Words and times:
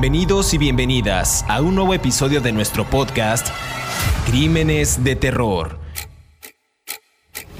Bienvenidos 0.00 0.54
y 0.54 0.58
bienvenidas 0.58 1.44
a 1.48 1.60
un 1.60 1.74
nuevo 1.74 1.92
episodio 1.92 2.40
de 2.40 2.52
nuestro 2.52 2.84
podcast 2.84 3.48
Crímenes 4.28 5.02
de 5.02 5.16
Terror. 5.16 5.80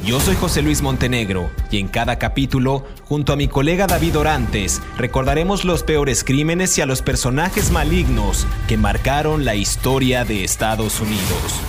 Yo 0.05 0.21
soy 0.21 0.37
José 0.37 0.63
Luis 0.63 0.81
Montenegro 0.81 1.51
y 1.73 1.79
en 1.79 1.89
cada 1.89 2.21
capítulo, 2.21 2.87
junto 3.07 3.33
a 3.33 3.37
mi 3.37 3.49
colega 3.49 3.89
David 3.89 4.19
Orantes, 4.19 4.81
recordaremos 4.97 5.65
los 5.65 5.83
peores 5.83 6.23
crímenes 6.23 6.79
y 6.79 6.81
a 6.81 6.87
los 6.87 7.03
personajes 7.03 7.73
malignos 7.73 8.47
que 8.69 8.77
marcaron 8.77 9.45
la 9.45 9.57
historia 9.57 10.25
de 10.25 10.45
Estados 10.45 11.01
Unidos. 11.01 11.61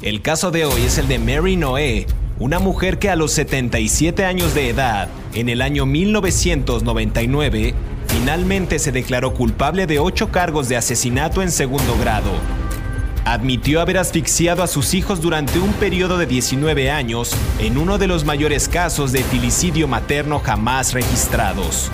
El 0.00 0.22
caso 0.22 0.50
de 0.50 0.64
hoy 0.64 0.84
es 0.86 0.96
el 0.96 1.06
de 1.06 1.18
Mary 1.18 1.56
Noé, 1.56 2.06
una 2.38 2.60
mujer 2.60 2.98
que 2.98 3.10
a 3.10 3.16
los 3.16 3.32
77 3.32 4.24
años 4.24 4.54
de 4.54 4.70
edad, 4.70 5.10
en 5.34 5.50
el 5.50 5.60
año 5.60 5.84
1999, 5.84 7.74
finalmente 8.08 8.78
se 8.78 8.92
declaró 8.92 9.34
culpable 9.34 9.86
de 9.86 9.98
ocho 9.98 10.30
cargos 10.30 10.68
de 10.68 10.76
asesinato 10.76 11.42
en 11.42 11.50
segundo 11.50 11.96
grado. 11.98 12.32
Admitió 13.24 13.80
haber 13.80 13.98
asfixiado 13.98 14.62
a 14.62 14.66
sus 14.66 14.94
hijos 14.94 15.20
durante 15.20 15.58
un 15.58 15.72
periodo 15.74 16.16
de 16.16 16.26
19 16.26 16.90
años 16.90 17.36
en 17.58 17.76
uno 17.76 17.98
de 17.98 18.06
los 18.06 18.24
mayores 18.24 18.68
casos 18.68 19.12
de 19.12 19.22
filicidio 19.22 19.86
materno 19.86 20.40
jamás 20.40 20.94
registrados. 20.94 21.90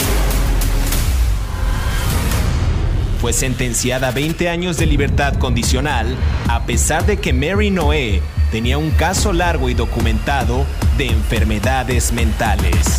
Fue 3.20 3.33
sentenciada 3.33 4.08
a 4.08 4.10
20 4.12 4.48
años 4.48 4.77
de 4.77 4.86
libertad 4.86 5.34
condicional, 5.38 6.14
a 6.48 6.66
pesar 6.66 7.05
de 7.06 7.16
que 7.16 7.33
Mary 7.33 7.70
Noé 7.70 8.20
tenía 8.52 8.78
un 8.78 8.91
caso 8.91 9.33
largo 9.33 9.69
y 9.69 9.75
documentado 9.75 10.64
de 10.98 11.06
enfermedades 11.06 12.12
mentales. 12.12 12.98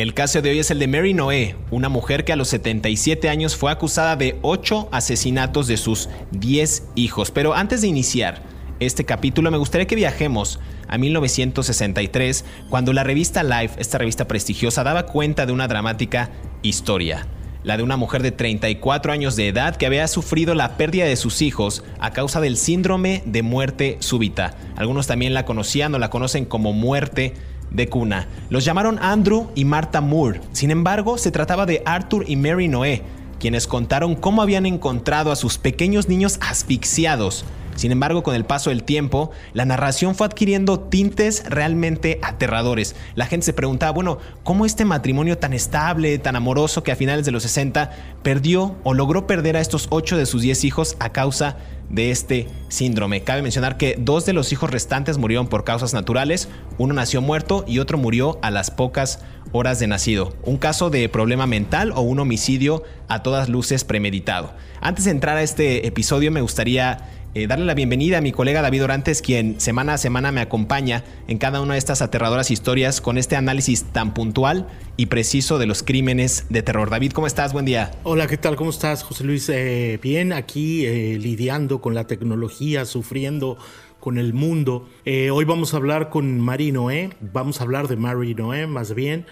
El 0.00 0.14
caso 0.14 0.40
de 0.40 0.48
hoy 0.48 0.58
es 0.58 0.70
el 0.70 0.78
de 0.78 0.88
Mary 0.88 1.12
Noé, 1.12 1.56
una 1.70 1.90
mujer 1.90 2.24
que 2.24 2.32
a 2.32 2.36
los 2.36 2.48
77 2.48 3.28
años 3.28 3.54
fue 3.54 3.70
acusada 3.70 4.16
de 4.16 4.38
8 4.40 4.88
asesinatos 4.92 5.66
de 5.66 5.76
sus 5.76 6.08
10 6.30 6.84
hijos. 6.94 7.30
Pero 7.30 7.52
antes 7.52 7.82
de 7.82 7.88
iniciar 7.88 8.40
este 8.78 9.04
capítulo 9.04 9.50
me 9.50 9.58
gustaría 9.58 9.86
que 9.86 9.96
viajemos 9.96 10.58
a 10.88 10.96
1963, 10.96 12.46
cuando 12.70 12.94
la 12.94 13.04
revista 13.04 13.42
Life, 13.42 13.78
esta 13.78 13.98
revista 13.98 14.26
prestigiosa, 14.26 14.84
daba 14.84 15.04
cuenta 15.04 15.44
de 15.44 15.52
una 15.52 15.68
dramática 15.68 16.30
historia 16.62 17.26
la 17.62 17.76
de 17.76 17.82
una 17.82 17.98
mujer 17.98 18.22
de 18.22 18.32
34 18.32 19.12
años 19.12 19.36
de 19.36 19.48
edad 19.48 19.76
que 19.76 19.84
había 19.84 20.08
sufrido 20.08 20.54
la 20.54 20.78
pérdida 20.78 21.04
de 21.04 21.16
sus 21.16 21.42
hijos 21.42 21.84
a 21.98 22.12
causa 22.12 22.40
del 22.40 22.56
síndrome 22.56 23.22
de 23.26 23.42
muerte 23.42 23.98
súbita. 24.00 24.56
Algunos 24.76 25.06
también 25.06 25.34
la 25.34 25.44
conocían 25.44 25.94
o 25.94 25.98
la 25.98 26.08
conocen 26.08 26.46
como 26.46 26.72
muerte 26.72 27.34
de 27.70 27.88
cuna. 27.88 28.28
Los 28.48 28.64
llamaron 28.64 28.98
Andrew 29.00 29.48
y 29.54 29.64
Martha 29.64 30.00
Moore. 30.00 30.40
Sin 30.52 30.70
embargo, 30.70 31.18
se 31.18 31.30
trataba 31.30 31.66
de 31.66 31.82
Arthur 31.84 32.24
y 32.28 32.36
Mary 32.36 32.68
Noé, 32.68 33.02
quienes 33.38 33.66
contaron 33.66 34.14
cómo 34.14 34.42
habían 34.42 34.66
encontrado 34.66 35.32
a 35.32 35.36
sus 35.36 35.58
pequeños 35.58 36.08
niños 36.08 36.38
asfixiados. 36.40 37.44
Sin 37.76 37.92
embargo, 37.92 38.22
con 38.22 38.34
el 38.34 38.44
paso 38.44 38.68
del 38.68 38.82
tiempo, 38.82 39.30
la 39.54 39.64
narración 39.64 40.14
fue 40.14 40.26
adquiriendo 40.26 40.80
tintes 40.80 41.44
realmente 41.48 42.18
aterradores. 42.22 42.94
La 43.14 43.24
gente 43.24 43.46
se 43.46 43.52
preguntaba, 43.54 43.92
bueno, 43.92 44.18
¿cómo 44.42 44.66
este 44.66 44.84
matrimonio 44.84 45.38
tan 45.38 45.54
estable, 45.54 46.18
tan 46.18 46.36
amoroso, 46.36 46.82
que 46.82 46.92
a 46.92 46.96
finales 46.96 47.24
de 47.24 47.32
los 47.32 47.42
60 47.44 47.90
perdió 48.22 48.76
o 48.84 48.92
logró 48.92 49.26
perder 49.26 49.56
a 49.56 49.60
estos 49.60 49.86
8 49.88 50.18
de 50.18 50.26
sus 50.26 50.42
10 50.42 50.64
hijos 50.64 50.96
a 50.98 51.10
causa 51.12 51.56
de 51.56 51.79
este 51.96 52.48
síndrome. 52.68 53.22
Cabe 53.22 53.42
mencionar 53.42 53.76
que 53.76 53.96
dos 53.98 54.24
de 54.26 54.32
los 54.32 54.52
hijos 54.52 54.70
restantes 54.70 55.18
murieron 55.18 55.48
por 55.48 55.64
causas 55.64 55.92
naturales, 55.92 56.48
uno 56.78 56.94
nació 56.94 57.20
muerto 57.20 57.64
y 57.66 57.78
otro 57.78 57.98
murió 57.98 58.38
a 58.42 58.50
las 58.50 58.70
pocas 58.70 59.20
horas 59.52 59.78
de 59.80 59.86
nacido. 59.86 60.34
Un 60.44 60.56
caso 60.56 60.90
de 60.90 61.08
problema 61.08 61.46
mental 61.46 61.92
o 61.94 62.00
un 62.00 62.20
homicidio 62.20 62.84
a 63.08 63.22
todas 63.22 63.48
luces 63.48 63.84
premeditado. 63.84 64.52
Antes 64.80 65.04
de 65.04 65.10
entrar 65.10 65.36
a 65.36 65.42
este 65.42 65.86
episodio 65.86 66.30
me 66.30 66.40
gustaría 66.40 67.08
eh, 67.32 67.46
darle 67.46 67.64
la 67.64 67.74
bienvenida 67.74 68.18
a 68.18 68.20
mi 68.20 68.32
colega 68.32 68.60
David 68.60 68.82
Orantes, 68.82 69.22
quien 69.22 69.60
semana 69.60 69.94
a 69.94 69.98
semana 69.98 70.32
me 70.32 70.40
acompaña 70.40 71.04
en 71.28 71.38
cada 71.38 71.60
una 71.60 71.74
de 71.74 71.78
estas 71.78 72.02
aterradoras 72.02 72.50
historias 72.50 73.00
con 73.00 73.18
este 73.18 73.36
análisis 73.36 73.84
tan 73.84 74.14
puntual 74.14 74.66
y 74.96 75.06
preciso 75.06 75.58
de 75.58 75.66
los 75.66 75.84
crímenes 75.84 76.46
de 76.48 76.62
terror. 76.62 76.90
David, 76.90 77.12
¿cómo 77.12 77.28
estás? 77.28 77.52
Buen 77.52 77.66
día. 77.66 77.92
Hola, 78.02 78.26
¿qué 78.26 78.36
tal? 78.36 78.56
¿Cómo 78.56 78.70
estás, 78.70 79.04
José 79.04 79.22
Luis? 79.22 79.48
Eh, 79.48 80.00
bien, 80.02 80.32
aquí 80.32 80.84
eh, 80.86 81.18
lidiando 81.20 81.80
con 81.80 81.94
la 81.94 82.08
tecnología, 82.08 82.84
sufriendo 82.84 83.58
con 84.00 84.18
el 84.18 84.32
mundo. 84.32 84.88
hoy 85.04 85.44
vamos 85.44 85.74
a 85.74 85.76
hablar 85.76 86.08
con 86.08 86.40
Marie 86.40 86.72
Noé, 86.72 87.10
vamos 87.20 87.60
a 87.60 87.64
hablar 87.64 87.86
de 87.86 87.96
Marie 87.96 88.34
Noé 88.34 88.66
más 88.66 88.94
bien. 88.94 89.26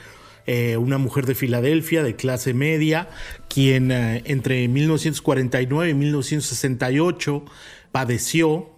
una 0.78 0.98
mujer 0.98 1.25
de 1.25 1.34
Filadelfia 1.34 2.03
de 2.03 2.16
clase 2.16 2.53
media, 2.53 3.08
quien 3.48 3.91
entre 3.91 4.69
1949 4.69 5.91
y 5.91 5.94
1968 5.94 7.44
padeció 7.98 8.70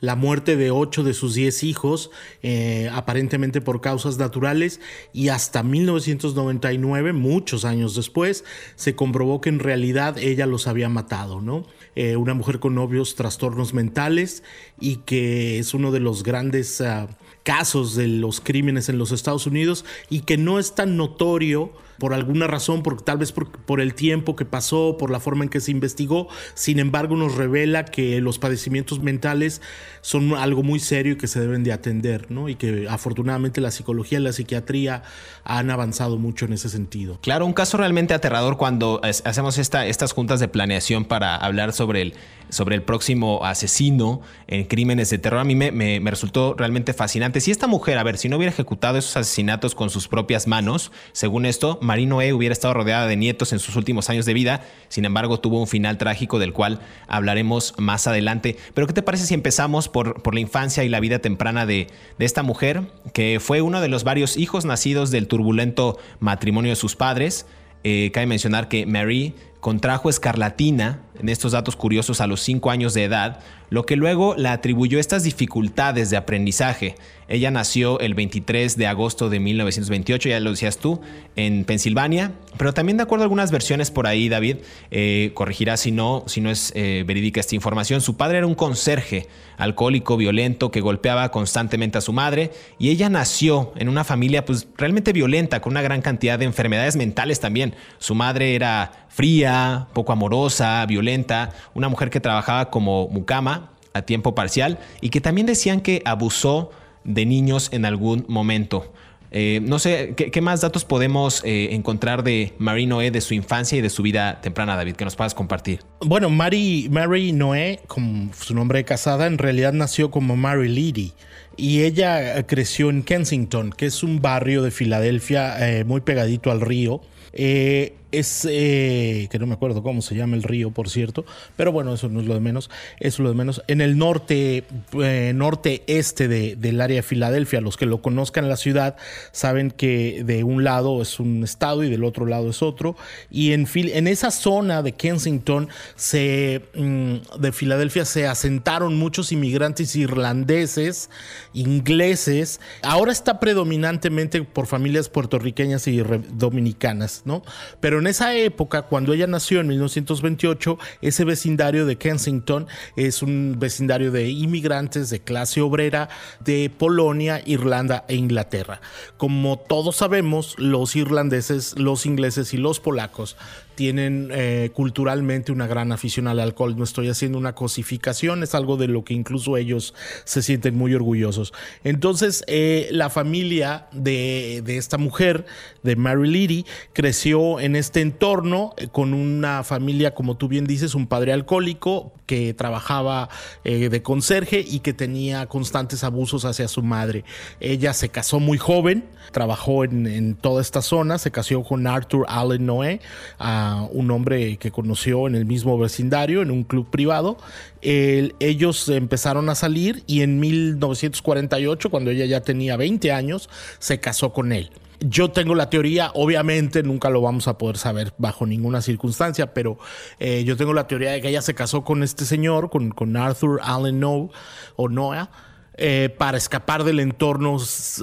la 0.00 0.16
muerte 0.16 0.56
de 0.56 0.72
ocho 0.72 1.04
de 1.04 1.14
sus 1.14 1.34
diez 1.34 1.62
hijos, 1.62 2.10
eh, 2.42 2.90
aparentemente 2.92 3.60
por 3.60 3.80
causas 3.80 4.18
naturales, 4.18 4.80
y 5.12 5.28
hasta 5.28 5.62
1999, 5.62 7.12
muchos 7.12 7.64
años 7.64 7.94
después, 7.94 8.44
se 8.74 8.96
comprobó 8.96 9.40
que 9.40 9.48
en 9.48 9.60
realidad 9.60 10.18
ella 10.18 10.46
los 10.46 10.66
había 10.66 10.88
matado, 10.88 11.40
¿no? 11.40 11.64
Eh, 11.94 12.16
una 12.16 12.34
mujer 12.34 12.58
con 12.58 12.76
obvios 12.78 13.14
trastornos 13.14 13.74
mentales 13.74 14.42
y 14.80 14.96
que 14.96 15.60
es 15.60 15.72
uno 15.72 15.92
de 15.92 16.00
los 16.00 16.24
grandes 16.24 16.80
ah, 16.80 17.06
casos 17.44 17.94
de 17.94 18.08
los 18.08 18.40
crímenes 18.40 18.88
en 18.88 18.98
los 18.98 19.12
Estados 19.12 19.46
Unidos 19.46 19.84
y 20.10 20.22
que 20.22 20.36
no 20.36 20.58
es 20.58 20.74
tan 20.74 20.96
notorio 20.96 21.72
por 21.98 22.14
alguna 22.14 22.46
razón, 22.46 22.82
por, 22.82 23.00
tal 23.02 23.18
vez 23.18 23.32
por, 23.32 23.80
el 23.80 23.94
tiempo 23.94 24.36
que 24.36 24.44
pasó, 24.44 24.96
por 24.98 25.10
la 25.10 25.20
forma 25.20 25.44
en 25.44 25.50
que 25.50 25.60
se 25.60 25.70
investigó. 25.70 26.28
Sin 26.54 26.78
embargo, 26.78 27.16
nos 27.16 27.34
revela 27.34 27.84
que 27.84 28.20
los 28.20 28.38
padecimientos 28.38 29.00
mentales 29.00 29.60
son 30.00 30.34
algo 30.34 30.62
muy 30.62 30.80
serio 30.80 31.14
y 31.14 31.16
que 31.16 31.26
se 31.26 31.40
deben 31.40 31.64
de 31.64 31.72
atender, 31.72 32.30
¿no? 32.30 32.48
Y 32.48 32.56
que 32.56 32.86
afortunadamente 32.88 33.60
la 33.60 33.70
psicología 33.70 34.18
y 34.18 34.22
la 34.22 34.32
psiquiatría 34.32 35.02
han 35.44 35.70
avanzado 35.70 36.18
mucho 36.18 36.44
en 36.44 36.52
ese 36.52 36.68
sentido. 36.68 37.18
Claro, 37.22 37.46
un 37.46 37.52
caso 37.52 37.76
realmente 37.76 38.14
aterrador 38.14 38.56
cuando 38.56 39.00
hacemos 39.02 39.58
esta, 39.58 39.86
estas 39.86 40.12
juntas 40.12 40.40
de 40.40 40.48
planeación 40.48 41.04
para 41.04 41.36
hablar 41.36 41.72
sobre 41.72 42.02
el, 42.02 42.14
sobre 42.48 42.76
el 42.76 42.82
próximo 42.82 43.44
asesino 43.44 44.20
en 44.46 44.64
crímenes 44.64 45.10
de 45.10 45.18
terror. 45.18 45.40
A 45.40 45.44
mí 45.44 45.54
me, 45.54 45.72
me, 45.72 46.10
resultó 46.10 46.54
realmente 46.56 46.92
fascinante. 46.92 47.40
Si 47.40 47.50
esta 47.50 47.66
mujer, 47.66 47.98
a 47.98 48.02
ver, 48.02 48.18
si 48.18 48.28
no 48.28 48.36
hubiera 48.36 48.52
ejecutado 48.52 48.98
esos 48.98 49.16
asesinatos 49.16 49.74
con 49.74 49.90
sus 49.90 50.08
propias 50.08 50.46
manos, 50.46 50.92
según 51.12 51.46
esto, 51.46 51.78
Marino 51.84 52.20
E 52.20 52.32
hubiera 52.32 52.52
estado 52.52 52.74
rodeada 52.74 53.06
de 53.06 53.16
nietos 53.16 53.52
en 53.52 53.58
sus 53.58 53.76
últimos 53.76 54.10
años 54.10 54.26
de 54.26 54.34
vida. 54.34 54.62
Sin 54.88 55.04
embargo, 55.04 55.38
tuvo 55.38 55.60
un 55.60 55.66
final 55.66 55.98
trágico 55.98 56.38
del 56.38 56.52
cual 56.52 56.80
hablaremos 57.06 57.74
más 57.78 58.06
adelante. 58.06 58.56
Pero, 58.74 58.86
¿qué 58.86 58.92
te 58.92 59.02
parece 59.02 59.26
si 59.26 59.34
empezamos 59.34 59.88
por, 59.88 60.22
por 60.22 60.34
la 60.34 60.40
infancia 60.40 60.82
y 60.82 60.88
la 60.88 61.00
vida 61.00 61.20
temprana 61.20 61.66
de, 61.66 61.86
de 62.18 62.24
esta 62.24 62.42
mujer, 62.42 62.82
que 63.12 63.38
fue 63.40 63.60
uno 63.60 63.80
de 63.80 63.88
los 63.88 64.02
varios 64.02 64.36
hijos 64.36 64.64
nacidos 64.64 65.10
del 65.10 65.28
turbulento 65.28 65.98
matrimonio 66.18 66.70
de 66.72 66.76
sus 66.76 66.96
padres? 66.96 67.46
Eh, 67.86 68.10
cabe 68.14 68.26
mencionar 68.26 68.68
que 68.68 68.86
Mary 68.86 69.34
contrajo 69.64 70.10
escarlatina, 70.10 71.00
en 71.18 71.30
estos 71.30 71.52
datos 71.52 71.74
curiosos, 71.74 72.20
a 72.20 72.26
los 72.26 72.42
5 72.42 72.70
años 72.70 72.92
de 72.92 73.04
edad, 73.04 73.40
lo 73.70 73.86
que 73.86 73.96
luego 73.96 74.34
le 74.36 74.50
atribuyó 74.50 74.98
estas 74.98 75.22
dificultades 75.22 76.10
de 76.10 76.18
aprendizaje. 76.18 76.96
Ella 77.28 77.50
nació 77.50 77.98
el 78.00 78.12
23 78.12 78.76
de 78.76 78.86
agosto 78.86 79.30
de 79.30 79.40
1928, 79.40 80.28
ya 80.28 80.40
lo 80.40 80.50
decías 80.50 80.76
tú, 80.76 81.00
en 81.34 81.64
Pensilvania, 81.64 82.32
pero 82.58 82.74
también 82.74 82.98
de 82.98 83.04
acuerdo 83.04 83.22
a 83.22 83.24
algunas 83.24 83.50
versiones 83.50 83.90
por 83.90 84.06
ahí, 84.06 84.28
David, 84.28 84.58
eh, 84.90 85.30
corregirá 85.32 85.78
si 85.78 85.92
no, 85.92 86.24
si 86.26 86.42
no 86.42 86.50
es 86.50 86.70
eh, 86.74 87.02
verídica 87.06 87.40
esta 87.40 87.54
información, 87.54 88.02
su 88.02 88.18
padre 88.18 88.38
era 88.38 88.46
un 88.46 88.54
conserje 88.54 89.28
alcohólico, 89.56 90.18
violento, 90.18 90.70
que 90.70 90.82
golpeaba 90.82 91.30
constantemente 91.30 91.96
a 91.96 92.02
su 92.02 92.12
madre, 92.12 92.50
y 92.78 92.90
ella 92.90 93.08
nació 93.08 93.72
en 93.76 93.88
una 93.88 94.04
familia 94.04 94.44
pues 94.44 94.68
realmente 94.76 95.14
violenta, 95.14 95.62
con 95.62 95.72
una 95.72 95.82
gran 95.82 96.02
cantidad 96.02 96.38
de 96.38 96.44
enfermedades 96.44 96.96
mentales 96.96 97.40
también. 97.40 97.74
Su 97.98 98.14
madre 98.14 98.54
era 98.54 99.06
fría, 99.08 99.53
poco 99.92 100.12
amorosa, 100.12 100.84
violenta, 100.86 101.50
una 101.74 101.88
mujer 101.88 102.10
que 102.10 102.20
trabajaba 102.20 102.70
como 102.70 103.08
mucama 103.08 103.70
a 103.92 104.02
tiempo 104.02 104.34
parcial 104.34 104.78
y 105.00 105.10
que 105.10 105.20
también 105.20 105.46
decían 105.46 105.80
que 105.80 106.02
abusó 106.04 106.70
de 107.04 107.26
niños 107.26 107.68
en 107.72 107.84
algún 107.84 108.24
momento. 108.28 108.92
Eh, 109.36 109.60
no 109.64 109.80
sé, 109.80 110.14
¿qué, 110.14 110.40
más 110.40 110.60
datos 110.60 110.84
podemos 110.84 111.42
eh, 111.44 111.70
encontrar 111.72 112.22
de 112.22 112.52
Marino 112.58 113.02
E, 113.02 113.10
de 113.10 113.20
su 113.20 113.34
infancia 113.34 113.76
y 113.76 113.80
de 113.80 113.90
su 113.90 114.04
vida 114.04 114.40
temprana, 114.40 114.76
David, 114.76 114.94
que 114.94 115.04
nos 115.04 115.16
puedas 115.16 115.34
compartir? 115.34 115.80
Bueno, 116.00 116.30
Mary, 116.30 116.88
Mary 116.88 117.32
Noé, 117.32 117.80
como 117.88 118.32
su 118.32 118.54
nombre 118.54 118.78
de 118.78 118.84
casada, 118.84 119.26
en 119.26 119.38
realidad 119.38 119.72
nació 119.72 120.12
como 120.12 120.36
Mary 120.36 120.68
Leedy. 120.68 121.14
Y 121.56 121.82
ella 121.82 122.46
creció 122.46 122.90
en 122.90 123.02
Kensington, 123.02 123.70
que 123.70 123.86
es 123.86 124.04
un 124.04 124.20
barrio 124.20 124.62
de 124.62 124.70
Filadelfia 124.70 125.68
eh, 125.68 125.84
muy 125.84 126.00
pegadito 126.00 126.52
al 126.52 126.60
río. 126.60 127.00
Eh, 127.32 127.96
es 128.18 128.42
que 128.42 129.36
no 129.38 129.46
me 129.46 129.54
acuerdo 129.54 129.82
cómo 129.82 130.02
se 130.02 130.14
llama 130.14 130.36
el 130.36 130.42
río, 130.42 130.70
por 130.70 130.88
cierto, 130.88 131.24
pero 131.56 131.72
bueno, 131.72 131.94
eso 131.94 132.08
no 132.08 132.20
es 132.20 132.26
lo 132.26 132.34
de 132.34 132.40
menos, 132.40 132.70
es 133.00 133.18
lo 133.18 133.28
de 133.28 133.34
menos. 133.34 133.62
En 133.66 133.80
el 133.80 133.98
norte, 133.98 134.64
eh, 135.02 135.32
norte 135.34 135.82
este 135.86 136.28
del 136.28 136.80
área 136.80 136.96
de 136.96 137.02
Filadelfia, 137.02 137.60
los 137.60 137.76
que 137.76 137.86
lo 137.86 138.02
conozcan 138.02 138.48
la 138.48 138.56
ciudad 138.56 138.96
saben 139.32 139.70
que 139.70 140.22
de 140.24 140.44
un 140.44 140.64
lado 140.64 141.02
es 141.02 141.20
un 141.20 141.44
estado 141.44 141.84
y 141.84 141.90
del 141.90 142.04
otro 142.04 142.26
lado 142.26 142.50
es 142.50 142.62
otro. 142.62 142.96
Y 143.30 143.52
en, 143.52 143.66
en 143.74 144.08
esa 144.08 144.30
zona 144.30 144.82
de 144.82 144.92
Kensington, 144.92 145.68
mm, 145.68 147.40
de 147.40 147.52
Filadelfia, 147.52 148.04
se 148.04 148.26
asentaron 148.26 148.96
muchos 148.96 149.32
inmigrantes 149.32 149.96
irlandeses, 149.96 151.10
ingleses. 151.52 152.60
Ahora 152.82 153.12
está 153.12 153.40
predominantemente 153.40 154.42
por 154.42 154.66
familias 154.66 155.08
puertorriqueñas 155.08 155.86
y 155.88 156.02
dominicanas, 156.32 157.22
¿no? 157.24 157.42
Pero 157.80 158.00
en 158.04 158.08
esa 158.08 158.36
época, 158.36 158.82
cuando 158.82 159.14
ella 159.14 159.26
nació 159.26 159.60
en 159.60 159.68
1928, 159.68 160.78
ese 161.00 161.24
vecindario 161.24 161.86
de 161.86 161.96
Kensington 161.96 162.66
es 162.96 163.22
un 163.22 163.56
vecindario 163.58 164.12
de 164.12 164.28
inmigrantes 164.28 165.08
de 165.08 165.20
clase 165.20 165.62
obrera 165.62 166.10
de 166.40 166.70
Polonia, 166.76 167.40
Irlanda 167.46 168.04
e 168.06 168.16
Inglaterra. 168.16 168.82
Como 169.16 169.58
todos 169.58 169.96
sabemos, 169.96 170.54
los 170.58 170.96
irlandeses, 170.96 171.78
los 171.78 172.04
ingleses 172.04 172.52
y 172.52 172.58
los 172.58 172.78
polacos 172.78 173.38
tienen 173.74 174.30
eh, 174.32 174.70
culturalmente 174.72 175.52
una 175.52 175.66
gran 175.66 175.92
afición 175.92 176.28
al 176.28 176.40
alcohol. 176.40 176.76
No 176.76 176.84
estoy 176.84 177.08
haciendo 177.08 177.38
una 177.38 177.54
cosificación, 177.54 178.42
es 178.42 178.54
algo 178.54 178.76
de 178.76 178.88
lo 178.88 179.04
que 179.04 179.14
incluso 179.14 179.56
ellos 179.56 179.94
se 180.24 180.42
sienten 180.42 180.76
muy 180.76 180.94
orgullosos. 180.94 181.52
Entonces, 181.82 182.44
eh, 182.46 182.88
la 182.90 183.10
familia 183.10 183.86
de, 183.92 184.62
esta 184.66 184.98
mujer, 184.98 185.46
de 185.82 185.96
Mary 185.96 186.30
Leedy, 186.30 186.66
creció 186.92 187.60
en 187.60 187.76
este 187.76 188.00
entorno 188.00 188.74
eh, 188.76 188.88
con 188.88 189.14
una 189.14 189.64
familia, 189.64 190.14
como 190.14 190.36
tú 190.36 190.48
bien 190.48 190.66
dices, 190.66 190.94
un 190.94 191.06
padre 191.06 191.32
alcohólico 191.32 192.12
que 192.26 192.54
trabajaba 192.54 193.28
de 193.64 194.02
conserje 194.02 194.64
y 194.66 194.80
que 194.80 194.94
tenía 194.94 195.44
constantes 195.44 196.04
abusos 196.04 196.46
hacia 196.46 196.68
su 196.68 196.82
madre. 196.82 197.22
Ella 197.60 197.92
se 197.92 198.08
casó 198.08 198.40
muy 198.40 198.56
joven, 198.56 199.04
trabajó 199.30 199.84
en, 199.84 200.34
toda 200.36 200.62
esta 200.62 200.80
zona, 200.80 201.18
se 201.18 201.30
casó 201.30 201.62
con 201.62 201.86
Arthur 201.86 202.24
Allen 202.28 202.64
Noé. 202.64 203.00
a 203.38 203.63
un 203.90 204.10
hombre 204.10 204.56
que 204.56 204.70
conoció 204.70 205.26
en 205.26 205.34
el 205.34 205.46
mismo 205.46 205.78
vecindario, 205.78 206.42
en 206.42 206.50
un 206.50 206.64
club 206.64 206.90
privado. 206.90 207.36
ellos 207.82 208.88
empezaron 208.88 209.48
a 209.48 209.54
salir 209.54 210.02
y 210.06 210.22
en 210.22 210.40
1948, 210.40 211.90
cuando 211.90 212.10
ella 212.10 212.26
ya 212.26 212.40
tenía 212.40 212.76
20 212.76 213.12
años, 213.12 213.48
se 213.78 214.00
casó 214.00 214.32
con 214.32 214.52
él. 214.52 214.70
Yo 215.00 215.30
tengo 215.30 215.54
la 215.54 215.68
teoría, 215.68 216.10
obviamente 216.14 216.82
nunca 216.82 217.10
lo 217.10 217.20
vamos 217.20 217.48
a 217.48 217.58
poder 217.58 217.76
saber 217.76 218.14
bajo 218.16 218.46
ninguna 218.46 218.80
circunstancia, 218.80 219.52
pero 219.52 219.78
eh, 220.18 220.44
yo 220.44 220.56
tengo 220.56 220.72
la 220.72 220.86
teoría 220.86 221.10
de 221.10 221.20
que 221.20 221.28
ella 221.28 221.42
se 221.42 221.54
casó 221.54 221.84
con 221.84 222.02
este 222.02 222.24
señor, 222.24 222.70
con, 222.70 222.90
con 222.90 223.16
Arthur 223.16 223.60
Allen 223.62 224.00
Noah, 224.00 224.30
o 224.76 224.88
Noah, 224.88 225.30
eh, 225.76 226.14
para 226.16 226.38
escapar 226.38 226.84
del 226.84 227.00
entorno 227.00 227.56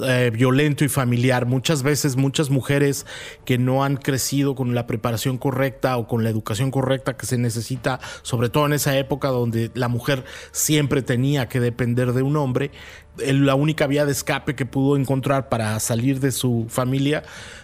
eh, 0.04 0.30
violento 0.30 0.84
y 0.84 0.88
familiar. 0.88 1.46
Muchas 1.46 1.82
veces 1.82 2.16
muchas 2.16 2.50
mujeres 2.50 3.06
que 3.44 3.56
no 3.56 3.82
han 3.82 3.96
crecido 3.96 4.54
con 4.54 4.74
la 4.74 4.86
preparación 4.86 5.38
correcta 5.38 5.96
o 5.96 6.06
con 6.06 6.22
la 6.22 6.30
educación 6.30 6.70
correcta 6.70 7.16
que 7.16 7.24
se 7.24 7.38
necesita, 7.38 7.98
sobre 8.22 8.50
todo 8.50 8.66
en 8.66 8.74
esa 8.74 8.98
época 8.98 9.28
donde 9.28 9.70
la 9.74 9.88
mujer 9.88 10.24
siempre 10.50 11.02
tenía 11.02 11.48
que 11.48 11.60
depender 11.60 12.12
de 12.12 12.22
un 12.22 12.36
hombre, 12.36 12.70
la 13.18 13.54
única 13.54 13.86
vía 13.86 14.06
de 14.06 14.12
escape 14.12 14.54
que 14.54 14.66
pudo 14.66 14.96
encontrar 14.96 15.48
para 15.48 15.78
salir 15.80 16.20
de 16.20 16.32
su 16.32 16.66
familia 16.68 17.22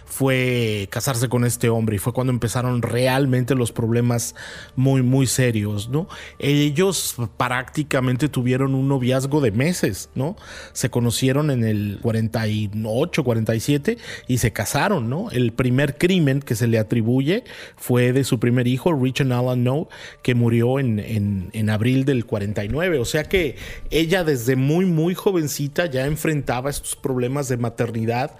fue 0.09 0.87
casarse 0.89 1.29
con 1.29 1.45
este 1.45 1.69
hombre 1.69 1.95
y 1.95 1.99
fue 1.99 2.13
cuando 2.13 2.33
empezaron 2.33 2.81
realmente 2.81 3.53
los 3.53 3.71
problemas 3.71 4.35
muy 4.75 5.03
muy 5.03 5.27
serios, 5.27 5.87
¿no? 5.89 6.07
Ellos 6.39 7.15
prácticamente 7.37 8.27
tuvieron 8.27 8.73
un 8.73 8.87
noviazgo 8.87 9.39
de 9.39 9.51
meses, 9.51 10.09
¿no? 10.15 10.35
Se 10.73 10.89
conocieron 10.89 11.51
en 11.51 11.63
el 11.63 11.99
48, 12.01 13.23
47 13.23 13.97
y 14.27 14.39
se 14.39 14.51
casaron, 14.51 15.09
¿no? 15.09 15.29
El 15.29 15.53
primer 15.53 15.97
crimen 15.97 16.41
que 16.41 16.55
se 16.55 16.67
le 16.67 16.79
atribuye 16.79 17.43
fue 17.77 18.11
de 18.11 18.23
su 18.23 18.39
primer 18.39 18.67
hijo, 18.67 18.93
Richard 18.93 19.31
Allen 19.31 19.63
No, 19.63 19.89
que 20.23 20.33
murió 20.33 20.79
en, 20.79 20.99
en, 20.99 21.49
en 21.53 21.69
abril 21.69 22.05
del 22.05 22.25
49, 22.25 22.97
o 22.97 23.05
sea 23.05 23.25
que 23.25 23.57
ella 23.91 24.23
desde 24.23 24.55
muy 24.55 24.85
muy 24.85 25.13
ya 25.47 26.05
enfrentaba 26.05 26.69
estos 26.69 26.95
problemas 26.95 27.47
de 27.47 27.57
maternidad 27.57 28.37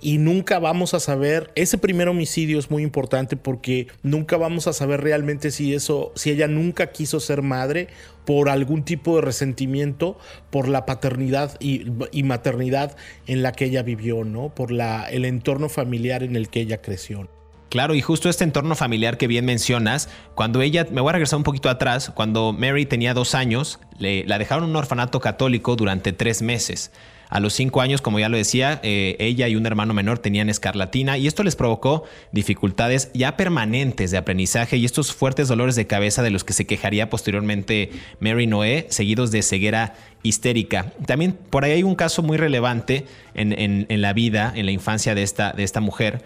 y 0.00 0.18
nunca 0.18 0.58
vamos 0.58 0.94
a 0.94 1.00
saber, 1.00 1.50
ese 1.54 1.78
primer 1.78 2.08
homicidio 2.08 2.58
es 2.58 2.70
muy 2.70 2.82
importante 2.82 3.36
porque 3.36 3.88
nunca 4.02 4.36
vamos 4.36 4.66
a 4.66 4.72
saber 4.72 5.00
realmente 5.00 5.50
si 5.50 5.74
eso, 5.74 6.12
si 6.14 6.30
ella 6.30 6.48
nunca 6.48 6.88
quiso 6.88 7.20
ser 7.20 7.42
madre 7.42 7.88
por 8.24 8.48
algún 8.48 8.84
tipo 8.84 9.16
de 9.16 9.22
resentimiento 9.22 10.18
por 10.50 10.68
la 10.68 10.84
paternidad 10.84 11.56
y, 11.60 11.84
maternidad 12.24 12.96
en 13.26 13.42
la 13.42 13.52
que 13.52 13.66
ella 13.66 13.82
vivió, 13.82 14.24
¿no? 14.24 14.54
Por 14.54 14.70
la, 14.70 15.08
el 15.08 15.24
entorno 15.24 15.68
familiar 15.68 16.22
en 16.22 16.36
el 16.36 16.48
que 16.48 16.60
ella 16.60 16.82
creció. 16.82 17.28
Claro, 17.68 17.94
y 17.94 18.00
justo 18.00 18.28
este 18.28 18.44
entorno 18.44 18.76
familiar 18.76 19.18
que 19.18 19.26
bien 19.26 19.44
mencionas, 19.44 20.08
cuando 20.34 20.62
ella, 20.62 20.86
me 20.90 21.00
voy 21.00 21.10
a 21.10 21.12
regresar 21.14 21.38
un 21.38 21.42
poquito 21.42 21.68
atrás, 21.68 22.12
cuando 22.14 22.52
Mary 22.52 22.86
tenía 22.86 23.12
dos 23.12 23.34
años, 23.34 23.80
le, 23.98 24.24
la 24.24 24.38
dejaron 24.38 24.64
en 24.64 24.70
un 24.70 24.76
orfanato 24.76 25.20
católico 25.20 25.74
durante 25.74 26.12
tres 26.12 26.42
meses. 26.42 26.92
A 27.28 27.40
los 27.40 27.54
cinco 27.54 27.80
años, 27.80 28.02
como 28.02 28.20
ya 28.20 28.28
lo 28.28 28.36
decía, 28.36 28.78
eh, 28.84 29.16
ella 29.18 29.48
y 29.48 29.56
un 29.56 29.66
hermano 29.66 29.94
menor 29.94 30.20
tenían 30.20 30.48
escarlatina 30.48 31.18
y 31.18 31.26
esto 31.26 31.42
les 31.42 31.56
provocó 31.56 32.04
dificultades 32.30 33.10
ya 33.14 33.36
permanentes 33.36 34.12
de 34.12 34.16
aprendizaje 34.16 34.76
y 34.76 34.84
estos 34.84 35.12
fuertes 35.12 35.48
dolores 35.48 35.74
de 35.74 35.88
cabeza 35.88 36.22
de 36.22 36.30
los 36.30 36.44
que 36.44 36.52
se 36.52 36.66
quejaría 36.66 37.10
posteriormente 37.10 37.90
Mary 38.20 38.46
Noé, 38.46 38.86
seguidos 38.90 39.32
de 39.32 39.42
ceguera 39.42 39.94
histérica. 40.22 40.92
También 41.04 41.32
por 41.32 41.64
ahí 41.64 41.72
hay 41.72 41.82
un 41.82 41.96
caso 41.96 42.22
muy 42.22 42.36
relevante 42.36 43.06
en, 43.34 43.86
la 44.00 44.12
vida, 44.12 44.52
en 44.54 44.66
la 44.66 44.72
infancia 44.72 45.16
de 45.16 45.24
esta, 45.24 45.52
de 45.52 45.64
esta 45.64 45.80
mujer 45.80 46.22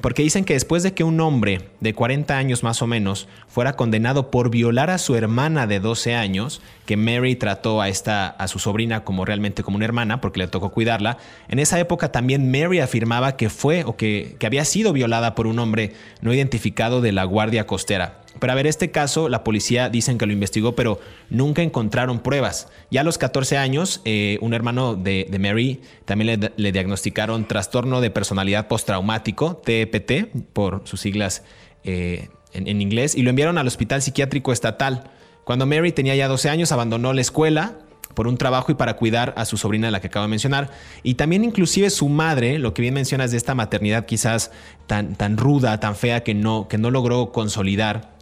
porque 0.00 0.22
dicen 0.22 0.44
que 0.44 0.54
después 0.54 0.82
de 0.82 0.92
que 0.92 1.04
un 1.04 1.20
hombre 1.20 1.68
de 1.80 1.94
40 1.94 2.36
años 2.36 2.62
más 2.62 2.82
o 2.82 2.86
menos 2.86 3.28
fuera 3.46 3.74
condenado 3.76 4.30
por 4.30 4.50
violar 4.50 4.90
a 4.90 4.98
su 4.98 5.14
hermana 5.14 5.66
de 5.66 5.80
12 5.80 6.14
años, 6.14 6.60
que 6.86 6.96
Mary 6.96 7.36
trató 7.36 7.80
a 7.80 7.88
esta 7.88 8.26
a 8.26 8.48
su 8.48 8.58
sobrina 8.58 9.04
como 9.04 9.24
realmente 9.24 9.62
como 9.62 9.76
una 9.76 9.84
hermana 9.84 10.20
porque 10.20 10.40
le 10.40 10.48
tocó 10.48 10.70
cuidarla, 10.70 11.18
en 11.48 11.58
esa 11.58 11.78
época 11.78 12.10
también 12.10 12.50
Mary 12.50 12.80
afirmaba 12.80 13.36
que 13.36 13.50
fue 13.50 13.84
o 13.84 13.96
que, 13.96 14.36
que 14.38 14.46
había 14.46 14.64
sido 14.64 14.92
violada 14.92 15.34
por 15.34 15.46
un 15.46 15.58
hombre 15.58 15.94
no 16.20 16.32
identificado 16.34 17.00
de 17.00 17.12
la 17.12 17.24
Guardia 17.24 17.66
Costera. 17.66 18.23
Pero 18.40 18.52
a 18.52 18.56
ver, 18.56 18.66
este 18.66 18.90
caso, 18.90 19.28
la 19.28 19.44
policía 19.44 19.88
dicen 19.88 20.18
que 20.18 20.26
lo 20.26 20.32
investigó, 20.32 20.74
pero 20.74 21.00
nunca 21.30 21.62
encontraron 21.62 22.20
pruebas. 22.20 22.68
Ya 22.90 23.02
a 23.02 23.04
los 23.04 23.18
14 23.18 23.56
años, 23.56 24.00
eh, 24.04 24.38
un 24.40 24.54
hermano 24.54 24.96
de, 24.96 25.26
Mary 25.38 25.80
también 26.04 26.52
le, 26.56 26.72
diagnosticaron 26.72 27.46
trastorno 27.46 28.00
de 28.00 28.10
personalidad 28.10 28.68
postraumático, 28.68 29.56
TEPT, 29.56 30.28
por 30.52 30.82
sus 30.84 31.00
siglas 31.00 31.44
eh, 31.84 32.28
en, 32.52 32.66
en 32.66 32.80
inglés, 32.82 33.14
y 33.14 33.22
lo 33.22 33.30
enviaron 33.30 33.58
al 33.58 33.66
Hospital 33.66 34.02
Psiquiátrico 34.02 34.52
Estatal. 34.52 35.10
Cuando 35.44 35.66
Mary 35.66 35.92
tenía 35.92 36.14
ya 36.14 36.28
12 36.28 36.48
años, 36.48 36.72
abandonó 36.72 37.12
la 37.12 37.20
escuela 37.20 37.78
por 38.14 38.28
un 38.28 38.38
trabajo 38.38 38.72
y 38.72 38.74
para 38.74 38.96
cuidar 38.96 39.34
a 39.36 39.44
su 39.44 39.56
sobrina, 39.56 39.90
la 39.90 40.00
que 40.00 40.06
acabo 40.06 40.24
de 40.24 40.30
mencionar. 40.30 40.70
Y 41.02 41.14
también 41.14 41.44
inclusive 41.44 41.90
su 41.90 42.08
madre, 42.08 42.58
lo 42.58 42.72
que 42.72 42.82
bien 42.82 42.94
mencionas 42.94 43.30
de 43.32 43.36
esta 43.36 43.54
maternidad 43.54 44.06
quizás 44.06 44.50
tan, 44.86 45.16
tan 45.16 45.36
ruda, 45.36 45.78
tan 45.80 45.96
fea, 45.96 46.22
que 46.22 46.34
no, 46.34 46.68
que 46.68 46.78
no 46.78 46.90
logró 46.90 47.32
consolidar 47.32 48.13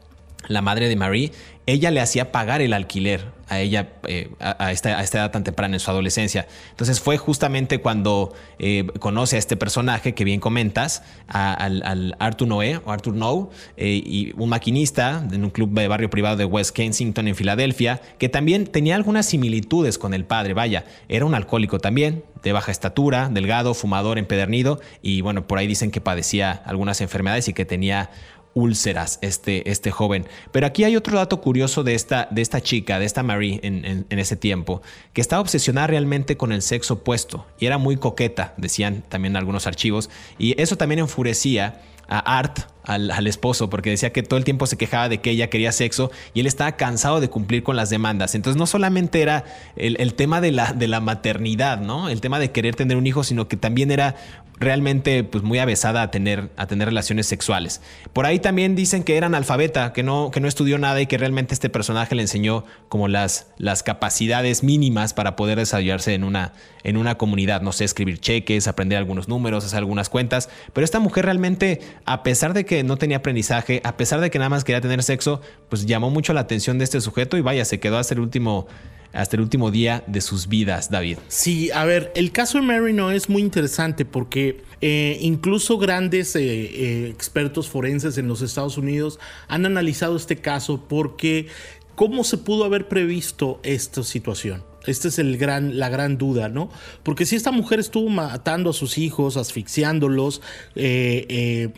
la 0.48 0.62
madre 0.62 0.88
de 0.88 0.96
Marie, 0.96 1.32
ella 1.66 1.90
le 1.90 2.00
hacía 2.00 2.32
pagar 2.32 2.60
el 2.60 2.72
alquiler 2.72 3.30
a 3.48 3.60
ella 3.60 3.92
eh, 4.08 4.30
a, 4.40 4.72
esta, 4.72 5.00
edad 5.00 5.30
tan 5.30 5.44
temprana 5.44 5.76
en 5.76 5.80
su 5.80 5.90
adolescencia. 5.90 6.48
Entonces 6.70 7.00
fue 7.00 7.18
justamente 7.18 7.80
cuando 7.80 8.32
eh, 8.58 8.86
conoce 8.98 9.36
a 9.36 9.38
este 9.38 9.56
personaje 9.56 10.14
que 10.14 10.24
bien 10.24 10.40
comentas, 10.40 11.02
al, 11.28 12.16
Arthur 12.18 12.48
Noé 12.48 12.80
o 12.84 12.90
Arthur 12.90 13.14
No, 13.14 13.50
eh, 13.76 14.02
y 14.04 14.32
un 14.36 14.48
maquinista 14.48 15.24
en 15.30 15.44
un 15.44 15.50
club 15.50 15.70
de 15.70 15.86
barrio 15.86 16.10
privado 16.10 16.36
de 16.36 16.46
West 16.46 16.74
Kensington 16.74 17.28
en 17.28 17.36
Filadelfia, 17.36 18.00
que 18.18 18.28
también 18.28 18.66
tenía 18.66 18.96
algunas 18.96 19.26
similitudes 19.26 19.98
con 19.98 20.14
el 20.14 20.24
padre. 20.24 20.54
Vaya, 20.54 20.84
era 21.08 21.26
un 21.26 21.34
alcohólico 21.34 21.78
también, 21.78 22.24
de 22.42 22.52
baja 22.52 22.72
estatura, 22.72 23.28
delgado, 23.28 23.74
fumador, 23.74 24.18
empedernido, 24.18 24.80
y 25.00 25.20
bueno, 25.20 25.46
por 25.46 25.58
ahí 25.58 25.66
dicen 25.66 25.90
que 25.90 26.00
padecía 26.00 26.50
algunas 26.50 27.00
enfermedades 27.00 27.48
y 27.48 27.52
que 27.52 27.64
tenía 27.64 28.10
úlceras 28.54 29.18
este, 29.22 29.70
este 29.70 29.90
joven. 29.90 30.26
Pero 30.50 30.66
aquí 30.66 30.84
hay 30.84 30.96
otro 30.96 31.16
dato 31.16 31.40
curioso 31.40 31.82
de 31.84 31.94
esta, 31.94 32.28
de 32.30 32.42
esta 32.42 32.60
chica, 32.60 32.98
de 32.98 33.06
esta 33.06 33.22
Marie 33.22 33.60
en, 33.62 34.06
ese 34.10 34.36
tiempo, 34.36 34.82
que 35.12 35.20
estaba 35.20 35.40
obsesionada 35.40 35.86
realmente 35.86 36.36
con 36.36 36.52
el 36.52 36.62
sexo 36.62 36.94
opuesto 36.94 37.46
y 37.58 37.66
era 37.66 37.78
muy 37.78 37.96
coqueta, 37.96 38.54
decían 38.56 39.02
también 39.08 39.36
algunos 39.36 39.66
archivos, 39.66 40.10
y 40.38 40.60
eso 40.60 40.76
también 40.76 41.00
enfurecía 41.00 41.80
a 42.08 42.38
Art, 42.38 42.60
al, 42.84 43.26
esposo 43.26 43.70
porque 43.70 43.90
decía 43.90 44.12
que 44.12 44.22
todo 44.22 44.36
el 44.38 44.44
tiempo 44.44 44.66
se 44.66 44.76
quejaba 44.76 45.08
de 45.08 45.20
que 45.20 45.30
ella 45.30 45.48
quería 45.48 45.72
sexo 45.72 46.10
y 46.34 46.40
él 46.40 46.46
estaba 46.46 46.72
cansado 46.72 47.20
de 47.20 47.30
cumplir 47.30 47.62
con 47.62 47.76
las 47.76 47.90
demandas. 47.90 48.34
Entonces 48.34 48.58
no 48.58 48.66
solamente 48.66 49.22
era 49.22 49.44
el, 49.76 50.14
tema 50.14 50.40
de 50.40 50.52
la, 50.52 50.72
de 50.72 50.88
la 50.88 51.00
maternidad, 51.00 51.80
¿no? 51.80 52.08
El 52.08 52.20
tema 52.20 52.38
de 52.38 52.50
querer 52.50 52.74
tener 52.74 52.96
un 52.96 53.06
hijo, 53.06 53.24
sino 53.24 53.48
que 53.48 53.56
también 53.56 53.90
era 53.90 54.16
realmente 54.62 55.24
pues 55.24 55.44
muy 55.44 55.58
avesada 55.58 56.02
a 56.02 56.10
tener, 56.10 56.50
a 56.56 56.66
tener 56.66 56.88
relaciones 56.88 57.26
sexuales. 57.26 57.80
Por 58.12 58.26
ahí 58.26 58.38
también 58.38 58.74
dicen 58.74 59.02
que 59.04 59.16
era 59.16 59.26
analfabeta, 59.26 59.92
que 59.92 60.02
no, 60.02 60.30
que 60.30 60.40
no 60.40 60.48
estudió 60.48 60.78
nada 60.78 61.00
y 61.00 61.06
que 61.06 61.18
realmente 61.18 61.54
este 61.54 61.68
personaje 61.68 62.14
le 62.14 62.22
enseñó 62.22 62.64
como 62.88 63.08
las, 63.08 63.48
las 63.58 63.82
capacidades 63.82 64.62
mínimas 64.62 65.14
para 65.14 65.36
poder 65.36 65.58
desarrollarse 65.58 66.14
en 66.14 66.24
una, 66.24 66.52
en 66.84 66.96
una 66.96 67.16
comunidad. 67.16 67.62
No 67.62 67.72
sé, 67.72 67.84
escribir 67.84 68.18
cheques, 68.18 68.68
aprender 68.68 68.98
algunos 68.98 69.28
números, 69.28 69.64
hacer 69.64 69.78
algunas 69.78 70.08
cuentas. 70.08 70.48
Pero 70.72 70.84
esta 70.84 71.00
mujer 71.00 71.24
realmente, 71.24 71.80
a 72.04 72.22
pesar 72.22 72.54
de 72.54 72.64
que 72.64 72.84
no 72.84 72.96
tenía 72.96 73.18
aprendizaje, 73.18 73.80
a 73.84 73.96
pesar 73.96 74.20
de 74.20 74.30
que 74.30 74.38
nada 74.38 74.48
más 74.48 74.64
quería 74.64 74.80
tener 74.80 75.02
sexo, 75.02 75.40
pues 75.68 75.86
llamó 75.86 76.10
mucho 76.10 76.32
la 76.32 76.40
atención 76.40 76.78
de 76.78 76.84
este 76.84 77.00
sujeto 77.00 77.36
y 77.36 77.40
vaya, 77.40 77.64
se 77.64 77.80
quedó 77.80 77.98
hasta 77.98 78.14
el 78.14 78.20
último 78.20 78.66
hasta 79.12 79.36
el 79.36 79.42
último 79.42 79.70
día 79.70 80.04
de 80.06 80.20
sus 80.20 80.48
vidas, 80.48 80.90
David. 80.90 81.18
Sí, 81.28 81.70
a 81.70 81.84
ver, 81.84 82.12
el 82.14 82.32
caso 82.32 82.58
de 82.58 82.64
Mary 82.64 82.92
no 82.92 83.10
es 83.10 83.28
muy 83.28 83.42
interesante 83.42 84.04
porque 84.04 84.62
eh, 84.80 85.18
incluso 85.20 85.78
grandes 85.78 86.34
eh, 86.34 86.42
eh, 86.42 87.08
expertos 87.08 87.68
forenses 87.68 88.18
en 88.18 88.26
los 88.26 88.42
Estados 88.42 88.78
Unidos 88.78 89.20
han 89.48 89.66
analizado 89.66 90.16
este 90.16 90.36
caso 90.36 90.84
porque 90.88 91.46
¿cómo 91.94 92.24
se 92.24 92.38
pudo 92.38 92.64
haber 92.64 92.88
previsto 92.88 93.60
esta 93.62 94.02
situación? 94.02 94.64
Esta 94.86 95.08
es 95.08 95.20
el 95.20 95.36
gran, 95.38 95.78
la 95.78 95.88
gran 95.88 96.18
duda, 96.18 96.48
¿no? 96.48 96.68
Porque 97.04 97.26
si 97.26 97.36
esta 97.36 97.52
mujer 97.52 97.78
estuvo 97.78 98.08
matando 98.08 98.70
a 98.70 98.72
sus 98.72 98.98
hijos, 98.98 99.36
asfixiándolos 99.36 100.42
de 100.74 101.70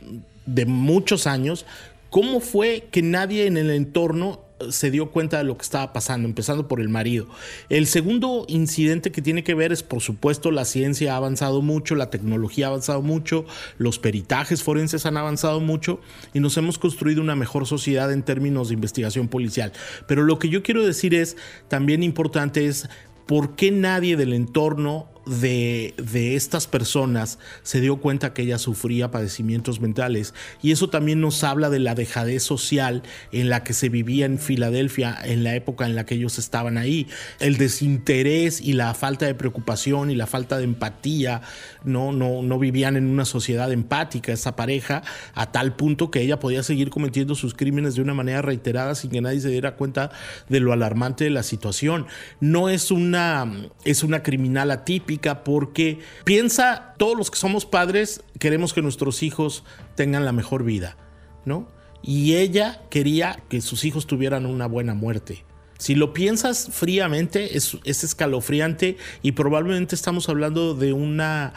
muchos 0.66 1.26
años, 1.26 1.66
¿cómo 2.08 2.40
fue 2.40 2.88
que 2.90 3.02
nadie 3.02 3.46
en 3.46 3.58
el 3.58 3.68
entorno 3.68 4.43
se 4.70 4.90
dio 4.90 5.11
cuenta 5.11 5.38
de 5.38 5.44
lo 5.44 5.56
que 5.56 5.62
estaba 5.62 5.92
pasando, 5.92 6.28
empezando 6.28 6.68
por 6.68 6.80
el 6.80 6.88
marido. 6.88 7.26
El 7.68 7.87
segundo 7.87 8.44
incidente 8.49 9.11
que 9.12 9.23
tiene 9.23 9.44
que 9.44 9.54
ver 9.54 9.73
es, 9.73 9.82
por 9.82 10.00
supuesto, 10.00 10.50
la 10.50 10.64
ciencia 10.64 11.14
ha 11.14 11.16
avanzado 11.16 11.62
mucho, 11.62 11.94
la 11.94 12.11
tecnología 12.11 12.66
ha 12.66 12.68
avanzado 12.70 13.02
mucho, 13.02 13.44
los 13.78 13.99
peritajes 13.99 14.62
forenses 14.62 15.06
han 15.06 15.16
avanzado 15.16 15.61
mucho 15.61 16.00
y 16.32 16.40
nos 16.40 16.56
hemos 16.56 16.78
construido 16.78 17.20
una 17.20 17.37
mejor 17.37 17.66
sociedad 17.66 18.12
en 18.12 18.23
términos 18.23 18.68
de 18.68 18.75
investigación 18.75 19.28
policial. 19.28 19.73
Pero 20.06 20.23
lo 20.23 20.38
que 20.38 20.49
yo 20.49 20.62
quiero 20.62 20.84
decir 20.84 21.14
es, 21.14 21.37
también 21.68 22.02
importante 22.02 22.66
es, 22.66 22.88
¿por 23.26 23.56
qué 23.56 23.70
nadie 23.70 24.16
del 24.16 24.32
entorno 24.32 25.13
de, 25.26 25.95
estas 26.35 26.66
personas 26.66 27.38
se 27.62 27.81
dio 27.81 27.97
cuenta 27.97 28.33
que 28.33 28.43
ella 28.43 28.59
sufría 28.59 29.11
padecimientos 29.11 29.81
mentales. 29.81 30.35
Y 30.62 30.73
eso 30.73 30.90
también 30.90 31.21
nos 31.21 31.45
habla 31.45 31.71
de 31.71 31.78
la 31.78 31.95
dejadez 31.95 32.43
social 32.43 33.02
en 33.33 33.49
la 33.49 33.64
que 33.64 33.73
se 33.73 33.88
vivía 33.88 34.26
en 34.26 34.38
Filadelfia 34.38 35.16
en 35.25 35.45
la 35.45 35.54
época 35.54 35.87
en 35.87 35.95
la 35.95 36.04
que 36.07 36.16
ellos 36.16 36.38
estaban 36.38 36.78
ahí. 36.78 37.07
El 37.40 37.57
desinterés 37.57 38.61
y 38.61 38.75
la 38.75 38.93
falta 38.95 39.26
de 39.26 39.35
preocupación 39.35 40.11
y 40.11 40.14
la 40.14 40.26
falta 40.26 40.59
de 40.59 40.64
empatía. 40.64 41.43
No, 41.85 42.12
no, 42.12 42.43
no 42.43 42.59
vivían 42.59 42.97
en 42.97 43.07
una 43.07 43.25
sociedad 43.25 43.73
empática 43.73 44.33
esa 44.33 44.57
pareja 44.57 45.02
a 45.35 45.52
tal 45.52 45.76
punto 45.76 46.11
que 46.11 46.21
ella 46.21 46.38
podía 46.38 46.62
seguir 46.62 46.90
cometiendo 46.90 47.35
sus 47.35 47.54
crímenes 47.54 47.95
de 47.95 48.02
una 48.02 48.14
manera 48.14 48.43
reiterada 48.43 48.95
sin 48.95 49.11
que 49.11 49.21
nadie 49.21 49.40
se 49.40 49.49
diera 49.49 49.76
cuenta 49.76 50.11
de 50.49 50.61
lo 50.61 50.73
alarmante 50.73 51.25
de 51.25 51.31
la 51.31 51.43
situación. 51.43 52.07
No 52.40 52.69
es 52.69 52.90
una, 52.90 53.50
es 53.85 54.02
una 54.02 54.23
criminal 54.23 54.71
atípica 54.71 55.13
porque 55.44 56.00
piensa, 56.25 56.94
todos 56.99 57.16
los 57.16 57.30
que 57.30 57.38
somos 57.38 57.66
padres 57.66 58.23
queremos 58.38 58.73
que 58.73 58.83
nuestros 58.83 59.23
hijos 59.23 59.64
tengan 59.94 60.25
la 60.25 60.33
mejor 60.33 60.64
vida, 60.64 60.97
¿no? 61.44 61.68
Y 62.02 62.35
ella 62.35 62.83
quería 62.90 63.42
que 63.49 63.61
sus 63.61 63.85
hijos 63.85 64.06
tuvieran 64.06 64.47
una 64.47 64.66
buena 64.66 64.94
muerte. 64.94 65.44
Si 65.78 65.94
lo 65.94 66.12
piensas 66.12 66.68
fríamente, 66.71 67.56
es, 67.56 67.78
es 67.85 68.04
escalofriante 68.04 68.97
y 69.23 69.33
probablemente 69.33 69.94
estamos 69.94 70.28
hablando 70.28 70.75
de 70.75 70.92
una 70.92 71.54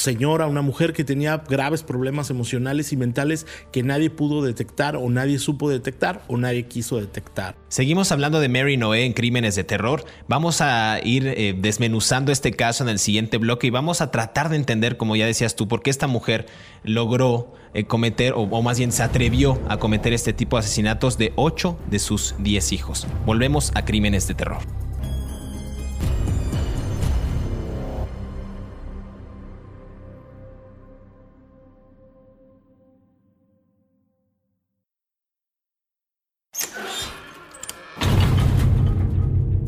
señora, 0.00 0.46
una 0.46 0.62
mujer 0.62 0.92
que 0.92 1.04
tenía 1.04 1.42
graves 1.48 1.82
problemas 1.82 2.30
emocionales 2.30 2.92
y 2.92 2.96
mentales 2.96 3.46
que 3.72 3.82
nadie 3.82 4.10
pudo 4.10 4.42
detectar 4.42 4.96
o 4.96 5.08
nadie 5.08 5.38
supo 5.38 5.70
detectar 5.70 6.22
o 6.28 6.36
nadie 6.36 6.64
quiso 6.64 6.98
detectar. 6.98 7.56
Seguimos 7.68 8.10
hablando 8.12 8.40
de 8.40 8.48
Mary 8.48 8.76
Noé 8.76 9.04
en 9.04 9.12
Crímenes 9.12 9.54
de 9.54 9.64
Terror. 9.64 10.04
Vamos 10.28 10.60
a 10.60 11.00
ir 11.04 11.26
eh, 11.26 11.54
desmenuzando 11.56 12.32
este 12.32 12.52
caso 12.52 12.82
en 12.82 12.90
el 12.90 12.98
siguiente 12.98 13.38
bloque 13.38 13.66
y 13.66 13.70
vamos 13.70 14.00
a 14.00 14.10
tratar 14.10 14.48
de 14.48 14.56
entender, 14.56 14.96
como 14.96 15.16
ya 15.16 15.26
decías 15.26 15.56
tú, 15.56 15.68
por 15.68 15.82
qué 15.82 15.90
esta 15.90 16.06
mujer 16.06 16.46
logró 16.82 17.52
eh, 17.74 17.84
cometer, 17.84 18.32
o, 18.32 18.42
o 18.42 18.62
más 18.62 18.78
bien 18.78 18.92
se 18.92 19.02
atrevió 19.02 19.60
a 19.68 19.76
cometer 19.76 20.12
este 20.12 20.32
tipo 20.32 20.56
de 20.56 20.60
asesinatos 20.60 21.18
de 21.18 21.32
8 21.36 21.78
de 21.90 21.98
sus 21.98 22.34
10 22.38 22.72
hijos. 22.72 23.06
Volvemos 23.26 23.70
a 23.74 23.84
Crímenes 23.84 24.26
de 24.26 24.34
Terror. 24.34 24.89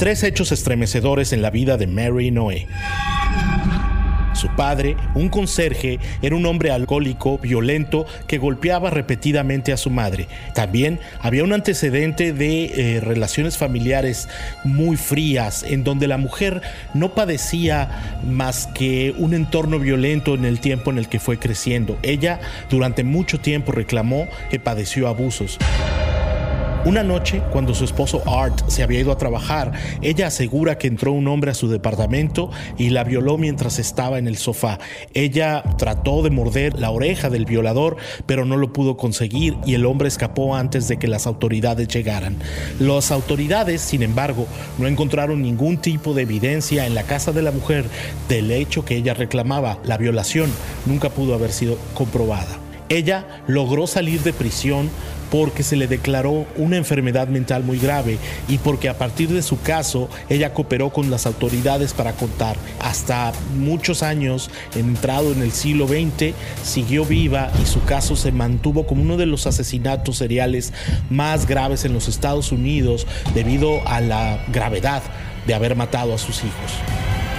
Tres 0.02 0.24
hechos 0.24 0.50
estremecedores 0.50 1.32
en 1.32 1.42
la 1.42 1.50
vida 1.50 1.76
de 1.76 1.86
Mary 1.86 2.32
Noé. 2.32 2.66
Su 4.34 4.48
padre, 4.56 4.96
un 5.14 5.28
conserje, 5.28 6.00
era 6.22 6.34
un 6.34 6.44
hombre 6.44 6.72
alcohólico, 6.72 7.38
violento, 7.38 8.04
que 8.26 8.38
golpeaba 8.38 8.90
repetidamente 8.90 9.72
a 9.72 9.76
su 9.76 9.90
madre. 9.90 10.26
También 10.56 10.98
había 11.20 11.44
un 11.44 11.52
antecedente 11.52 12.32
de 12.32 12.64
eh, 12.96 13.00
relaciones 13.00 13.56
familiares 13.56 14.28
muy 14.64 14.96
frías, 14.96 15.62
en 15.62 15.84
donde 15.84 16.08
la 16.08 16.18
mujer 16.18 16.62
no 16.94 17.14
padecía 17.14 18.18
más 18.28 18.66
que 18.74 19.14
un 19.18 19.34
entorno 19.34 19.78
violento 19.78 20.34
en 20.34 20.44
el 20.44 20.58
tiempo 20.58 20.90
en 20.90 20.98
el 20.98 21.08
que 21.08 21.20
fue 21.20 21.38
creciendo. 21.38 21.96
Ella 22.02 22.40
durante 22.70 23.04
mucho 23.04 23.38
tiempo 23.38 23.70
reclamó 23.70 24.26
que 24.50 24.58
padeció 24.58 25.06
abusos. 25.06 25.60
Una 26.84 27.04
noche, 27.04 27.40
cuando 27.52 27.76
su 27.76 27.84
esposo 27.84 28.28
Art 28.28 28.68
se 28.68 28.82
había 28.82 28.98
ido 28.98 29.12
a 29.12 29.16
trabajar, 29.16 29.70
ella 30.00 30.26
asegura 30.26 30.78
que 30.78 30.88
entró 30.88 31.12
un 31.12 31.28
hombre 31.28 31.52
a 31.52 31.54
su 31.54 31.68
departamento 31.68 32.50
y 32.76 32.90
la 32.90 33.04
violó 33.04 33.38
mientras 33.38 33.78
estaba 33.78 34.18
en 34.18 34.26
el 34.26 34.36
sofá. 34.36 34.80
Ella 35.14 35.62
trató 35.78 36.22
de 36.22 36.30
morder 36.30 36.76
la 36.80 36.90
oreja 36.90 37.30
del 37.30 37.44
violador, 37.44 37.98
pero 38.26 38.44
no 38.44 38.56
lo 38.56 38.72
pudo 38.72 38.96
conseguir 38.96 39.56
y 39.64 39.74
el 39.74 39.86
hombre 39.86 40.08
escapó 40.08 40.56
antes 40.56 40.88
de 40.88 40.98
que 40.98 41.06
las 41.06 41.28
autoridades 41.28 41.86
llegaran. 41.86 42.36
Las 42.80 43.12
autoridades, 43.12 43.80
sin 43.80 44.02
embargo, 44.02 44.48
no 44.78 44.88
encontraron 44.88 45.40
ningún 45.40 45.76
tipo 45.76 46.14
de 46.14 46.22
evidencia 46.22 46.84
en 46.84 46.96
la 46.96 47.04
casa 47.04 47.30
de 47.30 47.42
la 47.42 47.52
mujer 47.52 47.84
del 48.28 48.50
hecho 48.50 48.84
que 48.84 48.96
ella 48.96 49.14
reclamaba. 49.14 49.78
La 49.84 49.98
violación 49.98 50.50
nunca 50.84 51.10
pudo 51.10 51.34
haber 51.34 51.52
sido 51.52 51.78
comprobada. 51.94 52.58
Ella 52.88 53.42
logró 53.46 53.86
salir 53.86 54.20
de 54.22 54.32
prisión 54.32 54.90
porque 55.32 55.62
se 55.62 55.76
le 55.76 55.88
declaró 55.88 56.44
una 56.56 56.76
enfermedad 56.76 57.26
mental 57.26 57.64
muy 57.64 57.78
grave 57.78 58.18
y 58.48 58.58
porque 58.58 58.90
a 58.90 58.98
partir 58.98 59.30
de 59.30 59.40
su 59.40 59.58
caso 59.62 60.10
ella 60.28 60.52
cooperó 60.52 60.90
con 60.90 61.10
las 61.10 61.24
autoridades 61.24 61.94
para 61.94 62.12
contar. 62.12 62.58
Hasta 62.78 63.32
muchos 63.56 64.02
años, 64.02 64.50
entrado 64.74 65.32
en 65.32 65.40
el 65.40 65.52
siglo 65.52 65.88
XX, 65.88 66.34
siguió 66.62 67.06
viva 67.06 67.50
y 67.62 67.64
su 67.64 67.82
caso 67.84 68.14
se 68.14 68.30
mantuvo 68.30 68.86
como 68.86 69.00
uno 69.00 69.16
de 69.16 69.24
los 69.24 69.46
asesinatos 69.46 70.18
seriales 70.18 70.74
más 71.08 71.46
graves 71.46 71.86
en 71.86 71.94
los 71.94 72.08
Estados 72.08 72.52
Unidos 72.52 73.06
debido 73.34 73.80
a 73.88 74.02
la 74.02 74.44
gravedad 74.52 75.02
de 75.46 75.54
haber 75.54 75.76
matado 75.76 76.12
a 76.12 76.18
sus 76.18 76.40
hijos. 76.44 77.31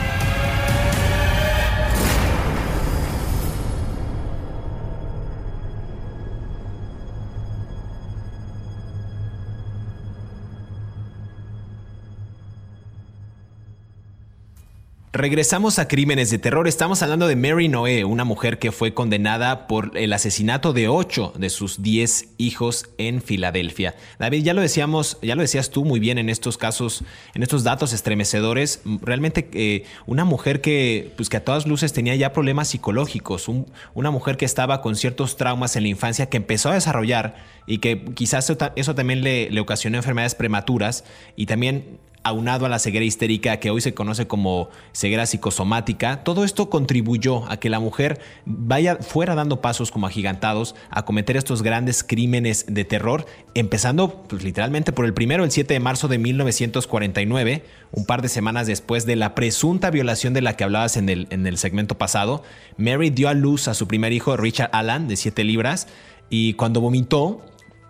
Regresamos 15.16 15.78
a 15.78 15.88
Crímenes 15.88 16.32
de 16.32 16.40
Terror. 16.40 16.68
Estamos 16.68 17.04
hablando 17.04 17.28
de 17.28 17.36
Mary 17.36 17.68
Noé, 17.68 18.04
una 18.04 18.24
mujer 18.24 18.58
que 18.58 18.72
fue 18.72 18.96
condenada 18.96 19.68
por 19.68 19.96
el 19.96 20.12
asesinato 20.12 20.74
de 20.74 20.88
ocho 20.88 21.34
de 21.38 21.52
sus 21.52 21.84
diez 21.84 22.30
hijos 22.40 22.90
en 22.98 23.22
Filadelfia. 23.22 23.94
David, 24.18 24.44
ya 24.44 24.56
lo 24.56 24.62
decíamos, 24.62 25.20
ya 25.22 25.36
lo 25.36 25.44
decías 25.44 25.70
tú 25.70 25.86
muy 25.86 26.00
bien 26.00 26.18
en 26.18 26.32
estos 26.32 26.58
casos, 26.58 27.04
en 27.36 27.44
estos 27.44 27.64
datos 27.64 27.94
estremecedores. 27.94 28.82
Realmente 29.04 29.52
eh, 29.54 29.84
una 30.08 30.26
mujer 30.26 30.62
que, 30.62 31.14
pues 31.16 31.30
que 31.30 31.38
a 31.38 31.46
todas 31.46 31.68
luces 31.68 31.94
tenía 31.94 32.16
ya 32.16 32.34
problemas 32.34 32.70
psicológicos, 32.70 33.52
una 33.94 34.10
mujer 34.10 34.36
que 34.36 34.46
estaba 34.46 34.82
con 34.82 34.96
ciertos 34.96 35.38
traumas 35.38 35.76
en 35.76 35.84
la 35.84 35.90
infancia 35.90 36.26
que 36.26 36.38
empezó 36.38 36.72
a 36.72 36.74
desarrollar 36.74 37.36
y 37.68 37.78
que 37.78 38.04
quizás 38.16 38.52
eso, 38.76 38.96
también 38.96 39.24
le 39.24 39.60
ocasionó 39.60 39.96
enfermedades 39.98 40.34
prematuras 40.34 41.04
y 41.36 41.46
también 41.46 42.00
aunado 42.24 42.66
a 42.66 42.70
la 42.70 42.80
ceguera 42.80 43.06
histérica 43.06 43.58
que 43.58 43.70
hoy 43.70 43.82
se 43.82 43.94
conoce 43.94 44.28
como 44.28 44.70
ceguera 44.94 45.26
psicosomática, 45.26 46.24
todo 46.24 46.44
esto 46.44 46.70
contribuyó 46.70 47.50
a 47.52 47.58
que 47.58 47.70
la 47.70 47.80
mujer 47.80 48.20
vaya 48.46 48.98
fuera 48.98 49.36
dando 49.36 49.62
pasos 49.62 49.92
como 49.92 50.08
agigantados 50.08 50.76
a 50.90 51.06
cometer 51.06 51.38
estos 51.38 51.62
grandes 51.62 52.04
crímenes 52.04 52.66
de 52.68 52.86
terror, 52.86 53.26
empezando 53.54 54.24
pues, 54.24 54.44
literalmente 54.44 54.92
por 54.92 55.06
el 55.06 55.14
primero, 55.14 55.44
el 55.44 55.52
7 55.52 55.74
de 55.74 55.80
marzo 55.80 56.08
de 56.08 56.18
1949, 56.18 57.66
un 57.92 58.06
par 58.06 58.22
de 58.22 58.30
semanas 58.30 58.68
después 58.68 59.06
de 59.06 59.16
la 59.16 59.36
presunta 59.36 59.90
violación 59.90 60.34
de 60.34 60.42
la 60.42 60.56
que 60.56 60.64
hablabas 60.64 60.98
en 60.98 61.10
el, 61.10 61.28
en 61.30 61.46
el 61.46 61.58
segmento 61.58 61.98
pasado. 61.98 62.44
Mary 62.78 63.10
dio 63.10 63.30
a 63.30 63.34
luz 63.34 63.68
a 63.68 63.74
su 63.74 63.88
primer 63.88 64.14
hijo, 64.14 64.38
Richard 64.38 64.70
Allan, 64.74 65.08
de 65.08 65.18
7 65.18 65.44
libras, 65.44 65.88
y 66.30 66.54
cuando 66.54 66.82
vomitó, 66.82 67.42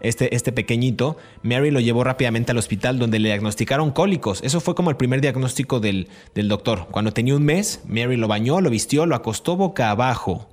este, 0.03 0.35
este 0.35 0.51
pequeñito, 0.51 1.17
Mary 1.41 1.71
lo 1.71 1.79
llevó 1.79 2.03
rápidamente 2.03 2.51
al 2.51 2.57
hospital 2.57 2.99
donde 2.99 3.19
le 3.19 3.29
diagnosticaron 3.29 3.91
cólicos. 3.91 4.41
Eso 4.43 4.59
fue 4.59 4.75
como 4.75 4.89
el 4.89 4.97
primer 4.97 5.21
diagnóstico 5.21 5.79
del, 5.79 6.07
del 6.35 6.47
doctor. 6.47 6.87
Cuando 6.91 7.11
tenía 7.11 7.35
un 7.35 7.43
mes, 7.43 7.81
Mary 7.87 8.17
lo 8.17 8.27
bañó, 8.27 8.61
lo 8.61 8.69
vistió, 8.69 9.05
lo 9.05 9.15
acostó 9.15 9.55
boca 9.55 9.89
abajo, 9.89 10.49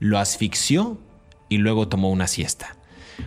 lo 0.00 0.18
asfixió 0.18 0.98
y 1.48 1.58
luego 1.58 1.86
tomó 1.88 2.10
una 2.10 2.26
siesta. 2.26 2.76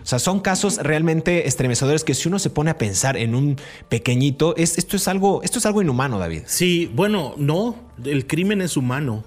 O 0.02 0.06
sea, 0.06 0.20
son 0.20 0.40
casos 0.40 0.78
realmente 0.78 1.48
estremecedores 1.48 2.04
que 2.04 2.14
si 2.14 2.28
uno 2.28 2.40
se 2.40 2.50
pone 2.50 2.72
a 2.72 2.78
pensar 2.78 3.18
en 3.18 3.36
un 3.36 3.58
pequeñito, 3.90 4.56
es, 4.58 4.78
esto, 4.78 4.98
es 4.98 5.08
algo, 5.08 5.42
esto 5.44 5.60
es 5.60 5.66
algo 5.66 5.82
inhumano, 5.82 6.20
David. 6.20 6.42
Sí, 6.46 6.92
bueno, 6.94 7.36
no, 7.38 7.76
el 8.04 8.28
crimen 8.28 8.62
es 8.62 8.78
humano. 8.78 9.24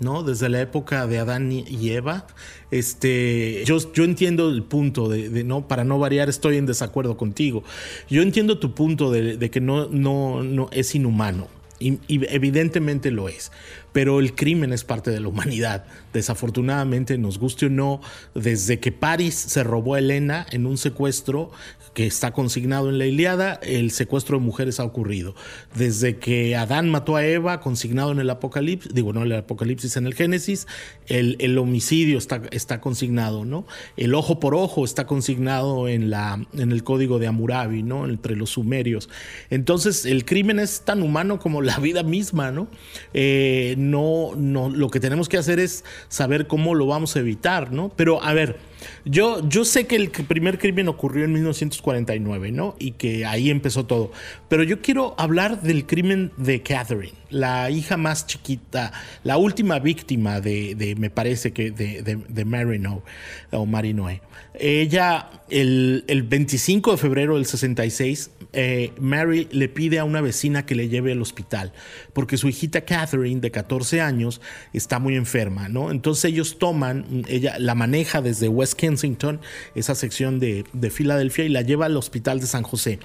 ¿No? 0.00 0.22
Desde 0.22 0.48
la 0.48 0.60
época 0.60 1.06
de 1.06 1.18
Adán 1.18 1.50
y 1.52 1.90
Eva. 1.90 2.26
Este, 2.70 3.62
yo, 3.64 3.78
yo 3.92 4.04
entiendo 4.04 4.50
el 4.50 4.62
punto 4.62 5.08
de, 5.08 5.44
no, 5.44 5.66
para 5.66 5.84
no 5.84 5.98
variar, 5.98 6.28
estoy 6.28 6.56
en 6.56 6.66
desacuerdo 6.66 7.16
contigo. 7.16 7.64
Yo 8.08 8.22
entiendo 8.22 8.58
tu 8.58 8.74
punto 8.74 9.10
de, 9.10 9.50
que 9.50 9.60
no, 9.60 9.88
no, 9.88 10.42
no 10.42 10.68
es 10.72 10.94
inhumano. 10.94 11.48
Y, 11.80 11.98
evidentemente 12.08 13.12
lo 13.12 13.28
es, 13.28 13.52
pero 13.92 14.20
el 14.20 14.34
crimen 14.34 14.72
es 14.72 14.84
parte 14.84 15.10
de 15.10 15.20
la 15.20 15.28
humanidad. 15.28 15.84
Desafortunadamente, 16.12 17.18
nos 17.18 17.38
guste 17.38 17.66
o 17.66 17.70
no, 17.70 18.00
desde 18.34 18.80
que 18.80 18.92
Paris 18.92 19.34
se 19.34 19.64
robó 19.64 19.94
a 19.94 19.98
Elena 19.98 20.46
en 20.50 20.66
un 20.66 20.78
secuestro, 20.78 21.50
que 21.98 22.06
está 22.06 22.30
consignado 22.30 22.90
en 22.90 22.98
la 22.98 23.06
Iliada, 23.06 23.58
el 23.60 23.90
secuestro 23.90 24.38
de 24.38 24.44
mujeres 24.44 24.78
ha 24.78 24.84
ocurrido. 24.84 25.34
Desde 25.74 26.18
que 26.18 26.54
Adán 26.54 26.88
mató 26.90 27.16
a 27.16 27.26
Eva, 27.26 27.60
consignado 27.60 28.12
en 28.12 28.20
el 28.20 28.30
Apocalipsis, 28.30 28.94
digo, 28.94 29.12
no 29.12 29.22
en 29.22 29.32
el 29.32 29.38
Apocalipsis, 29.38 29.96
en 29.96 30.06
el 30.06 30.14
Génesis, 30.14 30.68
el, 31.08 31.34
el 31.40 31.58
homicidio 31.58 32.18
está, 32.18 32.42
está, 32.52 32.80
consignado, 32.80 33.44
¿no? 33.44 33.66
El 33.96 34.14
ojo 34.14 34.38
por 34.38 34.54
ojo 34.54 34.84
está 34.84 35.08
consignado 35.08 35.88
en, 35.88 36.08
la, 36.08 36.46
en 36.52 36.70
el 36.70 36.84
código 36.84 37.18
de 37.18 37.26
Hammurabi, 37.26 37.82
¿no? 37.82 38.06
Entre 38.06 38.36
los 38.36 38.50
sumerios. 38.50 39.08
Entonces, 39.50 40.06
el 40.06 40.24
crimen 40.24 40.60
es 40.60 40.82
tan 40.82 41.02
humano 41.02 41.40
como 41.40 41.62
la 41.62 41.78
vida 41.78 42.04
misma, 42.04 42.52
¿no? 42.52 42.68
Eh, 43.12 43.74
no, 43.78 44.32
no, 44.36 44.68
lo 44.68 44.90
que 44.90 45.00
tenemos 45.00 45.28
que 45.28 45.38
hacer 45.38 45.60
es 45.60 45.84
saber 46.08 46.46
cómo 46.46 46.74
lo 46.74 46.86
vamos 46.86 47.16
a 47.16 47.20
evitar, 47.20 47.72
¿no? 47.72 47.90
Pero, 47.96 48.22
a 48.22 48.34
ver, 48.34 48.58
yo, 49.04 49.46
yo 49.48 49.64
sé 49.64 49.86
que 49.86 49.96
el 49.96 50.10
primer 50.10 50.58
crimen 50.58 50.88
ocurrió 50.88 51.24
en 51.24 51.32
1949, 51.32 52.52
¿no? 52.52 52.76
Y 52.78 52.92
que 52.92 53.24
ahí 53.24 53.50
empezó 53.50 53.86
todo. 53.86 54.12
Pero 54.48 54.62
yo 54.62 54.80
quiero 54.82 55.14
hablar 55.18 55.62
del 55.62 55.86
crimen 55.86 56.32
de 56.36 56.62
Catherine, 56.62 57.14
la 57.30 57.70
hija 57.70 57.96
más 57.96 58.26
chiquita, 58.26 58.92
la 59.24 59.36
última 59.36 59.78
víctima 59.78 60.40
de, 60.40 60.94
me 60.98 61.10
parece 61.10 61.52
que 61.52 61.70
de, 61.70 62.02
de, 62.02 62.16
de 62.16 62.44
Marino 62.44 63.02
o 63.50 63.66
Marinoe. 63.66 64.20
Ella, 64.54 65.30
el, 65.50 66.04
el 66.08 66.24
25 66.24 66.92
de 66.92 66.96
febrero 66.96 67.36
del 67.36 67.46
66, 67.46 68.30
eh, 68.52 68.92
Mary 68.98 69.46
le 69.50 69.68
pide 69.68 69.98
a 69.98 70.04
una 70.04 70.22
vecina 70.22 70.64
que 70.64 70.74
le 70.74 70.88
lleve 70.88 71.12
al 71.12 71.20
hospital, 71.20 71.72
porque 72.14 72.38
su 72.38 72.48
hijita 72.48 72.80
Catherine, 72.82 73.40
de 73.40 73.50
14 73.50 74.00
años, 74.00 74.40
está 74.72 74.98
muy 74.98 75.16
enferma, 75.16 75.68
¿no? 75.68 75.90
Entonces 75.90 76.24
ellos 76.26 76.58
toman, 76.58 77.24
ella 77.28 77.56
la 77.58 77.74
maneja 77.74 78.22
desde 78.22 78.48
West 78.48 78.74
Kensington, 78.74 79.40
esa 79.74 79.94
sección 79.94 80.40
de, 80.40 80.64
Filadelfia, 80.90 81.44
y 81.44 81.50
la 81.50 81.60
lleva 81.60 81.86
al 81.86 81.96
hospital 81.96 82.40
de 82.40 82.46
San 82.46 82.62
José. 82.62 82.98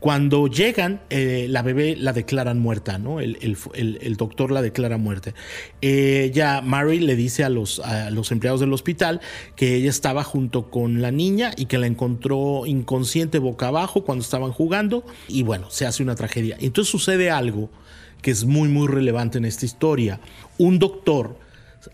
Cuando 0.00 0.46
llegan, 0.46 1.02
eh, 1.10 1.46
la 1.50 1.60
bebé 1.60 1.96
la 1.96 2.14
declaran 2.14 2.58
muerta, 2.58 2.98
¿no? 2.98 3.20
El, 3.20 3.36
doctor 4.16 4.50
la 4.50 4.62
declara 4.62 4.96
muerta. 4.96 5.34
Ella, 5.82 6.62
Mary, 6.62 7.00
le 7.00 7.16
dice 7.16 7.44
a 7.44 7.50
los 7.50 7.80
empleados 8.30 8.60
del 8.60 8.72
hospital 8.72 9.20
que 9.56 9.74
ella 9.74 9.90
estaba 9.90 10.24
junto 10.24 10.70
con 10.70 11.02
la 11.02 11.10
niña 11.10 11.52
y 11.56 11.66
que 11.66 11.76
la 11.76 11.86
encontró 11.86 12.64
inconsciente 12.64 13.38
boca 13.38 13.68
abajo 13.68 14.04
cuando 14.04 14.22
estaban 14.22 14.52
jugando 14.52 14.85
y 15.28 15.42
bueno, 15.42 15.70
se 15.70 15.86
hace 15.86 16.02
una 16.02 16.14
tragedia. 16.14 16.56
Entonces 16.60 16.90
sucede 16.90 17.30
algo 17.30 17.70
que 18.22 18.30
es 18.30 18.44
muy 18.44 18.68
muy 18.68 18.88
relevante 18.88 19.38
en 19.38 19.44
esta 19.44 19.66
historia. 19.66 20.20
Un 20.58 20.78
doctor 20.78 21.36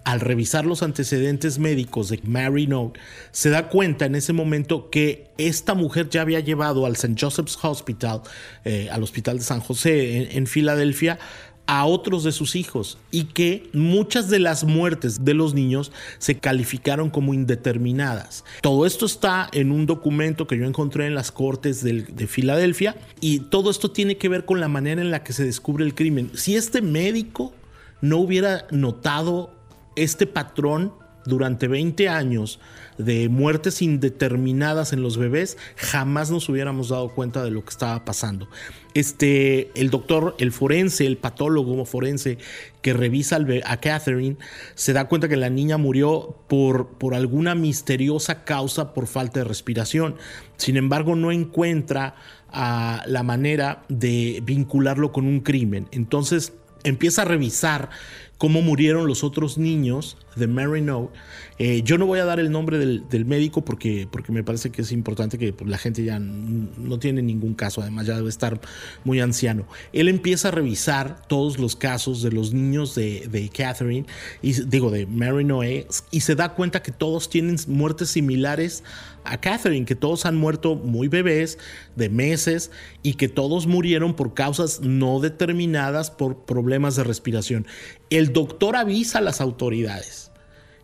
al 0.04 0.20
revisar 0.20 0.64
los 0.64 0.82
antecedentes 0.82 1.58
médicos 1.58 2.08
de 2.08 2.20
Mary 2.24 2.66
Note, 2.66 2.98
se 3.30 3.50
da 3.50 3.68
cuenta 3.68 4.06
en 4.06 4.14
ese 4.14 4.32
momento 4.32 4.90
que 4.90 5.30
esta 5.38 5.74
mujer 5.74 6.08
ya 6.08 6.22
había 6.22 6.40
llevado 6.40 6.86
al 6.86 6.92
St. 6.92 7.14
Joseph's 7.18 7.58
Hospital, 7.62 8.22
eh, 8.64 8.88
al 8.90 9.02
Hospital 9.02 9.38
de 9.38 9.44
San 9.44 9.60
José 9.60 10.36
en 10.36 10.46
Filadelfia, 10.46 11.18
a 11.66 11.86
otros 11.86 12.24
de 12.24 12.32
sus 12.32 12.56
hijos 12.56 12.98
y 13.10 13.24
que 13.24 13.70
muchas 13.72 14.28
de 14.28 14.38
las 14.38 14.64
muertes 14.64 15.24
de 15.24 15.34
los 15.34 15.54
niños 15.54 15.92
se 16.18 16.38
calificaron 16.38 17.10
como 17.10 17.34
indeterminadas. 17.34 18.44
Todo 18.60 18.84
esto 18.84 19.06
está 19.06 19.48
en 19.52 19.70
un 19.70 19.86
documento 19.86 20.46
que 20.46 20.58
yo 20.58 20.64
encontré 20.64 21.06
en 21.06 21.14
las 21.14 21.32
cortes 21.32 21.82
de, 21.82 22.02
de 22.02 22.26
Filadelfia 22.26 22.96
y 23.20 23.40
todo 23.40 23.70
esto 23.70 23.90
tiene 23.90 24.16
que 24.16 24.28
ver 24.28 24.44
con 24.44 24.60
la 24.60 24.68
manera 24.68 25.00
en 25.00 25.10
la 25.10 25.22
que 25.22 25.32
se 25.32 25.44
descubre 25.44 25.84
el 25.84 25.94
crimen. 25.94 26.30
Si 26.34 26.56
este 26.56 26.82
médico 26.82 27.54
no 28.00 28.18
hubiera 28.18 28.66
notado 28.70 29.54
este 29.96 30.26
patrón 30.26 30.92
durante 31.24 31.68
20 31.68 32.08
años 32.08 32.58
de 32.98 33.28
muertes 33.28 33.82
indeterminadas 33.82 34.92
en 34.92 35.02
los 35.02 35.16
bebés, 35.16 35.56
jamás 35.76 36.30
nos 36.30 36.48
hubiéramos 36.48 36.90
dado 36.90 37.08
cuenta 37.10 37.42
de 37.42 37.50
lo 37.50 37.64
que 37.64 37.70
estaba 37.70 38.04
pasando. 38.04 38.48
Este, 38.94 39.70
el 39.74 39.90
doctor, 39.90 40.34
el 40.38 40.52
forense, 40.52 41.06
el 41.06 41.16
patólogo 41.16 41.84
forense 41.84 42.38
que 42.82 42.92
revisa 42.92 43.38
a 43.64 43.76
Catherine, 43.78 44.36
se 44.74 44.92
da 44.92 45.08
cuenta 45.08 45.28
que 45.28 45.36
la 45.36 45.50
niña 45.50 45.78
murió 45.78 46.36
por, 46.48 46.88
por 46.98 47.14
alguna 47.14 47.54
misteriosa 47.54 48.44
causa 48.44 48.92
por 48.92 49.06
falta 49.06 49.40
de 49.40 49.44
respiración. 49.44 50.16
Sin 50.56 50.76
embargo, 50.76 51.16
no 51.16 51.32
encuentra 51.32 52.14
ah, 52.50 53.02
la 53.06 53.22
manera 53.22 53.84
de 53.88 54.42
vincularlo 54.44 55.12
con 55.12 55.26
un 55.26 55.40
crimen. 55.40 55.88
Entonces 55.90 56.52
empieza 56.84 57.22
a 57.22 57.24
revisar 57.24 57.90
cómo 58.38 58.60
murieron 58.60 59.06
los 59.06 59.24
otros 59.24 59.56
niños 59.56 60.18
de 60.36 60.46
Mary 60.46 60.80
No. 60.80 61.10
Eh, 61.58 61.82
yo 61.84 61.98
no 61.98 62.06
voy 62.06 62.18
a 62.18 62.24
dar 62.24 62.40
el 62.40 62.50
nombre 62.50 62.78
del, 62.78 63.24
médico 63.24 63.64
porque, 63.64 64.08
porque 64.10 64.32
me 64.32 64.42
parece 64.42 64.70
que 64.70 64.82
es 64.82 64.90
importante 64.90 65.38
que 65.38 65.52
pues, 65.52 65.70
la 65.70 65.78
gente 65.78 66.02
ya 66.02 66.18
no 66.18 66.98
tiene 66.98 67.22
ningún 67.22 67.54
caso, 67.54 67.82
además 67.82 68.06
ya 68.06 68.16
debe 68.16 68.28
estar 68.28 68.60
muy 69.04 69.20
anciano. 69.20 69.66
Él 69.92 70.08
empieza 70.08 70.48
a 70.48 70.50
revisar 70.50 71.26
todos 71.28 71.58
los 71.58 71.76
casos 71.76 72.22
de 72.22 72.32
los 72.32 72.52
niños 72.52 72.94
de, 72.94 73.28
de 73.30 73.48
Catherine, 73.48 74.06
y, 74.40 74.52
digo, 74.64 74.90
de 74.90 75.06
Mary 75.06 75.44
Noé, 75.44 75.86
y 76.10 76.20
se 76.20 76.34
da 76.34 76.54
cuenta 76.54 76.82
que 76.82 76.90
todos 76.90 77.28
tienen 77.30 77.56
muertes 77.68 78.08
similares 78.08 78.82
a 79.24 79.40
Catherine, 79.40 79.86
que 79.86 79.94
todos 79.94 80.26
han 80.26 80.36
muerto 80.36 80.74
muy 80.74 81.08
bebés, 81.08 81.58
de 81.96 82.08
meses, 82.08 82.70
y 83.02 83.14
que 83.14 83.28
todos 83.28 83.66
murieron 83.66 84.14
por 84.14 84.34
causas 84.34 84.80
no 84.80 85.20
determinadas 85.20 86.10
por 86.10 86.44
problemas 86.44 86.96
de 86.96 87.04
respiración. 87.04 87.66
El 88.10 88.32
doctor 88.32 88.76
avisa 88.76 89.18
a 89.18 89.22
las 89.22 89.40
autoridades. 89.40 90.21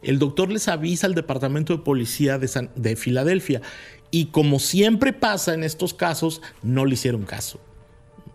El 0.03 0.19
doctor 0.19 0.51
les 0.51 0.69
avisa 0.69 1.07
al 1.07 1.15
departamento 1.15 1.77
de 1.77 1.83
policía 1.83 2.39
de, 2.39 2.69
de 2.75 2.97
Filadelfia. 2.97 3.63
Y 4.11 4.27
como 4.27 4.59
siempre 4.59 5.13
pasa 5.13 5.55
en 5.55 5.65
estos 5.65 5.95
casos, 5.95 6.41
no 6.63 6.85
le 6.85 6.95
hicieron 6.95 7.25
caso. 7.25 7.61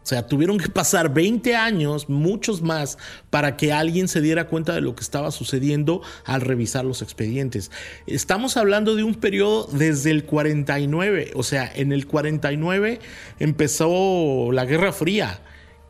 O 0.04 0.06
sea, 0.06 0.28
tuvieron 0.28 0.58
que 0.58 0.67
pasar 0.67 1.13
20 1.13 1.56
años, 1.56 2.10
muchos 2.10 2.62
más, 2.62 2.97
para 3.30 3.56
que 3.56 3.71
alguien 3.71 4.10
se 4.10 4.19
diera 4.19 4.47
cuenta 4.47 4.73
de 4.73 4.82
lo 4.82 4.95
que 4.95 5.02
estaba 5.02 5.32
sucediendo 5.32 6.02
al 6.26 6.41
revisar 6.41 6.84
los 6.84 7.02
expedientes. 7.02 7.71
Estamos 8.06 8.58
hablando 8.58 8.95
de 8.95 9.04
un 9.04 9.15
periodo 9.15 9.69
desde 9.71 10.12
el 10.12 10.26
49, 10.26 11.32
o 11.36 11.43
sea, 11.43 11.71
en 11.73 11.93
el 11.93 12.06
49 12.06 12.99
empezó 13.39 14.52
la 14.52 14.65
Guerra 14.65 14.91
Fría 14.91 15.39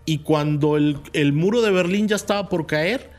y 0.05 0.19
cuando 0.19 0.77
el, 0.77 1.33
muro 1.33 1.63
de 1.63 1.71
Berlín 1.71 2.07
ya 2.07 2.15
estaba 2.15 2.49
por 2.49 2.67
caer, 2.67 3.09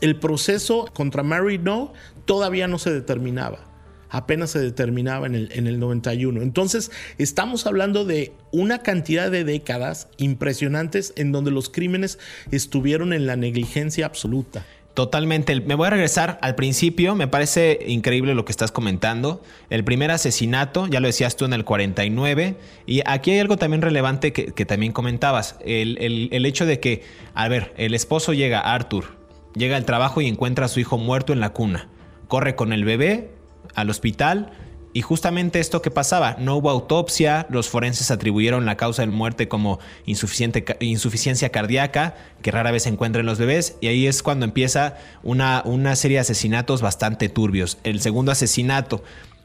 el 0.00 0.16
proceso 0.18 0.88
contra 0.92 1.22
Mary 1.22 1.58
No 1.58 1.92
todavía 2.24 2.68
no 2.68 2.78
se 2.78 2.92
determinaba 2.92 3.72
apenas 4.12 4.50
se 4.50 4.60
determinaba 4.60 5.26
en 5.26 5.34
el, 5.34 5.48
en 5.52 5.66
el 5.66 5.80
91. 5.80 6.42
Entonces, 6.42 6.92
estamos 7.16 7.66
hablando 7.66 8.04
de 8.04 8.32
una 8.52 8.80
cantidad 8.80 9.30
de 9.30 9.42
décadas 9.42 10.06
impresionantes 10.18 11.14
en 11.16 11.32
donde 11.32 11.50
los 11.50 11.70
crímenes 11.70 12.18
estuvieron 12.50 13.14
en 13.14 13.26
la 13.26 13.36
negligencia 13.36 14.04
absoluta. 14.04 14.66
Totalmente. 14.94 15.58
Me 15.62 15.74
voy 15.74 15.86
a 15.86 15.90
regresar 15.90 16.38
al 16.42 16.54
principio. 16.54 17.14
Me 17.14 17.26
parece 17.26 17.78
increíble 17.86 18.34
lo 18.34 18.44
que 18.44 18.52
estás 18.52 18.70
comentando. 18.70 19.42
El 19.70 19.84
primer 19.84 20.10
asesinato, 20.10 20.86
ya 20.86 21.00
lo 21.00 21.06
decías 21.06 21.34
tú 21.36 21.46
en 21.46 21.54
el 21.54 21.64
49. 21.64 22.56
Y 22.84 23.00
aquí 23.06 23.30
hay 23.30 23.38
algo 23.38 23.56
también 23.56 23.80
relevante 23.80 24.34
que, 24.34 24.66
también 24.66 24.92
comentabas. 24.92 25.56
El, 25.64 25.96
el, 26.30 26.44
hecho 26.44 26.66
de 26.66 26.78
que, 26.78 27.02
a 27.32 27.48
ver, 27.48 27.72
el 27.78 27.94
esposo 27.94 28.34
llega, 28.34 28.60
Arthur, 28.60 29.21
llega 29.54 29.76
al 29.76 29.84
trabajo 29.84 30.20
y 30.20 30.28
encuentra 30.28 30.66
a 30.66 30.68
su 30.68 30.80
hijo 30.80 30.98
muerto 30.98 31.32
en 31.32 31.40
la 31.40 31.50
cuna. 31.50 31.88
Corre 32.28 32.54
con 32.54 32.72
el 32.72 32.84
bebé 32.84 33.30
al 33.74 33.90
hospital 33.90 34.52
y 34.94 35.00
justamente 35.00 35.58
esto 35.58 35.80
que 35.80 35.90
pasaba, 35.90 36.36
no 36.38 36.56
hubo 36.56 36.68
autopsia, 36.68 37.46
los 37.48 37.68
forenses 37.68 38.10
atribuyeron 38.10 38.66
la 38.66 38.76
causa 38.76 39.02
de 39.02 39.08
muerte 39.08 39.48
como 39.48 39.78
insuficiencia 40.04 41.48
cardíaca, 41.48 42.14
que 42.42 42.50
rara 42.50 42.72
vez 42.72 42.82
se 42.82 42.90
encuentra 42.90 43.20
en 43.20 43.26
los 43.26 43.38
bebés, 43.38 43.76
y 43.80 43.86
ahí 43.86 44.06
es 44.06 44.22
cuando 44.22 44.44
empieza 44.44 44.98
una, 45.22 45.62
una 45.64 45.96
serie 45.96 46.18
de 46.18 46.22
asesinatos 46.22 46.82
bastante 46.82 47.30
turbios. 47.30 47.78
El 47.84 48.02
segundo 48.02 48.32
asesinato, 48.32 49.02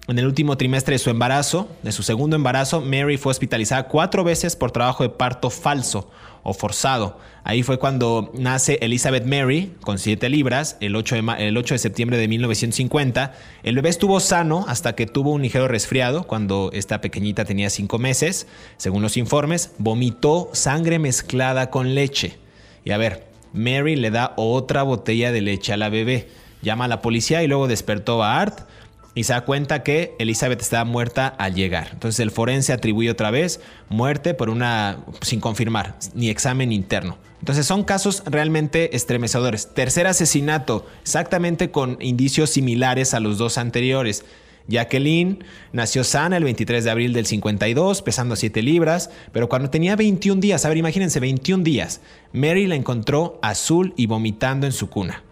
en 0.09 0.19
el 0.19 0.25
último 0.25 0.57
trimestre 0.57 0.95
de 0.95 0.99
su 0.99 1.09
embarazo, 1.09 1.69
de 1.81 1.93
su 1.93 2.03
segundo 2.03 2.35
embarazo, 2.35 2.81
Mary 2.81 3.15
fue 3.15 3.31
hospitalizada 3.31 3.87
cuatro 3.87 4.25
veces 4.25 4.57
por 4.57 4.71
trabajo 4.71 5.03
de 5.03 5.09
parto 5.09 5.49
falso 5.49 6.09
o 6.47 6.53
forzado. 6.53 7.19
Ahí 7.43 7.61
fue 7.61 7.77
cuando 7.77 8.31
nace 8.33 8.79
Elizabeth 8.81 9.25
Mary 9.25 9.73
con 9.81 9.99
7 9.99 10.29
libras 10.29 10.77
el 10.79 10.95
8, 10.95 11.15
de, 11.15 11.47
el 11.47 11.57
8 11.57 11.75
de 11.75 11.77
septiembre 11.77 12.17
de 12.17 12.29
1950. 12.29 13.33
El 13.63 13.75
bebé 13.75 13.89
estuvo 13.89 14.21
sano 14.21 14.63
hasta 14.69 14.95
que 14.95 15.07
tuvo 15.07 15.31
un 15.31 15.41
ligero 15.41 15.67
resfriado 15.67 16.23
cuando 16.23 16.69
esta 16.71 17.01
pequeñita 17.01 17.43
tenía 17.43 17.69
5 17.69 17.99
meses. 17.99 18.47
Según 18.77 19.01
los 19.01 19.17
informes, 19.17 19.71
vomitó 19.77 20.49
sangre 20.53 20.99
mezclada 20.99 21.69
con 21.69 21.95
leche. 21.95 22.37
Y 22.85 22.91
a 22.91 22.97
ver, 22.97 23.27
Mary 23.51 23.97
le 23.97 24.09
da 24.09 24.33
otra 24.37 24.83
botella 24.83 25.33
de 25.33 25.41
leche 25.41 25.73
a 25.73 25.77
la 25.77 25.89
bebé. 25.89 26.29
Llama 26.61 26.85
a 26.85 26.87
la 26.87 27.01
policía 27.01 27.43
y 27.43 27.47
luego 27.47 27.67
despertó 27.67 28.23
a 28.23 28.39
Art 28.39 28.61
y 29.17 29.23
se 29.23 29.33
da 29.33 29.41
cuenta 29.41 29.81
que 29.81 30.15
Elizabeth 30.19 30.61
estaba 30.61 30.85
muerta 30.85 31.27
al 31.27 31.55
llegar. 31.55 31.89
Entonces 31.91 32.19
el 32.19 32.29
forense 32.29 32.71
atribuye 32.71 33.09
otra 33.09 33.31
vez 33.31 33.59
muerte 33.89 34.35
por 34.35 34.51
una 34.51 34.99
sin 35.21 35.39
confirmar, 35.39 35.95
ni 36.13 36.29
examen 36.29 36.71
interno. 36.71 37.17
Entonces 37.39 37.65
son 37.65 37.83
casos 37.83 38.21
realmente 38.27 38.95
estremecedores. 38.95 39.73
Tercer 39.73 40.05
asesinato, 40.05 40.85
exactamente 41.01 41.71
con 41.71 41.97
indicios 41.99 42.51
similares 42.51 43.15
a 43.15 43.19
los 43.19 43.39
dos 43.39 43.57
anteriores. 43.57 44.23
Jacqueline 44.67 45.43
nació 45.73 46.03
sana 46.03 46.37
el 46.37 46.43
23 46.43 46.83
de 46.83 46.91
abril 46.91 47.13
del 47.13 47.25
52, 47.25 48.03
pesando 48.03 48.35
7 48.35 48.61
libras, 48.61 49.09
pero 49.31 49.49
cuando 49.49 49.71
tenía 49.71 49.95
21 49.95 50.39
días, 50.39 50.63
a 50.63 50.69
ver, 50.69 50.77
imagínense, 50.77 51.19
21 51.19 51.63
días, 51.63 52.01
Mary 52.33 52.67
la 52.67 52.75
encontró 52.75 53.39
azul 53.41 53.95
y 53.97 54.05
vomitando 54.05 54.67
en 54.67 54.73
su 54.73 54.91
cuna. 54.91 55.23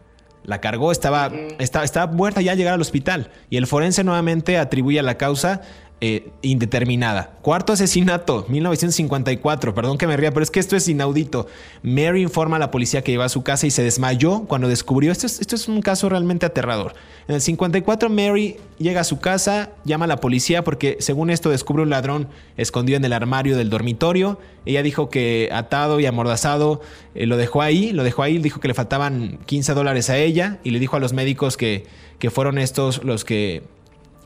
La 0.45 0.61
cargó, 0.61 0.91
estaba, 0.91 1.31
estaba, 1.59 1.85
estaba 1.85 2.11
muerta 2.11 2.41
ya 2.41 2.51
al 2.51 2.57
llegar 2.57 2.73
al 2.73 2.81
hospital. 2.81 3.31
Y 3.49 3.57
el 3.57 3.67
forense 3.67 4.03
nuevamente 4.03 4.57
atribuye 4.57 4.99
a 4.99 5.03
la 5.03 5.17
causa 5.17 5.61
eh, 6.07 6.29
indeterminada. 6.43 7.37
Cuarto 7.41 7.73
asesinato, 7.73 8.45
1954. 8.47 9.73
Perdón 9.73 9.97
que 9.97 10.05
me 10.05 10.15
ría, 10.15 10.31
pero 10.31 10.43
es 10.43 10.51
que 10.51 10.59
esto 10.59 10.75
es 10.75 10.87
inaudito. 10.87 11.47
Mary 11.81 12.21
informa 12.21 12.57
a 12.57 12.59
la 12.59 12.69
policía 12.69 13.01
que 13.01 13.11
iba 13.11 13.25
a 13.25 13.29
su 13.29 13.41
casa 13.41 13.65
y 13.65 13.71
se 13.71 13.81
desmayó 13.81 14.41
cuando 14.41 14.67
descubrió. 14.67 15.11
Esto 15.11 15.25
es, 15.25 15.41
esto 15.41 15.55
es 15.55 15.67
un 15.67 15.81
caso 15.81 16.07
realmente 16.07 16.45
aterrador. 16.45 16.93
En 17.27 17.33
el 17.33 17.41
54, 17.41 18.07
Mary 18.11 18.57
llega 18.77 19.01
a 19.01 19.03
su 19.03 19.19
casa, 19.19 19.71
llama 19.83 20.05
a 20.05 20.07
la 20.07 20.17
policía 20.17 20.63
porque, 20.63 20.97
según 20.99 21.31
esto, 21.31 21.49
descubre 21.49 21.81
un 21.81 21.89
ladrón 21.89 22.27
escondido 22.55 22.97
en 22.97 23.05
el 23.05 23.13
armario 23.13 23.57
del 23.57 23.71
dormitorio. 23.71 24.37
Ella 24.67 24.83
dijo 24.83 25.09
que 25.09 25.49
atado 25.51 25.99
y 25.99 26.05
amordazado 26.05 26.81
eh, 27.15 27.25
lo 27.25 27.35
dejó 27.35 27.63
ahí, 27.63 27.93
lo 27.93 28.03
dejó 28.03 28.21
ahí, 28.21 28.37
dijo 28.37 28.59
que 28.59 28.67
le 28.67 28.75
faltaban 28.75 29.39
15 29.47 29.73
dólares 29.73 30.11
a 30.11 30.17
ella 30.17 30.59
y 30.63 30.69
le 30.69 30.79
dijo 30.79 30.97
a 30.97 30.99
los 30.99 31.13
médicos 31.13 31.57
que, 31.57 31.85
que 32.19 32.29
fueron 32.29 32.59
estos 32.59 33.03
los 33.03 33.25
que 33.25 33.63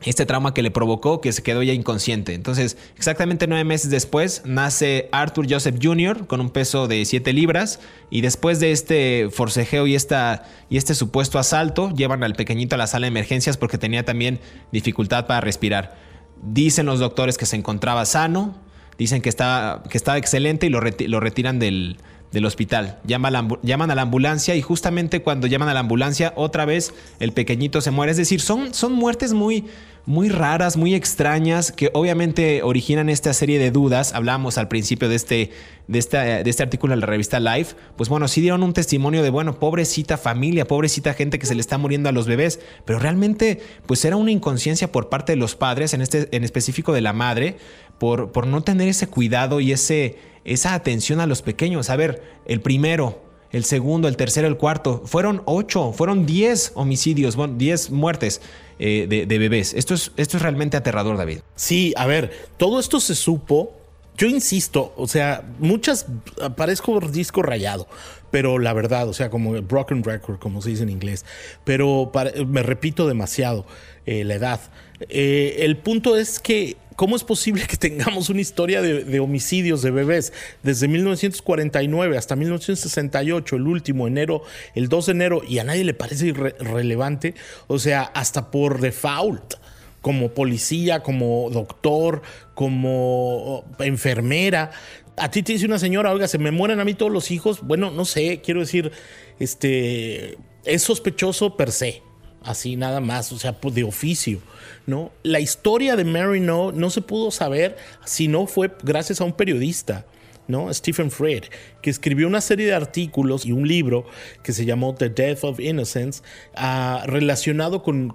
este 0.04 0.26
trauma 0.26 0.54
que 0.54 0.62
le 0.62 0.70
provocó 0.70 1.20
que 1.20 1.32
se 1.32 1.42
quedó 1.42 1.62
ya 1.62 1.72
inconsciente. 1.72 2.34
Entonces, 2.34 2.76
exactamente 2.96 3.46
nueve 3.46 3.64
meses 3.64 3.90
después, 3.90 4.42
nace 4.44 5.08
Arthur 5.12 5.46
Joseph 5.48 5.76
Jr. 5.80 6.26
con 6.26 6.40
un 6.40 6.50
peso 6.50 6.88
de 6.88 7.04
7 7.04 7.32
libras 7.32 7.80
y 8.10 8.22
después 8.22 8.60
de 8.60 8.72
este 8.72 9.28
forcejeo 9.30 9.86
y, 9.86 9.94
esta, 9.94 10.44
y 10.68 10.76
este 10.76 10.94
supuesto 10.94 11.38
asalto, 11.38 11.90
llevan 11.94 12.22
al 12.24 12.34
pequeñito 12.34 12.76
a 12.76 12.78
la 12.78 12.86
sala 12.86 13.04
de 13.04 13.08
emergencias 13.08 13.56
porque 13.56 13.78
tenía 13.78 14.04
también 14.04 14.40
dificultad 14.72 15.26
para 15.26 15.40
respirar. 15.40 15.96
Dicen 16.42 16.86
los 16.86 17.00
doctores 17.00 17.36
que 17.36 17.46
se 17.46 17.56
encontraba 17.56 18.06
sano, 18.06 18.56
dicen 18.96 19.20
que 19.20 19.28
estaba, 19.28 19.82
que 19.82 19.98
estaba 19.98 20.16
excelente 20.16 20.66
y 20.66 20.70
lo, 20.70 20.80
lo 20.80 21.20
retiran 21.20 21.58
del, 21.58 21.98
del 22.32 22.44
hospital. 22.46 22.98
llaman 23.04 23.34
a 23.34 23.94
la 23.94 24.02
ambulancia 24.02 24.54
y 24.54 24.62
justamente 24.62 25.22
cuando 25.22 25.46
llaman 25.46 25.68
a 25.68 25.74
la 25.74 25.80
ambulancia, 25.80 26.32
otra 26.36 26.64
vez 26.64 26.94
el 27.18 27.32
pequeñito 27.32 27.80
se 27.80 27.90
muere. 27.90 28.12
Es 28.12 28.18
decir, 28.18 28.40
son, 28.40 28.72
son 28.72 28.92
muertes 28.92 29.32
muy, 29.32 29.64
muy 30.06 30.28
raras, 30.28 30.76
muy 30.76 30.94
extrañas, 30.94 31.72
que 31.72 31.90
obviamente 31.92 32.62
originan 32.62 33.08
esta 33.08 33.34
serie 33.34 33.58
de 33.58 33.72
dudas. 33.72 34.14
Hablábamos 34.14 34.58
al 34.58 34.68
principio 34.68 35.08
de 35.08 35.16
este, 35.16 35.50
de, 35.88 36.00
de 36.44 36.50
este 36.50 36.62
artículo 36.62 36.94
en 36.94 37.00
la 37.00 37.06
revista 37.06 37.40
Life. 37.40 37.74
Pues 37.96 38.08
bueno, 38.08 38.28
sí 38.28 38.40
dieron 38.40 38.62
un 38.62 38.74
testimonio 38.74 39.22
de, 39.24 39.30
bueno, 39.30 39.58
pobrecita 39.58 40.16
familia, 40.16 40.68
pobrecita 40.68 41.14
gente 41.14 41.40
que 41.40 41.46
se 41.46 41.56
le 41.56 41.60
está 41.60 41.78
muriendo 41.78 42.08
a 42.08 42.12
los 42.12 42.26
bebés, 42.26 42.60
pero 42.84 43.00
realmente 43.00 43.60
pues 43.86 44.04
era 44.04 44.14
una 44.16 44.30
inconsciencia 44.30 44.92
por 44.92 45.08
parte 45.08 45.32
de 45.32 45.36
los 45.36 45.56
padres, 45.56 45.94
en, 45.94 46.00
este, 46.00 46.28
en 46.30 46.44
específico 46.44 46.92
de 46.92 47.00
la 47.00 47.12
madre, 47.12 47.56
por, 47.98 48.32
por 48.32 48.46
no 48.46 48.62
tener 48.62 48.88
ese 48.88 49.08
cuidado 49.08 49.60
y 49.60 49.72
ese, 49.72 50.16
esa 50.44 50.74
atención 50.74 51.20
a 51.20 51.26
los 51.26 51.42
pequeños. 51.42 51.90
A 51.90 51.96
ver, 51.96 52.22
el 52.46 52.60
primero, 52.60 53.22
el 53.52 53.64
segundo, 53.64 54.08
el 54.08 54.16
tercero, 54.16 54.48
el 54.48 54.56
cuarto. 54.56 55.02
Fueron 55.04 55.42
ocho, 55.44 55.92
fueron 55.92 56.26
diez 56.26 56.72
homicidios, 56.74 57.36
bueno, 57.36 57.54
diez 57.56 57.90
muertes 57.90 58.40
eh, 58.78 59.06
de, 59.08 59.38
bebés. 59.38 59.74
Esto 59.74 59.94
es, 59.94 60.12
esto 60.16 60.36
es 60.36 60.42
realmente 60.42 60.76
aterrador, 60.76 61.16
David. 61.16 61.40
Sí, 61.54 61.92
a 61.96 62.06
ver, 62.06 62.30
todo 62.56 62.80
esto 62.80 63.00
se 63.00 63.14
supo. 63.14 63.76
Yo 64.16 64.26
insisto, 64.26 64.92
o 64.96 65.06
sea, 65.06 65.44
muchas, 65.58 66.06
parezco 66.54 67.00
disco 67.00 67.42
rayado, 67.42 67.88
pero 68.30 68.58
la 68.58 68.74
verdad, 68.74 69.08
o 69.08 69.14
sea, 69.14 69.30
como 69.30 69.52
broken 69.62 70.04
record, 70.04 70.38
como 70.38 70.60
se 70.60 70.70
dice 70.70 70.82
en 70.82 70.90
inglés, 70.90 71.24
pero 71.64 72.12
me 72.46 72.62
repito 72.62 73.08
demasiado 73.08 73.64
eh, 74.04 74.24
la 74.24 74.34
edad. 74.34 74.60
Eh, 75.08 75.56
el 75.60 75.78
punto 75.78 76.16
es 76.16 76.38
que 76.38 76.76
¿Cómo 77.00 77.16
es 77.16 77.24
posible 77.24 77.66
que 77.66 77.78
tengamos 77.78 78.28
una 78.28 78.42
historia 78.42 78.82
de, 78.82 79.20
homicidios 79.20 79.80
de 79.80 79.90
bebés 79.90 80.34
desde 80.62 80.86
1949 80.86 82.18
hasta 82.18 82.36
1968, 82.36 83.56
el 83.56 83.66
último 83.66 84.06
enero, 84.06 84.42
el 84.74 84.90
2 84.90 85.06
de 85.06 85.12
enero, 85.12 85.42
y 85.48 85.60
a 85.60 85.64
nadie 85.64 85.82
le 85.84 85.94
parece 85.94 86.26
irrelevante? 86.26 87.34
O 87.68 87.78
sea, 87.78 88.02
hasta 88.02 88.50
por 88.50 88.82
default 88.82 89.54
como 90.02 90.34
policía, 90.34 91.02
como 91.02 91.48
doctor, 91.48 92.20
como 92.52 93.64
enfermera. 93.78 94.70
A 95.16 95.30
ti 95.30 95.42
te 95.42 95.54
dice 95.54 95.64
una 95.64 95.78
señora, 95.78 96.12
oiga, 96.12 96.28
se 96.28 96.36
me 96.36 96.50
mueren 96.50 96.80
a 96.80 96.84
mí 96.84 96.92
todos 96.92 97.10
los 97.10 97.30
hijos. 97.30 97.62
Bueno, 97.62 97.90
no 97.90 98.04
sé, 98.04 98.42
quiero 98.44 98.60
decir, 98.60 98.92
este 99.38 100.36
es 100.66 100.82
sospechoso 100.82 101.56
per 101.56 101.72
se, 101.72 102.02
así 102.42 102.76
nada 102.76 103.00
más, 103.00 103.32
o 103.32 103.38
sea, 103.38 103.60
pues, 103.60 103.74
de 103.74 103.84
oficio. 103.84 104.40
¿no? 104.86 105.12
La 105.22 105.40
historia 105.40 105.96
de 105.96 106.04
Mary 106.04 106.40
No 106.40 106.72
no 106.72 106.90
se 106.90 107.00
pudo 107.00 107.30
saber 107.30 107.76
si 108.04 108.28
no 108.28 108.46
fue 108.46 108.70
gracias 108.82 109.20
a 109.20 109.24
un 109.24 109.32
periodista. 109.32 110.04
¿no? 110.48 110.72
Stephen 110.74 111.12
Fred, 111.12 111.44
que 111.80 111.90
escribió 111.90 112.26
una 112.26 112.40
serie 112.40 112.66
de 112.66 112.74
artículos 112.74 113.46
y 113.46 113.52
un 113.52 113.68
libro 113.68 114.04
que 114.42 114.52
se 114.52 114.64
llamó 114.64 114.94
The 114.94 115.08
Death 115.08 115.44
of 115.44 115.60
Innocence, 115.60 116.22
ah, 116.56 117.04
relacionado 117.06 117.84
con, 117.84 118.12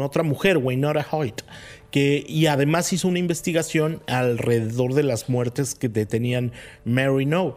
otra 0.00 0.24
mujer, 0.24 0.58
Waynora 0.58 1.06
Hoyt, 1.12 1.42
que, 1.92 2.24
y 2.26 2.46
además 2.46 2.92
hizo 2.92 3.06
una 3.06 3.20
investigación 3.20 4.02
alrededor 4.08 4.94
de 4.94 5.04
las 5.04 5.28
muertes 5.28 5.76
que 5.76 5.88
detenían 5.88 6.52
Mary 6.84 7.24
No. 7.24 7.54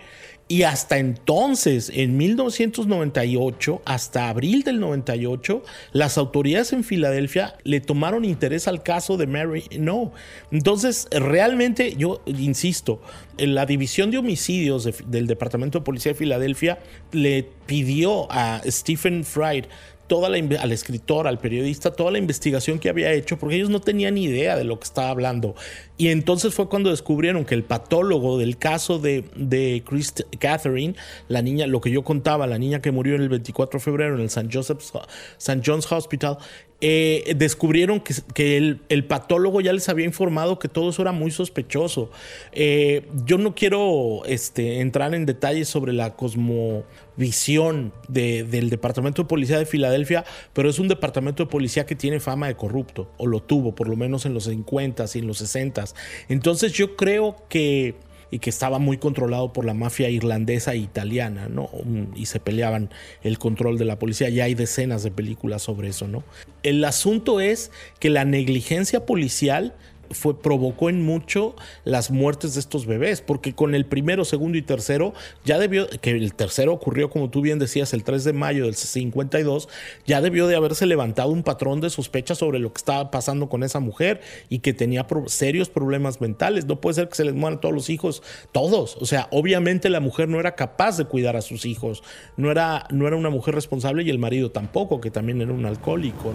Y 0.53 0.61
hasta 0.61 0.99
entonces, 0.99 1.91
en 1.91 2.15
1998, 2.15 3.81
hasta 3.85 4.29
abril 4.29 4.61
del 4.61 4.79
98, 4.79 5.63
las 5.93 6.19
autoridades 6.19 6.73
en 6.73 6.83
Filadelfia 6.83 7.55
le 7.63 7.81
tomaron 7.81 8.23
interés 8.23 8.67
al 8.67 8.83
caso 8.83 9.17
de 9.17 9.25
Mary 9.25 9.63
No. 9.79 10.13
Entonces, 10.51 11.07
realmente, 11.09 11.95
yo 11.97 12.21
insisto, 12.27 13.01
la 13.39 13.65
división 13.65 14.11
de 14.11 14.19
homicidios 14.19 14.87
del 15.07 15.25
Departamento 15.25 15.79
de 15.79 15.85
Policía 15.85 16.11
de 16.11 16.19
Filadelfia 16.19 16.77
le 17.11 17.49
pidió 17.65 18.31
a 18.31 18.61
Stephen 18.67 19.23
Fried 19.23 19.65
toda 20.07 20.29
la, 20.29 20.37
al 20.37 20.71
escritor, 20.71 21.27
al 21.27 21.39
periodista, 21.39 21.91
toda 21.91 22.11
la 22.11 22.17
investigación 22.17 22.79
que 22.79 22.89
había 22.89 23.11
hecho, 23.11 23.37
porque 23.37 23.55
ellos 23.55 23.69
no 23.69 23.81
tenían 23.81 24.17
idea 24.17 24.55
de 24.55 24.63
lo 24.63 24.79
que 24.79 24.85
estaba 24.85 25.09
hablando. 25.09 25.55
Y 25.97 26.09
entonces 26.09 26.53
fue 26.53 26.69
cuando 26.69 26.89
descubrieron 26.89 27.45
que 27.45 27.55
el 27.55 27.63
patólogo 27.63 28.37
del 28.37 28.57
caso 28.57 28.99
de, 28.99 29.23
de 29.35 29.83
Chris 29.85 30.13
Catherine, 30.39 30.95
la 31.27 31.41
niña, 31.41 31.67
lo 31.67 31.81
que 31.81 31.91
yo 31.91 32.03
contaba, 32.03 32.47
la 32.47 32.57
niña 32.57 32.81
que 32.81 32.91
murió 32.91 33.15
el 33.15 33.29
24 33.29 33.79
de 33.79 33.83
febrero 33.83 34.15
en 34.15 34.21
el 34.21 34.27
St. 34.27 34.49
Joseph's, 34.51 34.91
St. 35.37 35.61
John's 35.65 35.91
Hospital, 35.91 36.37
eh, 36.85 37.33
descubrieron 37.37 38.01
que, 38.01 38.77
el, 38.89 39.05
patólogo 39.05 39.61
ya 39.61 39.71
les 39.71 39.87
había 39.87 40.05
informado 40.05 40.59
que 40.59 40.67
todo 40.67 40.89
eso 40.89 41.01
era 41.01 41.13
muy 41.13 41.31
sospechoso. 41.31 42.11
Eh, 42.51 43.07
yo 43.25 43.37
no 43.37 43.55
quiero 43.55 44.25
este, 44.25 44.81
entrar 44.81 45.15
en 45.15 45.25
detalles 45.25 45.69
sobre 45.69 45.93
la 45.93 46.17
cosmovisión 46.17 47.93
del 48.09 48.69
Departamento 48.69 49.21
de 49.21 49.29
Policía 49.29 49.59
de 49.59 49.65
Filadelfia, 49.65 50.25
pero 50.51 50.69
es 50.69 50.77
un 50.77 50.89
departamento 50.89 51.43
de 51.43 51.49
policía 51.49 51.85
que 51.85 51.95
tiene 51.95 52.19
fama 52.19 52.47
de 52.47 52.55
corrupto, 52.57 53.09
o 53.15 53.27
lo 53.27 53.41
tuvo 53.41 53.73
por 53.73 53.87
lo 53.87 53.95
menos 53.95 54.25
en 54.25 54.33
los 54.33 54.43
50 54.43 55.05
y 55.13 55.19
en 55.19 55.27
los 55.27 55.37
60. 55.37 55.85
Entonces 56.27 56.73
yo 56.73 56.97
creo 56.97 57.37
que 57.47 57.95
y 58.31 58.39
que 58.39 58.49
estaba 58.49 58.79
muy 58.79 58.97
controlado 58.97 59.53
por 59.53 59.65
la 59.65 59.73
mafia 59.73 60.09
irlandesa 60.09 60.73
e 60.73 60.77
italiana, 60.77 61.47
¿no? 61.49 61.69
Y 62.15 62.25
se 62.25 62.39
peleaban 62.39 62.89
el 63.21 63.37
control 63.37 63.77
de 63.77 63.85
la 63.85 63.99
policía. 63.99 64.29
Ya 64.29 64.45
hay 64.45 64.55
decenas 64.55 65.03
de 65.03 65.11
películas 65.11 65.61
sobre 65.61 65.89
eso, 65.89 66.07
¿no? 66.07 66.23
El 66.63 66.83
asunto 66.85 67.39
es 67.41 67.71
que 67.99 68.09
la 68.09 68.25
negligencia 68.25 69.05
policial 69.05 69.75
fue, 70.13 70.39
provocó 70.39 70.89
en 70.89 71.01
mucho 71.01 71.55
las 71.83 72.11
muertes 72.11 72.53
de 72.53 72.59
estos 72.59 72.85
bebés, 72.85 73.21
porque 73.21 73.53
con 73.53 73.75
el 73.75 73.85
primero, 73.85 74.25
segundo 74.25 74.57
y 74.57 74.61
tercero, 74.61 75.13
ya 75.45 75.59
debió, 75.59 75.87
que 76.01 76.11
el 76.11 76.33
tercero 76.33 76.73
ocurrió, 76.73 77.09
como 77.09 77.29
tú 77.29 77.41
bien 77.41 77.59
decías, 77.59 77.93
el 77.93 78.03
3 78.03 78.23
de 78.23 78.33
mayo 78.33 78.65
del 78.65 78.75
52, 78.75 79.69
ya 80.05 80.21
debió 80.21 80.47
de 80.47 80.55
haberse 80.55 80.85
levantado 80.85 81.29
un 81.29 81.43
patrón 81.43 81.81
de 81.81 81.89
sospecha 81.89 82.35
sobre 82.35 82.59
lo 82.59 82.71
que 82.73 82.79
estaba 82.79 83.11
pasando 83.11 83.49
con 83.49 83.63
esa 83.63 83.79
mujer 83.79 84.21
y 84.49 84.59
que 84.59 84.73
tenía 84.73 85.05
serios 85.27 85.69
problemas 85.69 86.21
mentales. 86.21 86.65
No 86.65 86.79
puede 86.79 86.95
ser 86.95 87.09
que 87.09 87.15
se 87.15 87.25
les 87.25 87.33
mueran 87.33 87.59
todos 87.59 87.73
los 87.73 87.89
hijos, 87.89 88.23
todos. 88.51 88.97
O 88.99 89.05
sea, 89.05 89.27
obviamente 89.31 89.89
la 89.89 89.99
mujer 89.99 90.29
no 90.29 90.39
era 90.39 90.55
capaz 90.55 90.97
de 90.97 91.05
cuidar 91.05 91.35
a 91.35 91.41
sus 91.41 91.65
hijos, 91.65 92.03
no 92.37 92.51
era, 92.51 92.87
no 92.89 93.07
era 93.07 93.15
una 93.15 93.29
mujer 93.29 93.55
responsable 93.55 94.03
y 94.03 94.09
el 94.09 94.19
marido 94.19 94.51
tampoco, 94.51 95.01
que 95.01 95.11
también 95.11 95.41
era 95.41 95.51
un 95.51 95.65
alcohólico. 95.65 96.33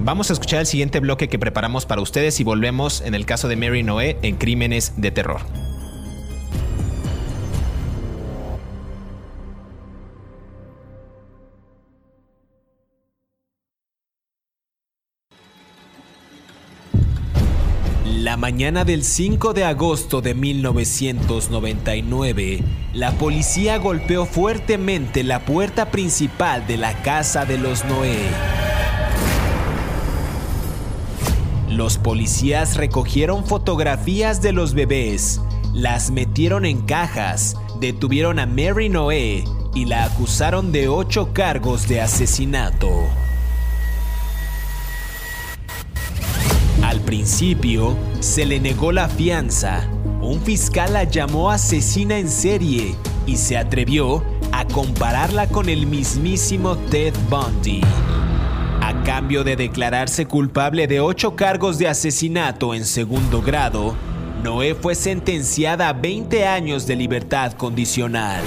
Vamos 0.00 0.30
a 0.30 0.34
escuchar 0.34 0.60
el 0.60 0.66
siguiente 0.66 1.00
bloque 1.00 1.28
que 1.28 1.38
preparamos 1.38 1.86
para 1.86 2.00
ustedes 2.00 2.38
y 2.40 2.44
volvemos 2.44 3.00
en 3.00 3.14
el 3.16 3.26
caso 3.26 3.48
de 3.48 3.56
Mary 3.56 3.82
Noé 3.82 4.16
en 4.22 4.36
Crímenes 4.36 4.92
de 4.96 5.10
Terror. 5.10 5.40
La 18.04 18.36
mañana 18.36 18.84
del 18.84 19.02
5 19.02 19.54
de 19.54 19.64
agosto 19.64 20.20
de 20.20 20.34
1999, 20.34 22.62
la 22.92 23.12
policía 23.12 23.78
golpeó 23.78 24.26
fuertemente 24.26 25.22
la 25.22 25.44
puerta 25.44 25.90
principal 25.90 26.66
de 26.66 26.76
la 26.76 27.02
casa 27.02 27.46
de 27.46 27.56
los 27.56 27.84
Noé. 27.84 28.18
Los 31.76 31.98
policías 31.98 32.78
recogieron 32.78 33.44
fotografías 33.44 34.40
de 34.40 34.54
los 34.54 34.72
bebés, 34.72 35.42
las 35.74 36.10
metieron 36.10 36.64
en 36.64 36.80
cajas, 36.80 37.54
detuvieron 37.80 38.38
a 38.38 38.46
Mary 38.46 38.88
Noé 38.88 39.44
y 39.74 39.84
la 39.84 40.04
acusaron 40.04 40.72
de 40.72 40.88
ocho 40.88 41.34
cargos 41.34 41.86
de 41.86 42.00
asesinato. 42.00 42.88
Al 46.82 47.02
principio, 47.02 47.94
se 48.20 48.46
le 48.46 48.58
negó 48.58 48.90
la 48.90 49.10
fianza. 49.10 49.86
Un 50.22 50.40
fiscal 50.40 50.94
la 50.94 51.04
llamó 51.04 51.50
asesina 51.50 52.16
en 52.16 52.30
serie 52.30 52.94
y 53.26 53.36
se 53.36 53.58
atrevió 53.58 54.24
a 54.50 54.64
compararla 54.64 55.46
con 55.48 55.68
el 55.68 55.86
mismísimo 55.86 56.78
Ted 56.78 57.12
Bundy. 57.28 57.82
Cambio 59.06 59.44
de 59.44 59.54
declararse 59.54 60.26
culpable 60.26 60.88
de 60.88 60.98
ocho 60.98 61.36
cargos 61.36 61.78
de 61.78 61.86
asesinato 61.86 62.74
en 62.74 62.84
segundo 62.84 63.40
grado, 63.40 63.94
Noé 64.42 64.74
fue 64.74 64.96
sentenciada 64.96 65.88
a 65.88 65.92
20 65.92 66.44
años 66.44 66.88
de 66.88 66.96
libertad 66.96 67.52
condicional. 67.52 68.42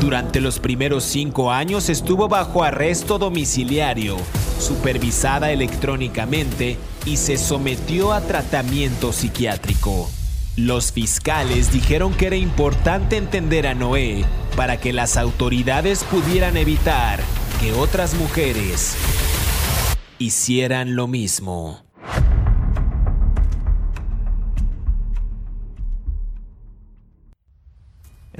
Durante 0.00 0.40
los 0.40 0.60
primeros 0.60 1.02
cinco 1.02 1.50
años 1.50 1.88
estuvo 1.88 2.28
bajo 2.28 2.62
arresto 2.62 3.18
domiciliario, 3.18 4.16
supervisada 4.60 5.50
electrónicamente 5.50 6.78
y 7.04 7.16
se 7.16 7.36
sometió 7.36 8.12
a 8.12 8.20
tratamiento 8.20 9.12
psiquiátrico. 9.12 10.08
Los 10.54 10.92
fiscales 10.92 11.72
dijeron 11.72 12.14
que 12.14 12.28
era 12.28 12.36
importante 12.36 13.16
entender 13.16 13.66
a 13.66 13.74
Noé 13.74 14.24
para 14.54 14.76
que 14.76 14.92
las 14.92 15.16
autoridades 15.16 16.04
pudieran 16.04 16.56
evitar 16.56 17.18
que 17.60 17.72
otras 17.72 18.14
mujeres 18.14 18.96
hicieran 20.18 20.96
lo 20.96 21.06
mismo. 21.06 21.84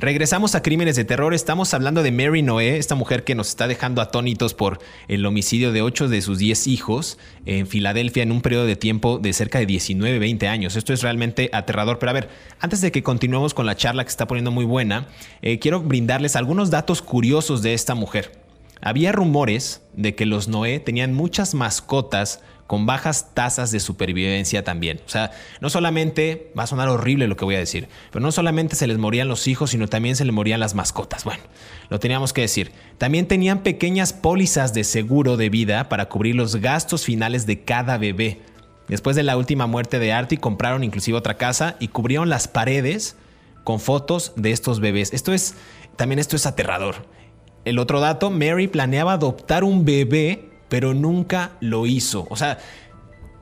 Regresamos 0.01 0.55
a 0.55 0.63
Crímenes 0.63 0.95
de 0.95 1.05
Terror. 1.05 1.35
Estamos 1.35 1.75
hablando 1.75 2.05
de 2.05 2.13
Mary 2.13 2.43
Noé, 2.43 2.79
esta 2.79 2.95
mujer 2.95 3.25
que 3.25 3.35
nos 3.35 3.49
está 3.49 3.67
dejando 3.67 4.01
atónitos 4.01 4.55
por 4.55 4.79
el 5.09 5.27
homicidio 5.27 5.73
de 5.73 5.83
8 5.83 6.07
de 6.07 6.23
sus 6.23 6.39
10 6.39 6.69
hijos 6.69 7.19
en 7.47 7.67
Filadelfia 7.67 8.23
en 8.23 8.31
un 8.31 8.41
periodo 8.41 8.65
de 8.65 8.77
tiempo 8.77 9.19
de 9.19 9.33
cerca 9.33 9.59
de 9.59 9.67
19, 9.67 10.21
20 10.21 10.47
años. 10.47 10.77
Esto 10.77 10.93
es 10.93 11.03
realmente 11.03 11.51
aterrador. 11.53 11.99
Pero 11.99 12.11
a 12.11 12.13
ver, 12.13 12.29
antes 12.61 12.81
de 12.81 12.93
que 12.93 13.03
continuemos 13.03 13.55
con 13.55 13.67
la 13.67 13.77
charla 13.77 14.05
que 14.05 14.11
está 14.11 14.29
poniendo 14.29 14.53
muy 14.53 14.65
buena, 14.65 15.09
eh, 15.43 15.59
quiero 15.59 15.81
brindarles 15.81 16.37
algunos 16.37 16.71
datos 16.71 17.03
curiosos 17.03 17.63
de 17.63 17.75
esta 17.75 17.97
mujer. 17.97 18.48
Había 18.81 19.13
rumores 19.13 19.83
de 19.95 20.15
que 20.15 20.27
los 20.27 20.49
Noé 20.49 20.81
tenían 20.81 21.15
muchas 21.15 21.55
mascotas 21.55 22.41
con 22.69 22.85
bajas 22.85 23.35
tasas 23.35 23.71
de 23.71 23.81
supervivencia 23.81 24.63
también. 24.63 25.01
O 25.07 25.09
sea, 25.09 25.33
no 25.61 25.71
solamente, 25.71 26.53
va 26.57 26.65
a 26.65 26.67
sonar 26.67 26.89
horrible 26.89 27.27
lo 27.27 27.35
que 27.35 27.47
voy 27.47 27.55
a 27.55 27.59
decir, 27.61 27.89
pero 28.13 28.23
no 28.23 28.31
solamente 28.31 28.77
se 28.77 28.87
les 28.87 28.99
morían 28.99 29.27
los 29.27 29.49
hijos, 29.49 29.71
sino 29.71 29.89
también 29.89 30.17
se 30.17 30.27
les 30.27 30.35
morían 30.35 30.61
las 30.61 30.75
mascotas. 30.75 31.25
Bueno, 31.25 31.43
lo 31.89 31.99
teníamos 31.99 32.35
que 32.35 32.43
decir. 32.43 32.73
También 32.99 33.27
tenían 33.27 33.63
pequeñas 33.63 34.13
pólizas 34.13 34.75
de 34.75 34.85
seguro 34.85 35.39
de 35.39 35.49
vida 35.49 35.89
para 35.89 36.11
cubrir 36.11 36.35
los 36.35 36.57
gastos 36.57 37.05
finales 37.05 37.47
de 37.47 37.65
cada 37.65 37.97
bebé. 37.97 38.43
Después 38.87 39.17
de 39.17 39.23
la 39.23 39.39
última 39.39 39.67
muerte 39.67 39.99
de 39.99 40.13
Artie, 40.13 40.39
compraron 40.39 40.85
inclusive 40.85 41.17
otra 41.17 41.39
casa 41.39 41.77
y 41.81 41.89
cubrieron 41.89 42.29
las 42.29 42.49
paredes 42.49 43.17
con 43.65 43.81
fotos 43.81 44.33
de 44.37 44.53
estos 44.53 44.81
bebés. 44.81 45.15
Esto 45.15 45.33
es, 45.33 45.55
también 45.97 46.19
esto 46.19 46.37
es 46.37 46.45
aterrador. 46.45 47.07
El 47.65 47.79
otro 47.79 48.01
dato, 48.01 48.31
Mary 48.31 48.69
planeaba 48.69 49.15
adoptar 49.15 49.65
un 49.65 49.85
bebé, 49.85 50.49
pero 50.69 50.95
nunca 50.95 51.53
lo 51.61 51.87
hizo. 51.87 52.27
O 52.31 52.37
sea, 52.37 52.59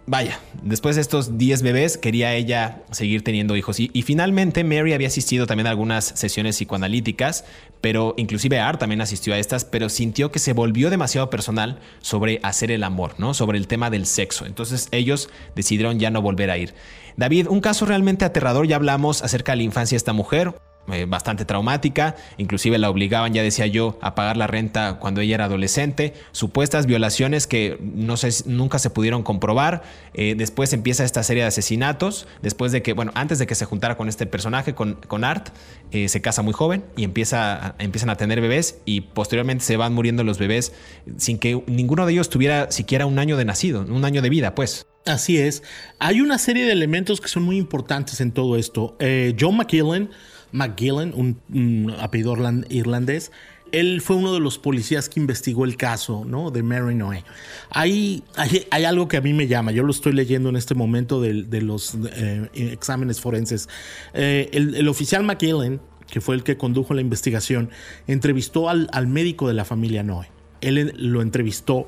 vaya, 0.06 0.38
después 0.62 0.96
de 0.96 1.02
estos 1.02 1.36
10 1.36 1.62
bebés 1.62 1.98
quería 1.98 2.34
ella 2.34 2.82
seguir 2.92 3.22
teniendo 3.22 3.56
hijos. 3.56 3.78
Y, 3.80 4.02
finalmente 4.02 4.64
Mary 4.64 4.92
había 4.92 5.08
asistido 5.08 5.46
también 5.46 5.66
a 5.66 5.70
algunas 5.70 6.04
sesiones 6.04 6.56
psicoanalíticas, 6.56 7.44
pero 7.80 8.14
inclusive 8.16 8.58
Art 8.60 8.80
también 8.80 9.00
asistió 9.00 9.34
a 9.34 9.38
estas, 9.38 9.64
pero 9.64 9.88
sintió 9.88 10.30
que 10.30 10.38
se 10.38 10.52
volvió 10.52 10.90
demasiado 10.90 11.28
personal 11.28 11.80
sobre 12.00 12.40
hacer 12.42 12.70
el 12.70 12.84
amor, 12.84 13.14
¿no? 13.18 13.34
Sobre 13.34 13.58
el 13.58 13.66
tema 13.66 13.90
del 13.90 14.06
sexo. 14.06 14.46
Entonces 14.46 14.88
ellos 14.92 15.28
decidieron 15.54 15.98
ya 15.98 16.10
no 16.10 16.22
volver 16.22 16.50
a 16.50 16.58
ir. 16.58 16.74
David, 17.16 17.48
un 17.48 17.60
caso 17.60 17.86
realmente 17.86 18.24
aterrador, 18.24 18.66
ya 18.66 18.76
hablamos 18.76 19.22
acerca 19.22 19.52
de 19.52 19.56
la 19.56 19.62
infancia 19.62 19.96
de 19.96 19.98
esta 19.98 20.12
mujer. 20.12 20.54
Eh, 20.92 21.04
bastante 21.04 21.44
traumática, 21.44 22.14
inclusive 22.38 22.78
la 22.78 22.88
obligaban, 22.88 23.34
ya 23.34 23.42
decía 23.42 23.66
yo, 23.66 23.98
a 24.00 24.14
pagar 24.14 24.36
la 24.36 24.46
renta 24.46 25.00
cuando 25.00 25.20
ella 25.20 25.34
era 25.34 25.46
adolescente, 25.46 26.14
supuestas 26.30 26.86
violaciones 26.86 27.48
que 27.48 27.76
no 27.80 28.16
sé, 28.16 28.28
nunca 28.46 28.78
se 28.78 28.88
pudieron 28.90 29.24
comprobar, 29.24 29.82
eh, 30.14 30.36
después 30.38 30.72
empieza 30.72 31.02
esta 31.02 31.24
serie 31.24 31.42
de 31.42 31.48
asesinatos, 31.48 32.28
después 32.40 32.70
de 32.70 32.82
que, 32.82 32.92
bueno, 32.92 33.10
antes 33.16 33.40
de 33.40 33.48
que 33.48 33.56
se 33.56 33.64
juntara 33.64 33.96
con 33.96 34.08
este 34.08 34.26
personaje, 34.26 34.76
con, 34.76 34.94
con 34.94 35.24
Art, 35.24 35.48
eh, 35.90 36.08
se 36.08 36.20
casa 36.22 36.42
muy 36.42 36.52
joven 36.52 36.84
y 36.96 37.02
empieza, 37.02 37.74
empiezan 37.80 38.10
a 38.10 38.16
tener 38.16 38.40
bebés 38.40 38.78
y 38.84 39.00
posteriormente 39.00 39.64
se 39.64 39.76
van 39.76 39.92
muriendo 39.92 40.22
los 40.22 40.38
bebés 40.38 40.72
sin 41.16 41.38
que 41.38 41.64
ninguno 41.66 42.06
de 42.06 42.12
ellos 42.12 42.30
tuviera 42.30 42.70
siquiera 42.70 43.06
un 43.06 43.18
año 43.18 43.36
de 43.36 43.44
nacido, 43.44 43.80
un 43.80 44.04
año 44.04 44.22
de 44.22 44.28
vida, 44.28 44.54
pues. 44.54 44.86
Así 45.04 45.38
es. 45.38 45.64
Hay 45.98 46.20
una 46.20 46.38
serie 46.38 46.64
de 46.64 46.72
elementos 46.72 47.20
que 47.20 47.28
son 47.28 47.42
muy 47.42 47.56
importantes 47.56 48.20
en 48.20 48.30
todo 48.30 48.56
esto. 48.56 48.96
John 49.38 49.56
McKillen 49.56 50.10
McGillen, 50.52 51.12
un, 51.14 51.94
apellido 51.98 52.36
irlandés, 52.68 53.32
él 53.72 54.00
fue 54.00 54.16
uno 54.16 54.32
de 54.32 54.40
los 54.40 54.58
policías 54.58 55.08
que 55.08 55.20
investigó 55.20 55.64
el 55.64 55.76
caso 55.76 56.24
¿no? 56.24 56.50
de 56.50 56.62
Mary 56.62 56.94
Noé. 56.94 57.24
Hay, 57.70 58.22
hay, 58.70 58.84
algo 58.84 59.08
que 59.08 59.16
a 59.16 59.20
mí 59.20 59.32
me 59.32 59.48
llama, 59.48 59.72
yo 59.72 59.82
lo 59.82 59.90
estoy 59.90 60.12
leyendo 60.12 60.48
en 60.48 60.56
este 60.56 60.74
momento 60.74 61.20
de, 61.20 61.60
los 61.60 61.96
eh, 62.12 62.48
exámenes 62.54 63.20
forenses. 63.20 63.68
Eh, 64.14 64.48
el, 64.52 64.88
oficial 64.88 65.24
McGillen, 65.24 65.80
que 66.08 66.20
fue 66.20 66.36
el 66.36 66.44
que 66.44 66.56
condujo 66.56 66.94
la 66.94 67.00
investigación, 67.00 67.70
entrevistó 68.06 68.68
al, 68.68 68.88
al 68.92 69.08
médico 69.08 69.48
de 69.48 69.54
la 69.54 69.64
familia 69.64 70.02
Noé. 70.02 70.30
Él 70.60 70.94
lo 70.96 71.20
entrevistó 71.22 71.86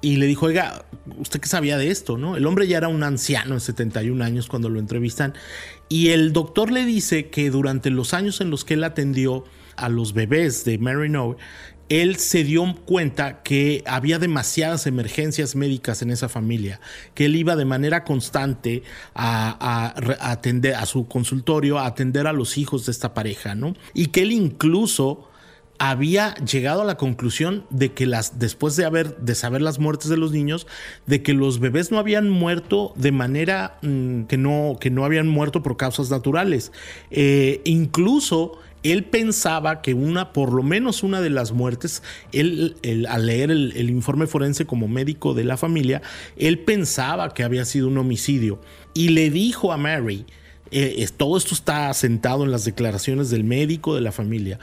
y 0.00 0.16
le 0.16 0.26
dijo, 0.26 0.46
oiga, 0.46 0.84
¿usted 1.18 1.40
qué 1.40 1.48
sabía 1.48 1.76
de 1.76 1.90
esto? 1.90 2.18
¿no? 2.18 2.36
El 2.36 2.46
hombre 2.46 2.68
ya 2.68 2.78
era 2.78 2.88
un 2.88 3.02
anciano 3.02 3.54
de 3.54 3.60
71 3.60 4.22
años 4.24 4.46
cuando 4.46 4.68
lo 4.68 4.78
entrevistan. 4.78 5.34
Y 5.88 6.08
el 6.08 6.32
doctor 6.32 6.70
le 6.70 6.84
dice 6.84 7.30
que 7.30 7.50
durante 7.50 7.90
los 7.90 8.14
años 8.14 8.40
en 8.40 8.50
los 8.50 8.64
que 8.64 8.74
él 8.74 8.84
atendió 8.84 9.44
a 9.76 9.88
los 9.88 10.12
bebés 10.12 10.64
de 10.64 10.78
Mary 10.78 11.08
Noe, 11.08 11.36
él 11.88 12.16
se 12.16 12.44
dio 12.44 12.74
cuenta 12.84 13.42
que 13.42 13.82
había 13.86 14.18
demasiadas 14.18 14.86
emergencias 14.86 15.56
médicas 15.56 16.02
en 16.02 16.10
esa 16.10 16.28
familia, 16.28 16.80
que 17.14 17.26
él 17.26 17.36
iba 17.36 17.56
de 17.56 17.64
manera 17.64 18.04
constante 18.04 18.82
a, 19.14 19.94
atender 20.20 20.74
a 20.74 20.84
su 20.86 21.08
consultorio, 21.08 21.78
a 21.78 21.86
atender 21.86 22.26
a 22.26 22.32
los 22.32 22.58
hijos 22.58 22.84
de 22.86 22.92
esta 22.92 23.14
pareja, 23.14 23.54
¿no? 23.54 23.74
Y 23.94 24.06
que 24.08 24.22
él 24.22 24.32
incluso 24.32 25.27
había 25.78 26.34
llegado 26.36 26.82
a 26.82 26.84
la 26.84 26.96
conclusión 26.96 27.64
de 27.70 27.92
que 27.92 28.06
las 28.06 28.38
después 28.38 28.76
de 28.76 28.84
haber 28.84 29.16
de 29.18 29.34
saber 29.34 29.62
las 29.62 29.78
muertes 29.78 30.08
de 30.08 30.16
los 30.16 30.32
niños 30.32 30.66
de 31.06 31.22
que 31.22 31.34
los 31.34 31.60
bebés 31.60 31.92
no 31.92 31.98
habían 31.98 32.28
muerto 32.28 32.92
de 32.96 33.12
manera 33.12 33.78
mm, 33.82 34.22
que 34.24 34.36
no 34.36 34.76
que 34.80 34.90
no 34.90 35.04
habían 35.04 35.28
muerto 35.28 35.62
por 35.62 35.76
causas 35.76 36.10
naturales. 36.10 36.72
Eh, 37.10 37.60
incluso 37.64 38.58
él 38.82 39.04
pensaba 39.04 39.82
que 39.82 39.94
una, 39.94 40.32
por 40.32 40.52
lo 40.52 40.62
menos 40.62 41.02
una 41.02 41.20
de 41.20 41.30
las 41.30 41.52
muertes, 41.52 42.02
él, 42.32 42.76
al 43.08 43.26
leer 43.26 43.50
el, 43.50 43.90
informe 43.90 44.26
forense 44.26 44.66
como 44.66 44.86
médico 44.88 45.34
de 45.34 45.44
la 45.44 45.56
familia, 45.56 46.00
él 46.36 46.60
pensaba 46.60 47.34
que 47.34 47.42
había 47.42 47.64
sido 47.64 47.88
un 47.88 47.98
homicidio. 47.98 48.60
Y 48.94 49.08
le 49.08 49.30
dijo 49.30 49.72
a 49.72 49.76
Mary, 49.76 50.26
eh, 50.70 51.06
todo 51.16 51.36
esto 51.36 51.54
está 51.54 51.92
sentado 51.94 52.44
en 52.44 52.50
las 52.50 52.64
declaraciones 52.64 53.30
del 53.30 53.42
médico 53.42 53.94
de 53.94 54.00
la 54.00 54.12
familia, 54.12 54.58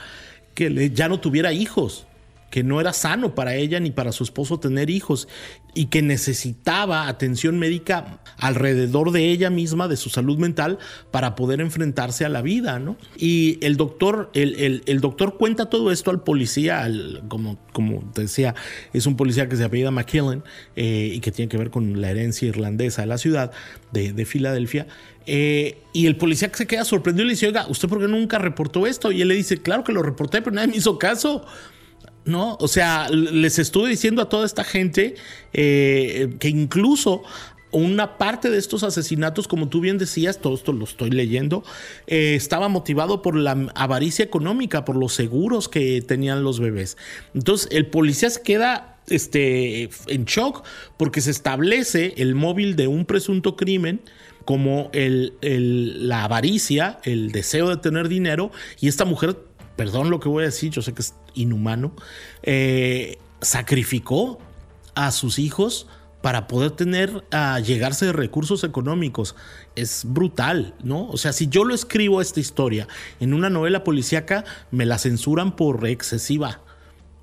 que 0.55 0.89
ya 0.89 1.07
no 1.07 1.19
tuviera 1.19 1.53
hijos 1.53 2.07
que 2.49 2.63
no 2.63 2.79
era 2.79 2.93
sano 2.93 3.35
para 3.35 3.55
ella 3.55 3.79
ni 3.79 3.91
para 3.91 4.11
su 4.11 4.23
esposo 4.23 4.59
tener 4.59 4.89
hijos 4.89 5.27
y 5.73 5.87
que 5.87 6.01
necesitaba 6.01 7.07
atención 7.07 7.59
médica 7.59 8.21
alrededor 8.37 9.11
de 9.11 9.29
ella 9.29 9.49
misma, 9.49 9.89
de 9.89 9.97
su 9.97 10.09
salud 10.09 10.37
mental, 10.37 10.79
para 11.11 11.35
poder 11.35 11.59
enfrentarse 11.59 12.23
a 12.23 12.29
la 12.29 12.41
vida, 12.41 12.79
¿no? 12.79 12.95
Y 13.17 13.57
el 13.61 13.75
doctor, 13.75 14.31
el, 14.33 15.01
doctor 15.01 15.37
cuenta 15.37 15.69
todo 15.69 15.91
esto 15.91 16.11
al 16.11 16.23
policía, 16.23 16.89
como, 17.27 17.57
como 17.73 18.09
te 18.13 18.21
decía, 18.21 18.55
es 18.93 19.05
un 19.05 19.17
policía 19.17 19.49
que 19.49 19.57
se 19.57 19.65
apellida 19.65 19.91
McKillen 19.91 20.43
eh, 20.77 21.11
y 21.13 21.19
que 21.19 21.31
tiene 21.31 21.49
que 21.49 21.57
ver 21.57 21.71
con 21.71 21.99
la 21.99 22.09
herencia 22.09 22.47
irlandesa 22.47 23.01
de 23.01 23.07
la 23.07 23.17
ciudad 23.17 23.51
de, 23.91 24.25
Filadelfia. 24.25 24.87
Eh, 25.27 25.79
y 25.91 26.05
el 26.05 26.15
policía 26.15 26.49
que 26.49 26.57
se 26.57 26.67
queda 26.67 26.85
sorprendido 26.85 27.25
le 27.25 27.33
dice, 27.33 27.47
oiga, 27.47 27.67
¿usted 27.67 27.89
por 27.89 27.99
qué 27.99 28.07
nunca 28.07 28.37
reportó 28.37 28.87
esto? 28.87 29.11
Y 29.11 29.21
él 29.21 29.27
le 29.27 29.35
dice, 29.35 29.61
claro 29.61 29.83
que 29.83 29.91
lo 29.91 30.03
reporté, 30.03 30.41
pero 30.41 30.55
nadie 30.55 30.69
me 30.69 30.77
hizo 30.77 30.97
caso. 30.97 31.45
¿No? 32.25 32.57
O 32.59 32.67
sea, 32.67 33.07
les 33.09 33.59
estuve 33.59 33.89
diciendo 33.89 34.21
a 34.21 34.29
toda 34.29 34.45
esta 34.45 34.63
gente 34.63 35.15
eh, 35.53 36.35
que 36.39 36.49
incluso 36.49 37.23
una 37.71 38.17
parte 38.17 38.49
de 38.49 38.57
estos 38.57 38.83
asesinatos, 38.83 39.47
como 39.47 39.67
tú 39.67 39.81
bien 39.81 39.97
decías, 39.97 40.39
todo 40.39 40.55
esto 40.55 40.71
lo 40.71 40.85
estoy 40.85 41.09
leyendo, 41.09 41.63
eh, 42.07 42.35
estaba 42.35 42.69
motivado 42.69 43.21
por 43.21 43.35
la 43.35 43.69
avaricia 43.75 44.23
económica, 44.23 44.85
por 44.85 44.95
los 44.95 45.13
seguros 45.13 45.67
que 45.67 46.01
tenían 46.01 46.43
los 46.43 46.59
bebés. 46.59 46.97
Entonces, 47.33 47.67
el 47.71 47.87
policía 47.87 48.29
se 48.29 48.41
queda 48.41 48.97
este, 49.07 49.89
en 50.07 50.25
shock 50.25 50.63
porque 50.97 51.21
se 51.21 51.31
establece 51.31 52.13
el 52.17 52.33
móvil 52.33 52.75
de 52.75 52.87
un 52.87 53.05
presunto 53.05 53.55
crimen 53.55 54.01
como 54.45 54.89
el, 54.93 55.33
la 56.07 56.23
avaricia, 56.23 56.99
el 57.03 57.31
deseo 57.31 57.69
de 57.69 57.77
tener 57.77 58.07
dinero, 58.07 58.51
y 58.79 58.87
esta 58.87 59.03
mujer 59.03 59.37
perdón 59.75 60.09
lo 60.09 60.19
que 60.19 60.29
voy 60.29 60.43
a 60.43 60.45
decir, 60.45 60.71
yo 60.71 60.81
sé 60.81 60.93
que 60.93 61.03
inhumano, 61.35 61.93
eh, 62.43 63.17
sacrificó 63.41 64.39
a 64.95 65.11
sus 65.11 65.39
hijos 65.39 65.87
para 66.25 66.47
poder 66.47 66.71
tener, 66.71 67.23
a 67.29 67.59
llegarse 67.59 68.07
de 68.07 68.11
recursos 68.11 68.63
económicos. 68.63 69.35
Es 69.75 70.05
brutal, 70.07 70.73
¿no? 70.81 71.07
O 71.09 71.17
sea, 71.17 71.33
si 71.33 71.49
yo 71.49 71.63
lo 71.63 71.75
escribo 71.75 72.19
esta 72.19 72.39
historia 72.39 72.87
en 73.19 73.35
una 73.35 73.51
novela 73.51 73.83
policíaca, 73.83 74.43
me 74.71 74.87
la 74.87 74.97
censuran 74.97 75.55
por 75.55 75.85
excesiva, 75.85 76.61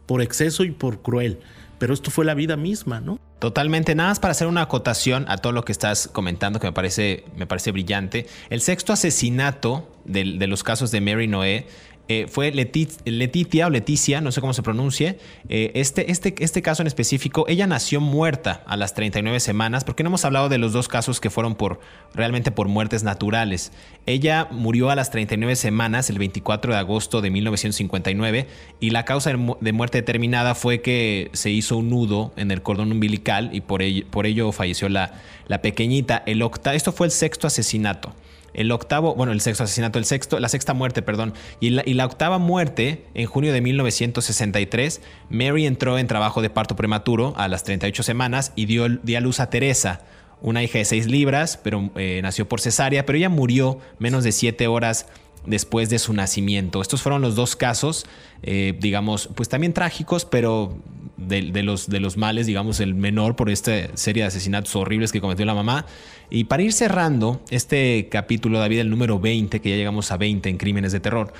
por 0.07 0.23
exceso 0.23 0.63
y 0.63 0.71
por 0.71 1.03
cruel. 1.03 1.41
Pero 1.81 1.95
esto 1.95 2.13
fue 2.13 2.25
la 2.25 2.35
vida 2.35 2.57
misma, 2.57 3.01
¿no? 3.01 3.19
Totalmente, 3.41 3.97
nada 3.97 4.11
más 4.11 4.21
para 4.21 4.31
hacer 4.31 4.47
una 4.47 4.63
acotación 4.63 5.25
a 5.27 5.37
todo 5.37 5.53
lo 5.53 5.65
que 5.65 5.73
estás 5.73 6.07
comentando, 6.07 6.61
que 6.61 6.69
me 6.69 6.73
parece, 6.73 7.25
me 7.37 7.45
parece 7.45 7.73
brillante. 7.73 8.29
El 8.51 8.61
sexto 8.61 8.93
asesinato 8.93 9.91
de, 10.05 10.37
de 10.39 10.47
los 10.47 10.63
casos 10.63 10.93
de 10.93 11.01
Mary 11.01 11.27
Noé 11.27 11.67
eh, 12.13 12.27
fue 12.29 12.53
Letitia 12.53 13.67
o 13.67 13.71
Leticia, 13.71 14.21
no 14.21 14.33
sé 14.33 14.43
cómo 14.43 14.53
se 14.53 14.63
pronuncie. 14.63 15.19
Eh, 15.49 15.73
este, 15.75 16.11
este, 16.11 16.35
este 16.39 16.61
caso 16.61 16.83
en 16.83 16.87
específico, 16.87 17.47
ella 17.49 17.67
nació 17.67 18.01
muerta 18.03 18.63
a 18.67 18.77
las 18.77 18.93
39 18.93 19.41
semanas, 19.41 19.85
porque 19.85 20.03
no 20.03 20.11
hemos 20.11 20.25
hablado 20.27 20.51
de 20.51 20.59
los 20.59 20.73
dos 20.75 20.89
casos 20.89 21.21
que 21.21 21.31
fueron 21.31 21.55
por 21.55 21.81
realmente 22.15 22.51
por 22.51 22.69
muertes 22.69 23.03
naturales. 23.03 23.73
Ella 24.05 24.47
murió 24.51 24.91
a 24.91 24.95
las 24.95 25.11
39 25.11 25.57
semanas, 25.57 26.11
el 26.11 26.19
24 26.19 26.75
de 26.75 26.79
agosto 26.79 27.23
de 27.23 27.31
1959, 27.31 28.47
y 28.79 28.91
la 28.91 29.05
causa 29.07 29.31
de 29.31 29.73
muerte 29.73 29.99
determinada 29.99 30.55
fue 30.55 30.83
que 30.83 31.31
se 31.33 31.51
hizo 31.51 31.79
un 31.79 31.89
nudo 31.89 32.33
en 32.37 32.51
el 32.51 32.63
cordón 32.63 32.93
umbilical 32.93 33.51
y 33.55 33.63
por 33.63 33.81
ello, 33.81 34.05
por 34.11 34.27
ello 34.27 34.53
falleció 34.53 34.91
la, 34.91 35.15
la 35.47 35.63
pequeñita. 35.63 36.23
El 36.27 36.43
octa, 36.43 36.75
esto 36.75 36.93
fue 36.93 37.07
el 37.07 37.11
sexto 37.11 37.47
asesinato 37.47 38.15
el 38.55 38.71
octavo, 38.73 39.15
bueno, 39.15 39.33
el 39.33 39.41
sexto 39.41 39.65
asesinato, 39.65 39.99
el 39.99 40.05
sexto, 40.05 40.39
la 40.41 40.49
sexta 40.49 40.75
muerte, 40.75 41.03
perdón, 41.03 41.35
y 41.61 41.71
la, 41.71 42.07
octava 42.07 42.39
muerte, 42.39 43.07
en 43.15 43.27
junio 43.27 43.53
de 43.53 43.61
1963, 43.61 45.01
Mary 45.31 45.67
entró 45.67 45.99
en 45.99 46.07
trabajo 46.07 46.43
de 46.43 46.51
parto 46.51 46.77
prematuro 46.77 47.35
a 47.37 47.49
las 47.49 47.65
38 47.65 48.03
semanas 48.03 48.53
y 48.57 48.67
dio, 48.67 48.89
dio 48.89 49.19
a 49.19 49.21
luz 49.21 49.41
a 49.41 49.51
Teresa, 49.51 50.03
una 50.41 50.63
hija 50.63 50.79
de 50.79 50.85
6 50.85 51.07
libras, 51.07 51.59
pero 51.63 51.91
eh, 51.97 52.21
nació 52.23 52.49
por 52.49 52.61
cesárea, 52.61 53.07
pero 53.07 53.17
ella 53.17 53.29
murió 53.29 53.79
menos 53.99 54.25
de 54.25 54.33
7 54.33 54.67
horas 54.67 55.07
después 55.47 55.89
de 55.89 55.99
su 55.99 56.13
nacimiento. 56.13 56.81
Estos 56.83 57.03
fueron 57.03 57.23
los 57.23 57.35
dos 57.35 57.57
casos, 57.57 58.07
eh, 58.43 58.77
digamos, 58.79 59.29
pues 59.35 59.49
también 59.49 59.73
trágicos, 59.73 60.25
pero 60.25 60.77
de, 61.17 61.63
los, 61.63 61.89
de 61.89 62.01
los 62.01 62.17
males, 62.17 62.47
digamos, 62.47 62.81
el 62.81 62.95
menor 62.95 63.37
por 63.37 63.51
esta 63.51 63.97
serie 63.97 64.23
de 64.23 64.29
asesinatos 64.29 64.75
horribles 64.77 65.13
que 65.13 65.21
cometió 65.21 65.45
la 65.45 65.55
mamá. 65.55 65.87
Y 66.31 66.45
para 66.45 66.63
ir 66.63 66.73
cerrando 66.73 67.43
este 67.51 68.09
capítulo, 68.11 68.59
David, 68.59 68.81
el 68.81 68.91
número 68.91 69.21
20, 69.21 69.61
que 69.61 69.71
ya 69.71 69.77
llegamos 69.77 70.11
a 70.11 70.17
20 70.17 70.49
en 70.49 70.57
crímenes 70.57 70.93
de 70.93 71.01
terror, 71.01 71.33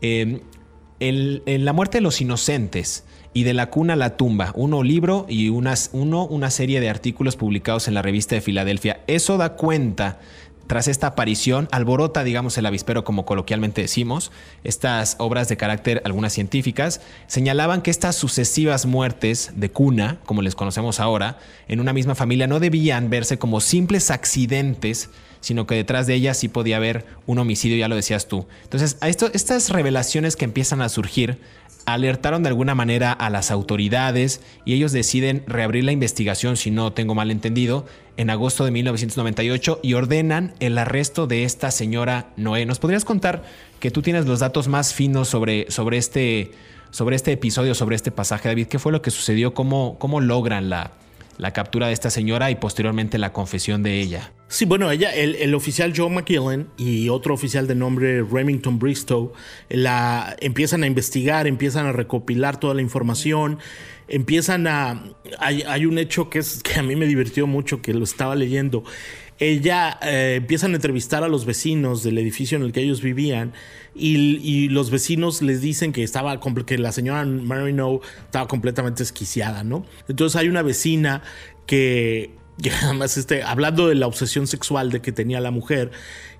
en 0.00 0.42
la 1.00 1.72
muerte 1.72 1.98
de 1.98 2.02
los 2.02 2.20
inocentes 2.20 3.04
y 3.36 3.44
de 3.44 3.52
la 3.52 3.68
cuna 3.68 3.92
a 3.92 3.96
la 3.96 4.16
tumba, 4.16 4.52
uno 4.54 4.82
libro 4.82 5.26
y 5.28 5.50
unas, 5.50 5.90
uno 5.92 6.26
una 6.26 6.50
serie 6.50 6.80
de 6.80 6.88
artículos 6.88 7.36
publicados 7.36 7.86
en 7.86 7.92
la 7.92 8.00
revista 8.00 8.34
de 8.34 8.40
Filadelfia. 8.40 9.00
Eso 9.08 9.36
da 9.36 9.56
cuenta 9.56 10.20
tras 10.66 10.88
esta 10.88 11.08
aparición, 11.08 11.68
alborota, 11.70 12.24
digamos, 12.24 12.58
el 12.58 12.66
avispero, 12.66 13.04
como 13.04 13.24
coloquialmente 13.24 13.82
decimos, 13.82 14.32
estas 14.64 15.16
obras 15.18 15.48
de 15.48 15.56
carácter, 15.56 16.02
algunas 16.04 16.32
científicas, 16.32 17.00
señalaban 17.26 17.82
que 17.82 17.90
estas 17.90 18.16
sucesivas 18.16 18.86
muertes 18.86 19.52
de 19.56 19.70
cuna, 19.70 20.18
como 20.24 20.42
les 20.42 20.54
conocemos 20.54 21.00
ahora, 21.00 21.38
en 21.68 21.80
una 21.80 21.92
misma 21.92 22.14
familia 22.14 22.46
no 22.46 22.60
debían 22.60 23.10
verse 23.10 23.38
como 23.38 23.60
simples 23.60 24.10
accidentes, 24.10 25.10
sino 25.40 25.66
que 25.66 25.76
detrás 25.76 26.06
de 26.06 26.14
ellas 26.14 26.36
sí 26.36 26.48
podía 26.48 26.76
haber 26.76 27.06
un 27.26 27.38
homicidio, 27.38 27.76
ya 27.76 27.88
lo 27.88 27.94
decías 27.94 28.26
tú. 28.26 28.46
Entonces, 28.64 28.96
a 29.00 29.08
esto, 29.08 29.30
estas 29.32 29.70
revelaciones 29.70 30.34
que 30.34 30.44
empiezan 30.44 30.82
a 30.82 30.88
surgir 30.88 31.38
alertaron 31.86 32.42
de 32.42 32.48
alguna 32.48 32.74
manera 32.74 33.12
a 33.12 33.30
las 33.30 33.50
autoridades 33.50 34.40
y 34.64 34.74
ellos 34.74 34.92
deciden 34.92 35.44
reabrir 35.46 35.84
la 35.84 35.92
investigación, 35.92 36.56
si 36.56 36.70
no 36.70 36.92
tengo 36.92 37.14
mal 37.14 37.30
entendido, 37.30 37.86
en 38.16 38.30
agosto 38.30 38.64
de 38.64 38.72
1998 38.72 39.80
y 39.82 39.94
ordenan 39.94 40.54
el 40.60 40.76
arresto 40.78 41.26
de 41.26 41.44
esta 41.44 41.70
señora 41.70 42.30
Noé. 42.36 42.66
¿Nos 42.66 42.78
podrías 42.78 43.04
contar 43.04 43.44
que 43.80 43.90
tú 43.90 44.02
tienes 44.02 44.26
los 44.26 44.40
datos 44.40 44.68
más 44.68 44.92
finos 44.92 45.28
sobre, 45.28 45.70
sobre, 45.70 45.98
este, 45.98 46.52
sobre 46.90 47.16
este 47.16 47.32
episodio, 47.32 47.74
sobre 47.74 47.96
este 47.96 48.10
pasaje, 48.10 48.48
David? 48.48 48.66
¿Qué 48.66 48.78
fue 48.78 48.92
lo 48.92 49.00
que 49.00 49.10
sucedió? 49.10 49.54
¿Cómo, 49.54 49.96
cómo 49.98 50.20
logran 50.20 50.68
la, 50.68 50.92
la 51.38 51.52
captura 51.52 51.88
de 51.88 51.92
esta 51.92 52.10
señora 52.10 52.50
y 52.50 52.56
posteriormente 52.56 53.18
la 53.18 53.32
confesión 53.32 53.82
de 53.82 54.00
ella? 54.00 54.32
Sí, 54.48 54.64
bueno, 54.64 54.90
ella, 54.90 55.12
el, 55.12 55.54
oficial 55.54 55.92
Joe 55.96 56.08
McKillen 56.08 56.68
y 56.76 57.08
otro 57.08 57.34
oficial 57.34 57.66
de 57.66 57.74
nombre 57.74 58.22
Remington 58.22 58.78
Bristow 58.78 59.32
la 59.68 60.36
empiezan 60.40 60.84
a 60.84 60.86
investigar, 60.86 61.46
empiezan 61.46 61.86
a 61.86 61.92
recopilar 61.92 62.60
toda 62.60 62.74
la 62.74 62.82
información, 62.82 63.58
empiezan 64.08 64.68
a... 64.68 65.02
Hay, 65.38 65.86
un 65.86 65.98
hecho 65.98 66.30
que, 66.30 66.38
es, 66.38 66.62
que 66.62 66.78
a 66.78 66.82
mí 66.82 66.94
me 66.94 67.06
divirtió 67.06 67.46
mucho, 67.48 67.82
que 67.82 67.92
lo 67.92 68.04
estaba 68.04 68.36
leyendo. 68.36 68.84
Ella 69.38 69.98
eh, 70.02 70.34
empiezan 70.36 70.72
a 70.72 70.76
entrevistar 70.76 71.22
a 71.22 71.28
los 71.28 71.44
vecinos 71.44 72.02
del 72.02 72.18
edificio 72.18 72.56
en 72.56 72.64
el 72.64 72.72
que 72.72 72.80
ellos 72.80 73.02
vivían 73.02 73.52
y, 73.94 74.68
los 74.68 74.90
vecinos 74.90 75.42
les 75.42 75.60
dicen 75.60 75.92
que 75.92 76.02
estaba 76.02 76.38
que 76.66 76.78
la 76.78 76.92
señora 76.92 77.24
Marino 77.24 78.00
estaba 78.24 78.46
completamente 78.48 79.02
esquiciada, 79.02 79.64
¿no? 79.64 79.84
Entonces 80.08 80.36
hay 80.36 80.48
una 80.48 80.62
vecina 80.62 81.22
que 81.66 82.30
además 82.82 83.16
este, 83.16 83.42
hablando 83.42 83.88
de 83.88 83.94
la 83.94 84.06
obsesión 84.06 84.46
sexual 84.46 84.90
de 84.90 85.00
que 85.00 85.12
tenía 85.12 85.40
la 85.40 85.50
mujer, 85.50 85.90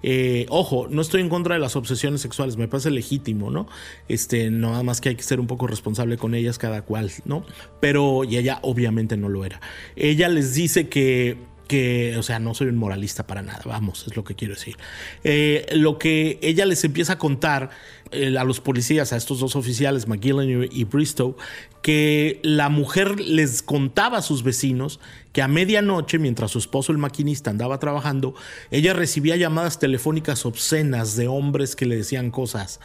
eh, 0.02 0.46
ojo, 0.48 0.86
no 0.88 1.02
estoy 1.02 1.20
en 1.20 1.28
contra 1.28 1.54
de 1.54 1.60
las 1.60 1.76
obsesiones 1.76 2.20
sexuales, 2.20 2.56
me 2.56 2.68
parece 2.68 2.90
legítimo, 2.90 3.50
¿no? 3.50 3.66
Este, 4.08 4.50
nada 4.50 4.82
más 4.82 5.00
que 5.00 5.10
hay 5.10 5.16
que 5.16 5.22
ser 5.22 5.40
un 5.40 5.46
poco 5.46 5.66
responsable 5.66 6.16
con 6.16 6.34
ellas 6.34 6.58
cada 6.58 6.82
cual, 6.82 7.10
¿no? 7.24 7.44
Pero, 7.80 8.24
y 8.24 8.36
ella 8.36 8.58
obviamente 8.62 9.16
no 9.16 9.28
lo 9.28 9.44
era. 9.44 9.60
Ella 9.96 10.28
les 10.28 10.54
dice 10.54 10.88
que 10.88 11.36
que, 11.66 12.16
o 12.16 12.22
sea, 12.22 12.38
no 12.38 12.54
soy 12.54 12.68
un 12.68 12.76
moralista 12.76 13.26
para 13.26 13.42
nada, 13.42 13.62
vamos, 13.64 14.06
es 14.06 14.16
lo 14.16 14.24
que 14.24 14.34
quiero 14.34 14.54
decir. 14.54 14.76
Eh, 15.24 15.66
lo 15.72 15.98
que 15.98 16.38
ella 16.42 16.64
les 16.66 16.84
empieza 16.84 17.14
a 17.14 17.18
contar 17.18 17.70
eh, 18.12 18.36
a 18.38 18.44
los 18.44 18.60
policías, 18.60 19.12
a 19.12 19.16
estos 19.16 19.40
dos 19.40 19.56
oficiales, 19.56 20.06
McGillen 20.06 20.68
y, 20.70 20.84
Bristow, 20.84 21.36
que 21.82 22.40
la 22.42 22.68
mujer 22.68 23.20
les 23.20 23.62
contaba 23.62 24.18
a 24.18 24.22
sus 24.22 24.42
vecinos 24.42 25.00
que 25.32 25.42
a 25.42 25.48
medianoche, 25.48 26.18
mientras 26.18 26.52
su 26.52 26.58
esposo, 26.58 26.92
el 26.92 26.98
maquinista, 26.98 27.50
andaba 27.50 27.78
trabajando, 27.78 28.34
ella 28.70 28.94
recibía 28.94 29.36
llamadas 29.36 29.78
telefónicas 29.78 30.46
obscenas 30.46 31.16
de 31.16 31.28
hombres 31.28 31.76
que 31.76 31.84
le 31.84 31.96
decían 31.96 32.30
cosas 32.30 32.80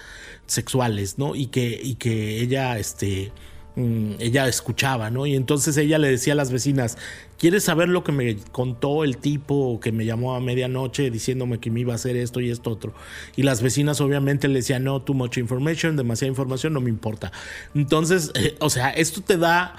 sexuales, 0.47 1.17
¿no? 1.17 1.35
Y 1.35 1.47
que, 1.47 1.79
y 1.81 1.95
que 1.95 2.41
ella, 2.41 2.77
este, 2.77 3.31
ella 3.75 4.47
escuchaba, 4.47 5.09
¿no? 5.09 5.25
Y 5.25 5.35
entonces 5.35 5.77
ella 5.77 5.97
le 5.97 6.09
decía 6.09 6.33
a 6.33 6.35
las 6.35 6.51
vecinas, 6.51 6.97
¿quieres 7.37 7.63
saber 7.63 7.89
lo 7.89 8.03
que 8.03 8.11
me 8.11 8.35
contó 8.51 9.03
el 9.03 9.17
tipo 9.17 9.79
que 9.79 9.91
me 9.91 10.05
llamó 10.05 10.35
a 10.35 10.39
medianoche 10.39 11.09
diciéndome 11.09 11.59
que 11.59 11.71
me 11.71 11.79
iba 11.79 11.93
a 11.93 11.95
hacer 11.95 12.17
esto 12.17 12.41
y 12.41 12.49
esto 12.49 12.69
otro? 12.71 12.93
Y 13.35 13.43
las 13.43 13.61
vecinas 13.61 14.01
obviamente 14.01 14.47
le 14.47 14.55
decían, 14.55 14.83
no, 14.83 15.01
too 15.01 15.13
much 15.13 15.37
information, 15.37 15.95
demasiada 15.95 16.29
información, 16.29 16.73
no 16.73 16.81
me 16.81 16.89
importa. 16.89 17.31
Entonces, 17.73 18.33
o 18.59 18.69
sea, 18.69 18.89
esto 18.89 19.21
te 19.21 19.37
da 19.37 19.75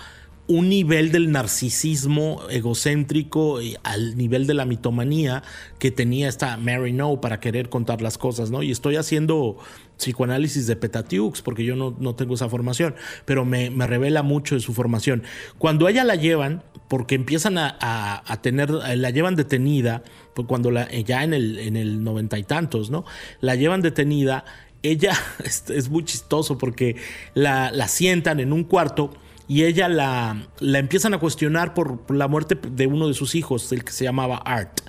un 0.49 0.69
nivel 0.69 1.13
del 1.13 1.31
narcisismo 1.31 2.43
egocéntrico 2.51 3.61
al 3.85 4.17
nivel 4.17 4.47
de 4.47 4.55
la 4.55 4.65
mitomanía 4.65 5.43
que 5.79 5.91
tenía 5.91 6.29
esta 6.29 6.57
Mary 6.57 6.93
No 6.93 7.21
para 7.21 7.41
querer 7.41 7.69
contar 7.69 8.03
las 8.03 8.19
cosas, 8.19 8.51
¿no? 8.51 8.63
Y 8.63 8.71
estoy 8.71 8.97
haciendo 8.97 9.59
psicoanálisis 10.03 10.67
de 10.67 10.77
Petatiux 10.77 11.43
porque 11.43 11.65
yo 11.65 11.77
no, 11.77 12.15
tengo 12.15 12.35
esa 12.35 12.49
formación, 12.49 12.95
pero 13.25 13.45
me, 13.45 13.71
revela 13.87 14.23
mucho 14.23 14.55
de 14.55 14.61
su 14.61 14.75
formación. 14.75 15.23
Cuando 15.59 15.89
ella 15.89 16.05
la 16.05 16.17
llevan, 16.17 16.63
porque 16.89 17.15
empiezan 17.15 17.57
a, 17.59 18.39
tener, 18.43 18.71
la 18.71 19.11
llevan 19.11 19.37
detenida, 19.37 20.03
pues 20.35 20.47
cuando 20.47 20.71
la, 20.71 20.91
ya 20.91 21.25
en 21.25 21.35
el, 21.35 21.59
en 21.59 21.77
el 21.77 22.05
noventa 22.05 22.39
y 22.39 22.45
tantos, 22.45 22.91
¿no? 22.91 23.05
La 23.41 23.55
llevan 23.55 23.83
detenida, 23.83 24.45
ella 24.83 25.13
es, 25.45 25.89
muy 25.89 26.05
chistoso 26.05 26.59
porque 26.59 26.97
la, 27.35 27.71
la 27.71 27.89
sientan 27.89 28.41
en 28.41 28.53
un 28.53 28.65
cuarto 28.65 29.13
y 29.49 29.65
ella 29.65 29.89
la, 29.89 30.49
la 30.61 30.79
empiezan 30.79 31.15
a 31.15 31.19
cuestionar 31.19 31.75
por 31.75 32.11
la 32.11 32.29
muerte 32.29 32.57
de 32.63 32.87
uno 32.87 33.09
de 33.09 33.15
sus 33.15 33.35
hijos, 33.35 33.71
el 33.73 33.85
que 33.85 33.93
se 33.93 34.05
llamaba 34.05 34.37
Art, 34.37 34.81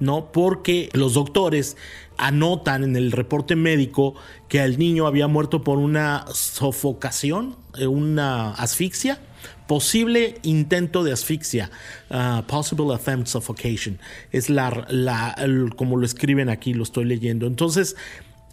¿no? 0.00 0.32
Porque 0.32 0.88
los 0.92 1.14
doctores 1.14 1.76
anotan 2.16 2.84
en 2.84 2.96
el 2.96 3.12
reporte 3.12 3.56
médico 3.56 4.14
que 4.48 4.62
el 4.62 4.78
niño 4.78 5.06
había 5.06 5.28
muerto 5.28 5.62
por 5.62 5.78
una 5.78 6.24
sofocación, 6.32 7.56
eh, 7.78 7.86
una 7.86 8.52
asfixia, 8.54 9.20
posible 9.66 10.36
intento 10.42 11.04
de 11.04 11.12
asfixia, 11.12 11.70
uh, 12.10 12.42
possible 12.42 12.94
attempt 12.94 13.28
suffocation, 13.28 13.98
es 14.32 14.50
la, 14.50 15.36
como 15.76 15.96
lo 15.96 16.06
escriben 16.06 16.48
aquí, 16.48 16.74
lo 16.74 16.82
estoy 16.82 17.04
leyendo. 17.04 17.46
Entonces, 17.46 17.94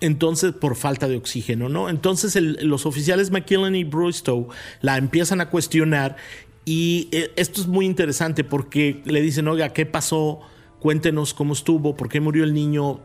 entonces 0.02 0.52
por 0.52 0.76
falta 0.76 1.08
de 1.08 1.16
oxígeno, 1.16 1.70
¿no? 1.70 1.90
Entonces 1.90 2.36
los 2.36 2.86
oficiales 2.86 3.32
McKillen 3.32 3.76
y 3.76 3.86
Bristow 3.86 4.50
la 4.82 4.98
empiezan 4.98 5.40
a 5.42 5.50
cuestionar 5.50 6.18
y 6.66 7.08
eh, 7.12 7.32
esto 7.38 7.62
es 7.62 7.68
muy 7.68 7.86
interesante 7.86 8.44
porque 8.44 9.02
le 9.06 9.22
dicen, 9.22 9.48
oiga, 9.48 9.70
¿qué 9.70 9.86
pasó? 9.86 10.42
Cuéntenos 10.80 11.34
cómo 11.34 11.54
estuvo, 11.54 11.96
por 11.96 12.10
qué 12.10 12.20
murió 12.20 12.44
el 12.44 12.54
niño, 12.54 13.00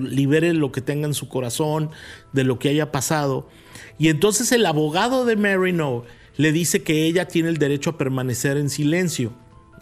libere 0.00 0.52
lo 0.54 0.72
que 0.72 0.80
tenga 0.80 1.06
en 1.06 1.14
su 1.14 1.28
corazón 1.28 1.90
de 2.32 2.44
lo 2.44 2.58
que 2.58 2.70
haya 2.70 2.90
pasado. 2.92 3.48
Y 3.98 4.08
entonces 4.08 4.52
el 4.52 4.64
abogado 4.66 5.24
de 5.24 5.36
Mary 5.36 5.72
No 5.72 6.04
le 6.36 6.52
dice 6.52 6.82
que 6.82 7.04
ella 7.04 7.26
tiene 7.26 7.48
el 7.48 7.58
derecho 7.58 7.90
a 7.90 7.98
permanecer 7.98 8.56
en 8.56 8.70
silencio 8.70 9.32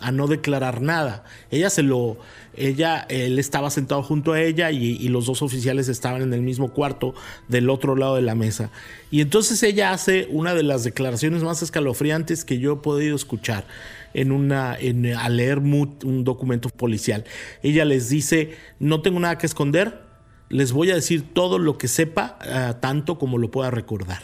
a 0.00 0.12
no 0.12 0.26
declarar 0.26 0.80
nada. 0.82 1.24
Ella 1.50 1.70
se 1.70 1.82
lo, 1.82 2.16
ella, 2.54 3.06
él 3.08 3.38
estaba 3.38 3.70
sentado 3.70 4.02
junto 4.02 4.32
a 4.32 4.40
ella 4.40 4.70
y, 4.70 5.08
los 5.08 5.26
dos 5.26 5.42
oficiales 5.42 5.88
estaban 5.88 6.22
en 6.22 6.32
el 6.34 6.42
mismo 6.42 6.72
cuarto 6.72 7.14
del 7.48 7.70
otro 7.70 7.96
lado 7.96 8.16
de 8.16 8.22
la 8.22 8.34
mesa. 8.34 8.70
Y 9.10 9.20
entonces 9.20 9.62
ella 9.62 9.92
hace 9.92 10.28
una 10.30 10.54
de 10.54 10.62
las 10.62 10.84
declaraciones 10.84 11.42
más 11.42 11.62
escalofriantes 11.62 12.44
que 12.44 12.58
yo 12.58 12.74
he 12.74 12.76
podido 12.76 13.16
escuchar 13.16 13.66
en 14.14 14.32
una, 14.32 14.76
en, 14.78 15.06
al 15.06 15.36
leer 15.36 15.58
un 15.58 16.24
documento 16.24 16.68
policial. 16.68 17.24
Ella 17.62 17.84
les 17.84 18.08
dice, 18.08 18.56
no 18.78 19.02
tengo 19.02 19.20
nada 19.20 19.38
que 19.38 19.46
esconder, 19.46 20.02
les 20.48 20.72
voy 20.72 20.90
a 20.90 20.94
decir 20.94 21.32
todo 21.32 21.58
lo 21.58 21.78
que 21.78 21.88
sepa, 21.88 22.38
eh, 22.44 22.74
tanto 22.80 23.18
como 23.18 23.38
lo 23.38 23.50
pueda 23.50 23.70
recordar. 23.70 24.22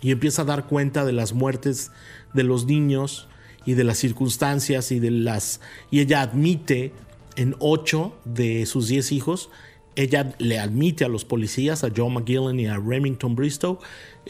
Y 0.00 0.12
empieza 0.12 0.42
a 0.42 0.44
dar 0.46 0.66
cuenta 0.66 1.04
de 1.04 1.12
las 1.12 1.32
muertes 1.32 1.92
de 2.34 2.44
los 2.44 2.66
niños, 2.66 3.28
y 3.64 3.74
de 3.74 3.84
las 3.84 3.98
circunstancias 3.98 4.90
y 4.92 5.00
de 5.00 5.10
las... 5.10 5.60
Y 5.90 6.00
ella 6.00 6.22
admite 6.22 6.92
en 7.36 7.56
ocho 7.58 8.16
de 8.24 8.66
sus 8.66 8.88
diez 8.88 9.12
hijos, 9.12 9.50
ella 9.96 10.34
le 10.38 10.58
admite 10.58 11.04
a 11.04 11.08
los 11.08 11.24
policías, 11.24 11.84
a 11.84 11.90
Joe 11.94 12.10
McGillen 12.10 12.58
y 12.58 12.66
a 12.66 12.78
Remington 12.78 13.34
Bristow, 13.34 13.78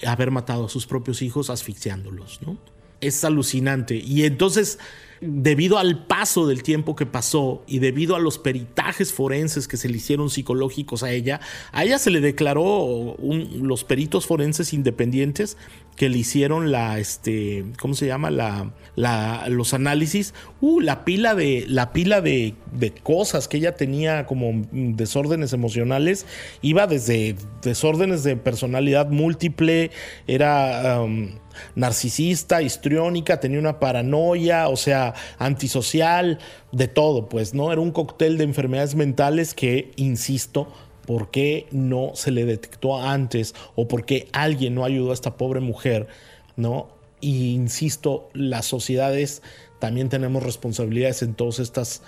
haber 0.07 0.31
matado 0.31 0.67
a 0.67 0.69
sus 0.69 0.87
propios 0.87 1.23
hijos 1.23 1.51
asfixiándolos, 1.51 2.41
¿no? 2.43 2.59
Es 3.01 3.25
alucinante. 3.25 3.97
Y 3.97 4.25
entonces 4.25 4.79
debido 5.21 5.79
al 5.79 6.07
paso 6.07 6.47
del 6.47 6.63
tiempo 6.63 6.97
que 6.97 7.05
pasó 7.05 7.63
y 7.67 7.79
debido 7.79 8.17
a 8.17 8.19
los 8.19 8.39
peritajes 8.39 9.13
forenses 9.13 9.69
que 9.69 9.77
se 9.77 9.89
le 9.89 9.99
hicieron 9.99 10.31
psicológicos 10.31 11.03
a 11.03 11.13
ella, 11.13 11.41
a 11.73 11.85
ella 11.85 11.99
se 11.99 12.11
le 12.11 12.21
declaró 12.21 13.17
los 13.21 13.85
peritos 13.85 14.27
forenses 14.27 14.73
independientes 14.73 15.57
que 16.01 16.09
le 16.09 16.17
hicieron 16.17 16.73
la, 16.73 16.99
este, 16.99 17.63
¿cómo 17.79 17.93
se 17.93 18.07
llama? 18.07 18.31
La, 18.31 18.71
la, 18.97 19.47
los 19.51 19.75
análisis, 19.75 20.33
uh, 20.63 20.81
la 20.81 21.05
pila 21.05 21.35
de, 21.35 21.67
la 21.69 21.93
pila 21.93 22.23
de, 22.23 22.55
de 22.73 22.93
cosas 22.93 23.49
que 23.49 23.59
ella 23.59 23.75
tenía 23.75 24.25
como 24.25 24.67
desórdenes 24.73 25.53
emocionales, 25.53 26.25
iba 26.63 26.87
desde 26.87 27.37
desórdenes 27.61 28.25
de 28.25 28.39
personalidad 28.39 29.11
múltiple, 29.11 29.91
era... 30.27 31.03
Um, 31.03 31.33
narcisista, 31.75 32.63
histriónica, 32.63 33.41
tenía 33.41 33.59
una 33.59 33.81
paranoia, 33.81 34.69
o 34.69 34.77
sea, 34.77 35.15
antisocial, 35.37 36.39
de 36.73 36.89
todo, 36.89 37.29
pues, 37.29 37.53
¿no? 37.53 37.73
Era 37.73 37.83
un 37.83 37.91
cóctel 37.91 38.39
de 38.39 38.45
enfermedades 38.45 38.95
mentales 38.95 39.53
que, 39.53 39.91
insisto, 39.97 40.73
¿por 41.11 41.33
qué 41.33 41.67
no 41.73 42.13
se 42.15 42.31
le 42.31 42.45
detectó 42.45 42.97
antes 42.97 43.57
o 43.75 43.89
por 43.89 44.05
qué 44.05 44.29
alguien 44.31 44.77
no 44.77 44.85
ayudó 44.85 45.11
a 45.11 45.15
esta 45.15 45.37
pobre 45.37 45.59
mujer, 45.59 46.07
¿no? 46.55 46.87
Y 47.21 47.53
insisto, 47.53 48.29
las 48.33 48.67
sociedades 48.67 49.43
también 49.81 50.09
tenemos 50.09 50.45
responsabilidades 50.45 51.23
en 51.23 51.35
todas 51.35 51.59
estas 51.59 52.03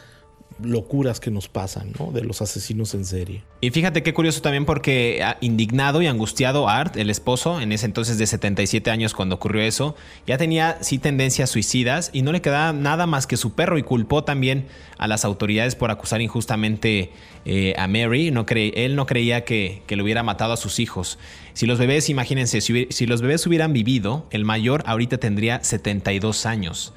locuras 0.63 1.21
que 1.21 1.31
nos 1.31 1.49
pasan, 1.49 1.93
¿no? 1.99 2.13
De 2.13 2.23
los 2.23 2.43
asesinos 2.43 2.95
en 2.95 3.05
serie. 3.05 3.43
Y 3.61 3.71
fíjate 3.71 4.03
qué 4.03 4.13
curioso 4.13 4.43
también 4.43 4.65
porque 4.65 5.25
indignado 5.41 6.03
y 6.03 6.07
angustiado 6.07 6.69
Art, 6.69 6.97
el 6.97 7.11
esposo, 7.11 7.61
en 7.61 7.73
ese 7.73 7.87
entonces 7.87 8.19
de 8.19 8.27
77 8.27 8.91
años 8.91 9.15
cuando 9.15 9.37
ocurrió 9.37 9.63
eso, 9.63 9.95
ya 10.27 10.39
tenía 10.39 10.79
sí 10.81 10.99
tendencias 10.99 11.51
suicidas 11.51 12.11
y 12.13 12.23
no 12.23 12.33
le 12.33 12.41
quedaba 12.41 12.73
nada 12.73 13.07
más 13.07 13.27
que 13.27 13.37
su 13.37 13.55
perro 13.55 13.79
y 13.79 13.83
culpó 13.83 14.25
también 14.25 14.67
a 14.99 15.09
las 15.09 15.25
autoridades 15.25 15.75
por 15.75 15.91
acusar 15.91 16.21
injustamente 16.21 17.11
eh, 17.45 17.75
a 17.77 17.89
Mary. 17.89 18.31
No 18.31 18.47
él 18.49 18.97
no 18.97 19.07
creía 19.07 19.45
que, 19.45 19.83
le 19.89 20.03
hubiera 20.03 20.23
matado 20.23 20.53
a 20.53 20.57
sus 20.57 20.79
hijos. 20.79 21.19
Si 21.55 21.67
los 21.67 21.79
bebés, 21.79 22.09
imagínense, 22.09 22.61
si, 22.61 22.87
si 22.91 23.07
los 23.07 23.21
bebés 23.23 23.47
hubieran 23.47 23.73
vivido, 23.73 24.27
el 24.31 24.45
mayor 24.45 24.83
ahorita 24.87 25.19
tendría 25.19 25.63
72 25.63 26.47
años. 26.47 26.93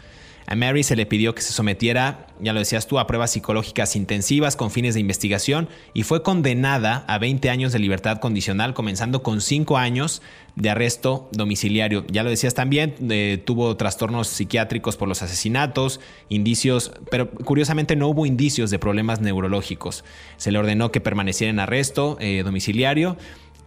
A 0.48 0.56
Mary 0.56 0.84
se 0.84 0.96
le 0.96 1.08
pidió 1.08 1.34
que 1.34 1.42
se 1.42 1.54
sometiera, 1.54 2.28
ya 2.40 2.54
lo 2.54 2.60
decías 2.60 2.86
tú, 2.86 3.00
a 3.00 3.08
pruebas 3.08 3.32
psicológicas 3.32 3.96
intensivas 3.96 4.56
con 4.56 4.70
fines 4.70 4.94
de 4.94 5.00
investigación 5.00 5.70
y 5.94 6.04
fue 6.04 6.22
condenada 6.22 7.04
a 7.08 7.18
20 7.18 7.50
años 7.50 7.74
de 7.74 7.80
libertad 7.80 8.20
condicional, 8.20 8.76
comenzando 8.76 9.24
con 9.24 9.42
5 9.42 9.78
años 9.78 10.22
de 10.56 10.70
arresto 10.70 11.30
domiciliario. 11.32 12.06
Ya 12.12 12.22
lo 12.22 12.30
decías 12.30 12.54
también, 12.54 12.96
eh, 13.10 13.42
tuvo 13.44 13.76
trastornos 13.76 14.28
psiquiátricos 14.28 14.98
por 14.98 15.08
los 15.08 15.24
asesinatos, 15.24 16.00
indicios, 16.30 16.92
pero 17.10 17.32
curiosamente 17.32 17.96
no 17.96 18.08
hubo 18.08 18.28
indicios 18.28 18.70
de 18.70 18.78
problemas 18.78 19.22
neurológicos. 19.22 20.04
Se 20.38 20.52
le 20.52 20.60
ordenó 20.60 20.92
que 20.92 21.02
permaneciera 21.02 21.50
en 21.50 21.60
arresto 21.60 22.18
eh, 22.20 22.44
domiciliario 22.44 23.18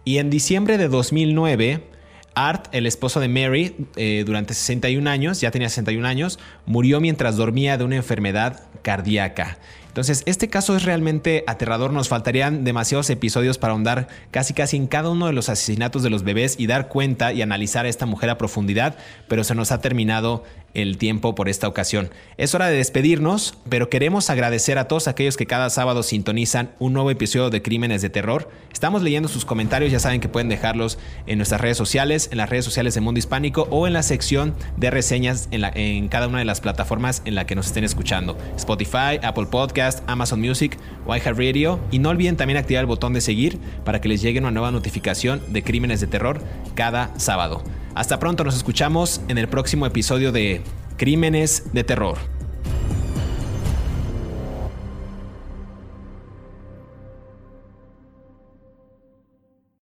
y 0.05 0.19
en 0.19 0.29
diciembre 0.29 0.77
de 0.77 0.87
2009 0.87 1.98
Art, 2.47 2.67
el 2.71 2.85
esposo 2.85 3.19
de 3.19 3.27
Mary, 3.27 3.75
eh, 3.95 4.23
durante 4.25 4.53
61 4.53 5.09
años, 5.09 5.41
ya 5.41 5.51
tenía 5.51 5.69
61 5.69 6.07
años, 6.07 6.39
murió 6.65 7.01
mientras 7.01 7.35
dormía 7.35 7.77
de 7.77 7.83
una 7.83 7.97
enfermedad 7.97 8.61
cardíaca. 8.81 9.57
Entonces, 9.89 10.23
este 10.27 10.47
caso 10.47 10.75
es 10.77 10.83
realmente 10.83 11.43
aterrador. 11.47 11.91
Nos 11.91 12.07
faltarían 12.07 12.63
demasiados 12.63 13.09
episodios 13.09 13.57
para 13.57 13.73
ahondar 13.73 14.07
casi 14.31 14.53
casi 14.53 14.77
en 14.77 14.87
cada 14.87 15.09
uno 15.09 15.25
de 15.25 15.33
los 15.33 15.49
asesinatos 15.49 16.03
de 16.03 16.09
los 16.09 16.23
bebés 16.23 16.55
y 16.57 16.67
dar 16.67 16.87
cuenta 16.87 17.33
y 17.33 17.41
analizar 17.41 17.85
a 17.85 17.89
esta 17.89 18.05
mujer 18.05 18.29
a 18.29 18.37
profundidad, 18.37 18.95
pero 19.27 19.43
se 19.43 19.55
nos 19.55 19.71
ha 19.71 19.81
terminado 19.81 20.43
el 20.73 20.97
tiempo 20.97 21.35
por 21.35 21.49
esta 21.49 21.67
ocasión. 21.67 22.09
Es 22.37 22.55
hora 22.55 22.67
de 22.67 22.77
despedirnos, 22.77 23.57
pero 23.69 23.89
queremos 23.89 24.29
agradecer 24.29 24.77
a 24.77 24.87
todos 24.87 25.07
aquellos 25.07 25.37
que 25.37 25.45
cada 25.45 25.69
sábado 25.69 26.03
sintonizan 26.03 26.71
un 26.79 26.93
nuevo 26.93 27.11
episodio 27.11 27.49
de 27.49 27.61
Crímenes 27.61 28.01
de 28.01 28.09
Terror. 28.09 28.49
Estamos 28.71 29.01
leyendo 29.01 29.29
sus 29.29 29.45
comentarios, 29.45 29.91
ya 29.91 29.99
saben 29.99 30.21
que 30.21 30.29
pueden 30.29 30.49
dejarlos 30.49 30.97
en 31.27 31.37
nuestras 31.37 31.61
redes 31.61 31.77
sociales, 31.77 32.29
en 32.31 32.37
las 32.37 32.49
redes 32.49 32.65
sociales 32.65 32.93
de 32.93 33.01
Mundo 33.01 33.19
Hispánico 33.19 33.67
o 33.71 33.87
en 33.87 33.93
la 33.93 34.03
sección 34.03 34.55
de 34.77 34.89
reseñas 34.89 35.49
en, 35.51 36.07
cada 36.09 36.27
una 36.27 36.39
de 36.39 36.45
las 36.45 36.61
plataformas 36.61 37.21
en 37.25 37.35
la 37.35 37.45
que 37.45 37.55
nos 37.55 37.67
estén 37.67 37.83
escuchando. 37.83 38.37
Spotify, 38.55 39.19
Apple 39.21 39.47
Podcast, 39.47 40.03
Amazon 40.07 40.39
Music 40.39 40.77
o 41.05 41.15
iHeartRadio. 41.15 41.79
Y 41.91 41.99
no 41.99 42.09
olviden 42.09 42.37
también 42.37 42.57
activar 42.57 42.81
el 42.81 42.87
botón 42.87 43.13
de 43.13 43.21
seguir 43.21 43.59
para 43.83 44.01
que 44.01 44.09
les 44.09 44.21
llegue 44.21 44.39
una 44.39 44.51
nueva 44.51 44.71
notificación 44.71 45.41
de 45.49 45.63
Crímenes 45.63 46.01
de 46.01 46.07
Terror 46.07 46.41
cada 46.75 47.17
sábado. 47.19 47.63
Hasta 47.99 48.17
pronto, 48.17 48.45
nos 48.45 48.55
escuchamos 48.55 49.19
en 49.27 49.37
el 49.37 49.49
próximo 49.49 49.85
episodio 49.85 50.31
de 50.31 50.61
Crímenes 50.95 51.73
de 51.73 51.83
Terror. 51.83 52.38